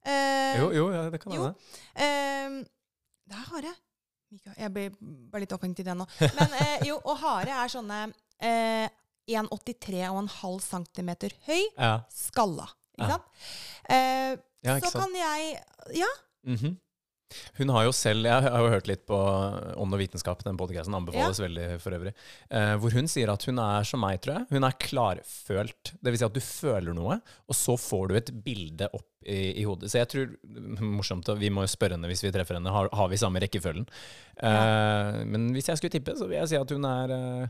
Uh, 0.06 0.58
Jo, 0.60 0.72
jo, 0.76 0.88
ja, 0.94 1.06
det 1.14 1.22
kan 1.22 1.32
være 1.32 1.46
hende. 1.46 1.56
eh, 1.96 2.66
det 3.30 3.38
er 3.38 3.48
hare. 3.54 3.74
Jeg 4.58 4.74
blir 4.74 4.90
bare 5.32 5.42
litt 5.46 5.54
opphengt 5.54 5.80
i 5.80 5.86
det 5.86 5.94
nå. 5.96 6.06
Men 6.36 6.54
eh, 6.60 6.88
jo, 6.90 6.98
og 7.06 7.18
hare 7.22 7.54
er 7.64 7.70
sånne 7.72 8.00
eh, 8.42 8.90
1,83,5 9.28 10.62
cm 10.62 11.12
høy, 11.48 11.64
Ja. 11.78 12.00
skalla. 12.12 12.68
Ikke 12.98 13.08
Ja. 13.08 13.18
sant? 13.18 13.24
Eh, 13.90 14.38
Ja, 14.64 14.76
ikke 14.78 14.88
så 14.88 14.92
sant? 14.92 15.04
kan 15.06 15.14
jeg 15.16 15.64
Ja. 15.96 16.08
Mhm. 16.46 16.78
Hun 17.58 17.70
har 17.70 17.86
jo 17.86 17.92
selv 17.92 18.26
Jeg 18.26 18.44
har 18.44 18.60
jo 18.62 18.70
hørt 18.70 18.86
litt 18.88 19.08
på 19.08 19.16
Ånd 19.76 19.92
og 19.92 20.00
vitenskap, 20.00 20.44
den 20.44 20.56
podcasten 20.56 20.94
anbefales 20.94 21.40
veldig 21.40 21.82
for 21.82 21.90
øvrig. 21.92 22.14
Eh, 22.52 22.76
hvor 22.78 22.92
hun 22.94 23.08
sier 23.08 23.28
at 23.34 23.44
hun 23.46 23.58
er 23.58 23.84
som 23.84 24.00
meg, 24.02 24.22
tror 24.22 24.38
jeg. 24.38 24.48
Hun 24.52 24.64
er 24.64 24.72
klarfølt. 24.78 25.94
Det 26.00 26.12
vil 26.12 26.18
si 26.20 26.26
at 26.26 26.34
du 26.34 26.40
føler 26.40 26.94
noe, 26.94 27.20
og 27.50 27.56
så 27.56 27.74
får 27.76 28.08
du 28.10 28.16
et 28.16 28.44
bilde 28.44 28.88
opp 28.94 29.08
i, 29.26 29.60
i 29.60 29.64
hodet. 29.64 29.90
Så 29.90 29.98
jeg 29.98 30.10
tror 30.10 30.80
Morsomt, 30.80 31.26
vi 31.40 31.50
må 31.50 31.62
jo 31.66 31.74
spørre 31.76 31.94
henne 31.98 32.06
hvis 32.08 32.22
vi 32.22 32.30
treffer 32.32 32.54
henne. 32.54 32.70
Har, 32.70 32.88
har 32.94 33.08
vi 33.10 33.16
samme 33.18 33.40
rekkefølgen? 33.42 33.88
Eh, 34.38 35.24
men 35.26 35.52
hvis 35.56 35.70
jeg 35.70 35.78
skulle 35.78 35.90
tippe, 35.92 36.14
så 36.16 36.28
vil 36.28 36.38
jeg 36.38 36.50
si 36.50 36.56
at 36.56 36.70
hun 36.70 36.86
er 36.86 37.10
eh, 37.18 37.48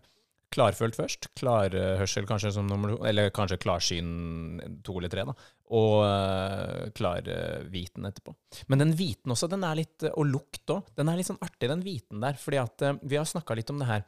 klarfølt 0.54 0.98
først. 0.98 1.30
Klarhørsel 1.40 2.28
kanskje 2.30 2.54
som 2.56 2.68
nummer 2.70 2.94
to, 2.94 2.98
eller 3.10 3.32
kanskje 3.36 3.60
klarsyn 3.62 4.82
to 4.86 4.98
eller 5.00 5.12
tre, 5.12 5.26
da. 5.30 5.36
Og 5.74 5.94
uh, 6.06 6.90
klarviten 6.96 8.10
etterpå. 8.10 8.36
Men 8.72 8.84
den 8.84 8.94
hviten 8.98 9.34
også, 9.34 9.50
den 9.52 9.66
er 9.68 9.80
litt, 9.80 10.06
og 10.14 10.28
lukt 10.30 10.76
òg, 10.76 10.92
den 10.98 11.10
er 11.10 11.18
litt 11.20 11.32
sånn 11.32 11.42
artig, 11.44 11.72
den 11.72 11.86
hviten 11.86 12.22
der. 12.24 12.38
fordi 12.40 12.62
at 12.62 12.86
eh, 12.86 13.00
vi 13.02 13.18
har 13.18 13.26
snakka 13.30 13.58
litt 13.58 13.74
om 13.74 13.82
det 13.82 13.90
her 13.90 14.06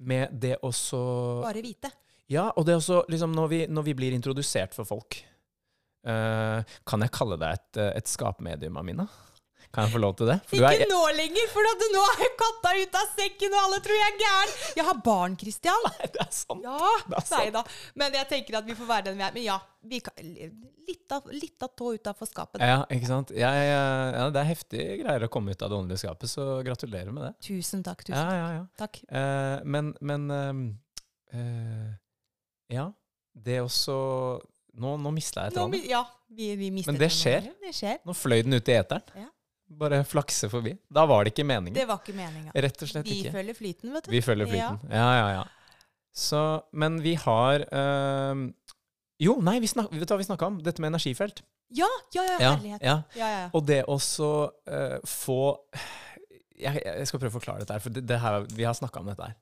med 0.00 0.38
det 0.40 0.54
også 0.64 1.00
Bare 1.42 1.64
vite. 1.64 1.90
Ja, 2.30 2.46
og 2.54 2.64
det 2.68 2.78
også 2.78 3.02
liksom 3.10 3.34
når 3.34 3.50
vi, 3.50 3.60
når 3.68 3.90
vi 3.90 3.96
blir 3.98 4.14
introdusert 4.16 4.76
for 4.76 4.88
folk 4.88 5.18
Uh, 6.00 6.64
kan 6.88 7.02
jeg 7.04 7.12
kalle 7.12 7.36
deg 7.36 7.58
et, 7.58 7.76
eh, 7.76 7.90
et 8.00 8.08
skapmedium, 8.08 8.78
Amina? 8.80 9.04
Kan 9.70 9.86
jeg 9.86 9.92
få 9.92 10.00
lov 10.02 10.16
til 10.18 10.26
det? 10.26 10.34
For 10.50 10.58
du 10.58 10.64
Ikke 10.66 10.82
er, 10.82 10.88
nå 10.90 11.00
lenger, 11.14 11.50
for 11.52 11.66
nå 11.94 12.00
er 12.10 12.30
katta 12.40 12.70
ute 12.74 13.02
av 13.04 13.12
sekken, 13.14 13.52
og 13.54 13.60
alle 13.68 13.76
tror 13.84 13.94
jeg 14.00 14.08
er 14.08 14.16
gæren. 14.18 14.54
Jeg 14.80 14.86
har 14.88 14.98
barn, 15.06 15.36
Christian. 15.38 15.86
det 16.00 16.22
er 16.24 16.32
sant. 16.34 16.64
Ja, 16.66 16.90
Det 17.06 17.20
er 17.20 17.26
sant. 17.28 17.36
nei 17.36 17.52
da. 17.54 17.62
Men 18.02 18.16
jeg 18.18 18.28
tenker 18.32 18.58
at 18.58 18.66
vi 18.66 18.74
får 18.80 18.88
være 18.90 19.04
den 19.10 19.20
vi 19.20 19.26
er. 19.28 19.36
Men 19.36 19.46
ja, 19.46 19.58
vi 19.92 20.00
kan, 20.02 20.18
litt, 20.90 21.06
av, 21.14 21.30
litt 21.30 21.62
av 21.62 21.70
tå 21.78 21.92
utafor 21.94 22.26
skapet. 22.26 22.66
Ja, 22.66 22.82
ikke 22.90 23.12
sant? 23.12 23.30
Ja, 23.38 23.52
ja, 23.54 23.80
ja, 24.16 24.26
det 24.34 24.42
er 24.42 24.50
heftige 24.50 24.98
greier 25.04 25.28
å 25.28 25.30
komme 25.30 25.54
ut 25.54 25.62
av 25.62 25.70
det 25.70 25.78
åndelige 25.78 26.02
skapet, 26.02 26.34
så 26.34 26.50
gratulerer 26.66 27.14
med 27.14 27.28
det. 27.28 27.32
Tusen 27.52 27.86
takk. 27.86 28.02
tusen 28.02 28.18
Ja, 28.18 28.26
takk. 28.26 28.38
ja, 28.42 28.52
ja. 28.58 28.68
takk. 28.82 29.02
Uh, 29.06 29.56
men 29.70 29.94
men 30.02 30.30
uh, 30.34 30.62
uh, 31.38 31.90
Ja, 32.74 32.90
det 33.38 33.62
også 33.62 33.94
Nå, 34.80 34.94
nå 35.02 35.10
mista 35.14 35.44
jeg 35.44 35.50
et 35.50 35.56
eller 35.56 35.66
annet. 35.66 35.86
ja, 35.90 36.00
vi, 36.30 36.54
vi 36.56 36.68
mistet 36.74 36.92
Men 36.94 36.98
det 37.00 37.08
skjer. 37.14 37.46
Det 37.62 37.72
skjer. 37.74 37.96
Nå 38.06 38.14
fløy 38.14 38.42
den 38.46 38.54
ut 38.54 38.68
i 38.70 38.74
eteren. 38.78 39.02
Ja. 39.18 39.26
Bare 39.70 40.00
flakse 40.04 40.48
forbi. 40.50 40.72
Da 40.90 41.04
var 41.06 41.24
det 41.24 41.30
ikke 41.34 41.44
meningen. 41.46 41.76
Det 41.76 41.86
var 41.86 42.00
ikke 42.02 42.16
meninga. 42.16 42.50
Rett 42.66 42.82
og 42.82 42.90
slett 42.90 43.06
Vi 43.06 43.20
ikke. 43.20 43.32
følger 43.36 43.54
flyten, 43.54 43.92
vet 43.94 44.08
du. 44.08 44.10
Vi 44.10 44.20
følger 44.24 44.50
flyten. 44.50 44.80
Ja, 44.90 45.08
ja, 45.20 45.28
ja. 45.38 45.44
Så, 46.12 46.40
men 46.72 46.98
vi 47.04 47.14
har 47.14 47.62
øh, 47.70 48.42
Jo, 49.22 49.36
nei, 49.46 49.60
vi, 49.62 49.68
snak, 49.70 49.92
vet 49.94 50.08
du 50.08 50.14
hva 50.14 50.18
vi 50.18 50.26
snakka 50.26 50.48
om? 50.50 50.58
Dette 50.66 50.82
med 50.82 50.90
energifelt. 50.90 51.42
Ja, 51.70 51.86
ja, 52.16 52.24
ja, 52.26 52.36
Ja, 52.42 52.50
herlighet. 52.56 52.82
ja. 52.82 52.96
Ja, 53.14 53.28
ja, 53.28 53.28
ja. 53.44 53.50
Og 53.54 53.62
det 53.68 53.84
også 53.86 54.50
øh, 54.66 54.98
få 55.06 55.38
jeg, 56.60 56.82
jeg 56.84 57.06
skal 57.08 57.20
prøve 57.22 57.30
å 57.32 57.38
forklare 57.38 57.62
dette 57.62 57.76
her, 57.76 57.80
for 57.84 57.94
det, 57.94 58.02
det 58.10 58.18
her, 58.20 58.42
vi 58.52 58.66
har 58.66 58.74
snakka 58.76 59.00
om 59.00 59.06
dette 59.12 59.30
her. 59.30 59.38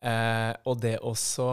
Uh, 0.00 0.54
og 0.70 0.78
det 0.80 0.94
også 1.04 1.50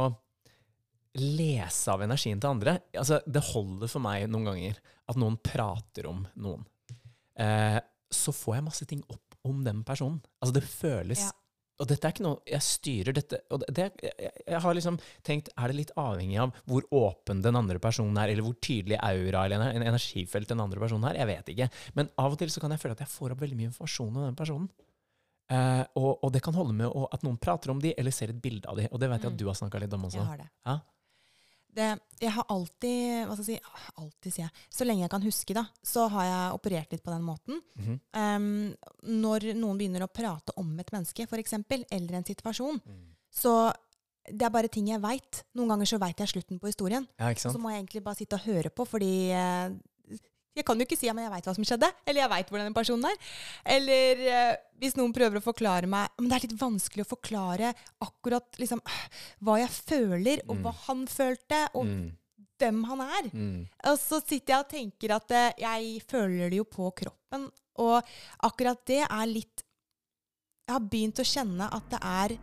lese 1.19 1.91
av 1.91 1.99
energien 2.05 2.39
til 2.39 2.47
andre 2.47 2.77
altså, 2.95 3.17
Det 3.27 3.41
holder 3.49 3.89
for 3.91 3.99
meg 4.05 4.29
noen 4.31 4.45
ganger 4.47 4.77
at 5.11 5.17
noen 5.19 5.35
prater 5.43 6.07
om 6.07 6.21
noen. 6.39 6.63
Eh, 7.37 7.79
så 8.13 8.31
får 8.33 8.55
jeg 8.57 8.65
masse 8.65 8.85
ting 8.89 9.03
opp 9.11 9.35
om 9.47 9.63
den 9.65 9.83
personen. 9.87 10.21
Altså, 10.41 10.53
det 10.59 10.63
føles 10.67 11.27
Ja. 11.27 11.33
Og 11.77 11.85
dette 11.85 12.07
er 12.07 12.13
ikke 12.15 12.23
noe 12.25 12.39
Jeg 12.49 12.63
styrer 12.65 13.13
dette 13.13 13.37
og 13.53 13.61
det, 13.69 13.83
jeg, 14.01 14.31
jeg, 14.47 14.61
har 14.63 14.73
liksom 14.73 14.95
tenkt 15.21 15.51
Er 15.53 15.69
det 15.69 15.75
litt 15.77 15.91
avhengig 15.93 16.39
av 16.41 16.55
hvor 16.65 16.87
åpen 16.89 17.43
den 17.45 17.53
andre 17.59 17.77
personen 17.77 18.17
er, 18.17 18.31
eller 18.33 18.41
hvor 18.47 18.55
tydelig 18.57 18.97
aura 18.97 19.43
eller 19.45 19.61
en, 19.61 19.75
en 19.77 19.85
energifelt 19.91 20.49
den 20.49 20.63
andre 20.63 20.81
personen 20.81 21.05
er? 21.11 21.19
Jeg 21.21 21.29
vet 21.29 21.51
ikke. 21.53 21.69
Men 21.93 22.09
av 22.17 22.33
og 22.33 22.39
til 22.41 22.49
så 22.49 22.63
kan 22.63 22.73
jeg 22.73 22.81
føle 22.81 22.97
at 22.97 23.03
jeg 23.05 23.13
får 23.13 23.35
opp 23.35 23.43
veldig 23.45 23.59
mye 23.59 23.69
informasjon 23.69 24.09
om 24.17 24.25
den 24.25 24.39
personen. 24.39 24.71
Eh, 25.53 25.83
og, 26.01 26.09
og 26.25 26.33
det 26.33 26.41
kan 26.43 26.57
holde 26.57 26.73
med 26.81 26.89
at 27.13 27.21
noen 27.23 27.37
prater 27.39 27.71
om 27.71 27.79
de, 27.83 27.93
eller 27.93 28.11
ser 28.11 28.33
et 28.33 28.41
bilde 28.41 28.65
av 28.67 28.81
de. 28.81 28.89
Og 28.89 28.97
det 28.99 29.11
vet 29.13 29.21
jeg 29.21 29.29
at 29.29 29.37
Mm. 29.37 29.41
du 29.43 29.45
har 29.51 29.55
snakka 29.61 29.79
litt 29.85 29.93
om 29.93 30.09
også. 30.09 30.17
Jeg 30.23 30.31
har 30.33 30.41
det. 30.41 30.49
Ja. 30.65 30.79
Det. 31.75 31.99
Jeg 32.19 32.31
har 32.31 32.45
alltid, 32.49 33.27
hva 33.27 33.35
skal 33.37 33.45
jeg 33.45 33.59
si, 33.59 33.91
alltid 33.97 34.33
sier 34.33 34.45
jeg, 34.45 34.65
så 34.69 34.85
lenge 34.85 35.01
jeg 35.03 35.09
kan 35.13 35.25
huske 35.27 35.53
da, 35.53 35.65
så 35.83 36.07
har 36.09 36.25
jeg 36.25 36.53
operert 36.57 36.91
litt 36.91 37.03
på 37.03 37.11
den 37.13 37.23
måten. 37.23 37.61
Mm 37.75 37.85
-hmm. 37.85 37.99
um, 38.35 38.75
når 39.03 39.53
noen 39.55 39.77
begynner 39.77 40.03
å 40.03 40.07
prate 40.13 40.51
om 40.57 40.79
et 40.79 40.91
menneske, 40.91 41.27
for 41.27 41.37
eksempel, 41.37 41.85
eller 41.91 42.15
en 42.15 42.25
situasjon, 42.25 42.81
Mm. 42.85 43.05
så 43.31 43.73
det 44.27 44.41
er 44.45 44.49
bare 44.49 44.67
ting 44.67 44.87
jeg 44.87 45.01
vet. 45.01 45.43
Noen 45.55 45.69
ganger 45.69 45.85
så 45.85 45.99
vet 45.99 46.17
jeg 46.17 46.27
slutten 46.27 46.59
på 46.59 46.67
historien. 46.67 47.07
Ja, 47.19 47.33
Så 47.33 47.57
må 47.57 47.69
jeg 47.69 47.83
egentlig 47.83 48.03
bare 48.03 48.15
sitte 48.15 48.33
og 48.35 48.41
høre 48.41 48.69
på, 48.69 48.85
fordi 48.85 49.31
eh, 49.31 49.69
jeg 50.57 50.65
kan 50.67 50.77
jo 50.81 50.85
ikke 50.87 50.97
si 50.99 51.09
at 51.11 51.17
jeg 51.21 51.31
veit 51.33 51.47
hva 51.47 51.53
som 51.55 51.65
skjedde, 51.67 51.89
eller 52.05 52.21
jeg 52.23 52.31
veit 52.33 52.49
hvordan 52.51 52.67
den 52.71 52.75
personen 52.77 53.05
er. 53.09 53.17
Eller 53.77 54.21
eh, 54.33 54.55
hvis 54.81 54.97
noen 54.97 55.13
prøver 55.15 55.39
å 55.39 55.45
forklare 55.45 55.87
meg 55.89 56.09
Men 56.19 56.29
det 56.29 56.35
er 56.37 56.43
litt 56.47 56.59
vanskelig 56.59 57.05
å 57.05 57.09
forklare 57.15 57.71
akkurat 58.05 58.59
liksom, 58.61 58.81
hva 59.45 59.59
jeg 59.61 59.69
føler, 59.73 60.41
og 60.47 60.55
Mm. 60.57 60.63
hva 60.65 60.73
han 60.87 61.05
følte, 61.07 61.61
og 61.73 61.85
Mm. 61.85 62.11
hvem 62.59 62.83
han 62.89 63.01
er. 63.05 63.29
Mm. 63.33 63.67
Og 63.85 63.97
så 64.01 64.19
sitter 64.25 64.53
jeg 64.55 64.59
og 64.65 64.69
tenker 64.69 65.15
at 65.15 65.31
eh, 65.31 65.53
jeg 65.61 66.01
føler 66.09 66.49
det 66.49 66.57
jo 66.57 66.65
på 66.65 66.91
kroppen, 66.95 67.49
og 67.77 68.03
akkurat 68.43 68.79
det 68.89 69.03
er 69.05 69.25
litt 69.29 69.63
Jeg 70.67 70.73
har 70.73 70.81
begynt 70.83 71.19
å 71.21 71.23
kjenne 71.23 71.67
at 71.71 71.89
det 71.93 71.99
er 72.03 72.37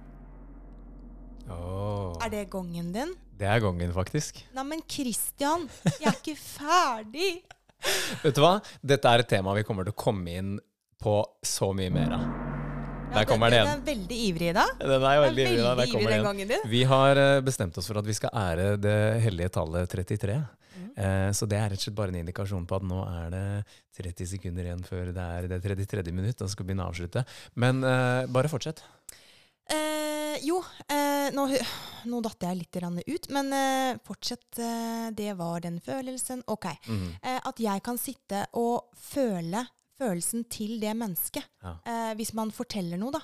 Oh. 1.51 2.17
Er 2.25 2.31
det 2.33 2.47
gongen 2.49 2.93
din? 2.95 3.11
Det 3.37 3.45
er 3.51 3.61
gongen, 3.61 3.91
faktisk. 3.93 4.39
Neimen, 4.57 4.81
Christian, 4.89 5.67
jeg 6.01 6.09
er 6.09 6.17
ikke 6.17 6.37
ferdig! 6.41 7.43
Vet 8.25 8.35
du 8.37 8.41
hva? 8.45 8.57
Dette 8.83 9.11
er 9.11 9.25
et 9.25 9.29
tema 9.31 9.55
vi 9.57 9.65
kommer 9.67 9.87
til 9.89 9.95
å 9.95 10.01
komme 10.05 10.35
inn 10.39 10.55
på 11.05 11.19
så 11.45 11.71
mye 11.77 11.93
mer 11.93 12.15
av. 12.17 12.25
Ja, 13.15 13.21
Der 13.21 13.27
kommer 13.29 13.53
den, 13.53 13.61
igjen. 13.61 13.69
Den 13.71 13.83
er 13.83 13.89
veldig 13.93 14.19
ivrig 14.29 14.49
i 14.51 14.55
dag. 14.57 14.71
Den 14.81 14.91
er 14.91 14.99
Den 14.99 15.05
er 15.11 15.21
veldig 15.29 15.45
ivrig. 15.45 15.63
da. 15.63 15.75
Veldig 15.79 16.01
ivrig 16.01 16.15
den 16.17 16.25
gangen 16.29 16.49
din. 16.51 16.65
Vi 16.73 16.83
har 16.91 17.21
eh, 17.23 17.41
bestemt 17.47 17.77
oss 17.79 17.87
for 17.91 18.01
at 18.01 18.09
vi 18.09 18.17
skal 18.17 18.33
ære 18.35 18.69
det 18.81 18.97
hellige 19.23 19.53
tallet 19.55 19.91
33. 19.93 20.39
Mhm. 20.75 20.89
Eh, 20.97 21.29
så 21.37 21.47
det 21.47 21.59
er 21.61 21.69
rett 21.71 21.79
og 21.79 21.85
slett 21.85 21.99
bare 22.01 22.11
en 22.15 22.21
indikasjon 22.25 22.67
på 22.67 22.77
at 22.81 22.89
nå 22.91 23.05
er 23.07 23.31
det 23.31 23.45
30 24.03 24.27
sekunder 24.33 24.67
igjen 24.67 24.83
før 24.89 25.13
det 25.15 25.29
er 25.39 25.47
det 25.53 25.61
33. 25.63 26.11
minutt, 26.11 26.43
og 26.43 26.51
skal 26.51 26.65
vi 26.65 26.73
begynne 26.73 26.89
å 26.89 26.91
avslutte. 26.91 27.23
Men 27.55 27.85
eh, 27.85 28.27
bare 28.35 28.51
fortsett. 28.51 28.83
Eh, 29.71 30.24
jo, 30.43 30.59
eh, 30.89 31.31
nå, 31.35 31.47
nå 32.11 32.21
datt 32.25 32.47
jeg 32.47 32.59
litt 32.59 32.79
ut, 33.07 33.29
men 33.35 33.53
eh, 33.53 33.99
fortsett. 34.05 34.59
Eh, 34.59 35.11
det 35.15 35.33
var 35.39 35.61
den 35.61 35.81
følelsen. 35.81 36.43
Ok. 36.47 36.67
Eh, 36.67 37.41
at 37.45 37.61
jeg 37.61 37.83
kan 37.83 37.99
sitte 37.99 38.47
og 38.59 38.91
føle 38.97 39.67
følelsen 39.99 40.45
til 40.51 40.81
det 40.83 40.95
mennesket. 40.99 41.45
Ja. 41.63 41.77
Eh, 41.87 42.15
hvis 42.19 42.35
man 42.35 42.51
forteller 42.51 42.99
noe, 43.01 43.15
da. 43.15 43.23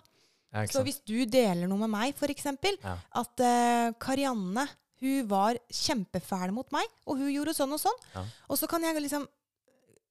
Ja, 0.52 0.66
Så 0.66 0.82
hvis 0.82 0.98
du 1.06 1.24
deler 1.30 1.68
noe 1.70 1.78
med 1.78 1.90
meg, 1.92 2.14
f.eks. 2.18 2.46
Ja. 2.82 2.96
At 3.20 3.40
eh, 3.40 3.90
Karianne 4.02 4.66
hun 5.00 5.28
var 5.30 5.56
kjempefæl 5.72 6.50
mot 6.52 6.68
meg, 6.74 6.84
og 7.08 7.16
hun 7.22 7.30
gjorde 7.32 7.54
sånn 7.56 7.72
og 7.72 7.80
sånn. 7.80 8.00
Ja. 8.14 8.24
Og 8.52 8.58
så 8.60 8.68
kan 8.68 8.82
jeg 8.84 8.98
liksom 9.00 9.24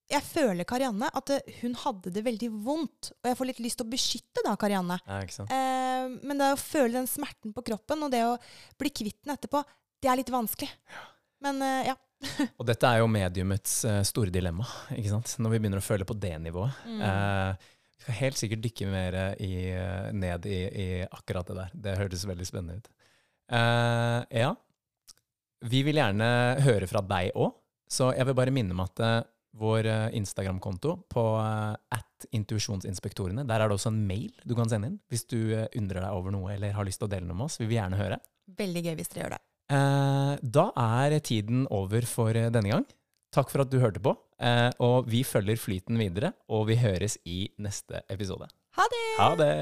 Jeg 0.10 0.26
føler 0.26 0.66
Karianne 0.66 1.10
at 1.14 1.32
eh, 1.36 1.58
hun 1.62 1.76
hadde 1.84 2.12
det 2.14 2.24
veldig 2.26 2.50
vondt. 2.66 3.12
Og 3.20 3.30
jeg 3.30 3.38
får 3.38 3.50
litt 3.52 3.62
lyst 3.62 3.80
til 3.82 3.86
å 3.86 3.92
beskytte 3.92 4.44
da 4.46 4.56
Karianne. 4.60 4.98
Ja? 5.06 5.22
Eh, 5.46 6.10
men 6.26 6.42
det 6.42 6.54
å 6.56 6.60
føle 6.60 6.96
den 6.98 7.10
smerten 7.10 7.54
på 7.54 7.64
kroppen, 7.68 8.08
og 8.08 8.14
det 8.14 8.24
å 8.26 8.36
bli 8.82 8.90
kvitt 8.90 9.20
den 9.22 9.36
etterpå, 9.36 9.62
det 10.02 10.10
er 10.10 10.18
litt 10.18 10.32
vanskelig. 10.34 10.72
Men 11.46 11.62
eh, 11.66 11.92
ja. 11.92 11.98
Og 12.60 12.66
dette 12.68 12.90
er 12.90 13.04
jo 13.04 13.12
mediumets 13.12 13.84
eh, 13.88 14.02
store 14.08 14.34
dilemma, 14.34 14.66
ikke 14.96 15.14
sant? 15.14 15.38
når 15.40 15.54
vi 15.54 15.62
begynner 15.62 15.84
å 15.84 15.86
føle 15.86 16.08
på 16.10 16.18
det 16.20 16.34
nivået. 16.42 16.82
Mm. 16.90 17.04
Eh, 17.06 17.70
vi 18.00 18.06
skal 18.06 18.20
helt 18.24 18.40
sikkert 18.40 18.66
dykke 18.66 18.90
mer 18.90 19.20
i, 19.44 19.54
eh, 19.76 20.10
ned 20.16 20.50
i, 20.50 20.60
i 20.66 20.88
akkurat 21.06 21.48
det 21.52 21.60
der. 21.62 21.78
Det 21.86 21.98
hørtes 22.02 22.26
veldig 22.28 22.48
spennende 22.50 22.82
ut. 22.82 22.90
Eh, 23.54 24.42
ja, 24.42 24.54
vi 25.70 25.84
vil 25.86 26.00
gjerne 26.02 26.30
høre 26.66 26.88
fra 26.90 27.04
deg 27.06 27.36
òg, 27.38 27.54
så 27.90 28.14
jeg 28.16 28.26
vil 28.30 28.38
bare 28.38 28.54
minne 28.56 28.74
om 28.74 28.84
at 28.84 29.02
vår 29.58 29.86
eh, 29.86 30.08
Instagram-konto 30.20 30.96
på 31.10 31.24
eh, 31.42 31.76
at 31.96 32.28
intuisjonsinspektorene, 32.36 33.46
der 33.48 33.64
er 33.64 33.70
det 33.70 33.78
også 33.78 33.92
en 33.94 34.02
mail 34.08 34.32
du 34.46 34.56
kan 34.58 34.70
sende 34.70 34.92
inn 34.92 35.00
hvis 35.12 35.26
du 35.30 35.40
eh, 35.56 35.68
undrer 35.80 36.04
deg 36.06 36.16
over 36.16 36.36
noe 36.36 36.54
eller 36.56 36.76
har 36.76 36.88
lyst 36.88 37.02
til 37.02 37.10
å 37.10 37.14
dele 37.14 37.28
noe 37.28 37.40
med 37.40 37.50
oss. 37.50 37.60
Vi 37.62 37.68
vil 37.68 37.80
gjerne 37.80 38.00
høre. 38.00 38.20
Veldig 38.60 38.86
gøy 38.86 38.96
hvis 39.00 39.14
dere 39.14 39.24
gjør 39.24 39.38
det. 39.38 39.44
Da 40.50 40.64
er 40.82 41.14
tiden 41.22 41.68
over 41.70 42.06
for 42.10 42.34
denne 42.34 42.72
gang. 42.72 42.88
Takk 43.30 43.52
for 43.54 43.62
at 43.62 43.70
du 43.70 43.78
hørte 43.78 44.02
på. 44.02 44.16
Og 44.82 45.12
vi 45.12 45.22
følger 45.28 45.62
flyten 45.62 46.00
videre, 46.02 46.32
og 46.50 46.66
vi 46.72 46.80
høres 46.82 47.20
i 47.30 47.44
neste 47.62 48.02
episode. 48.10 48.50
Ha 48.80 48.88
det! 48.90 49.06
Ha 49.20 49.30
det! 49.38 49.54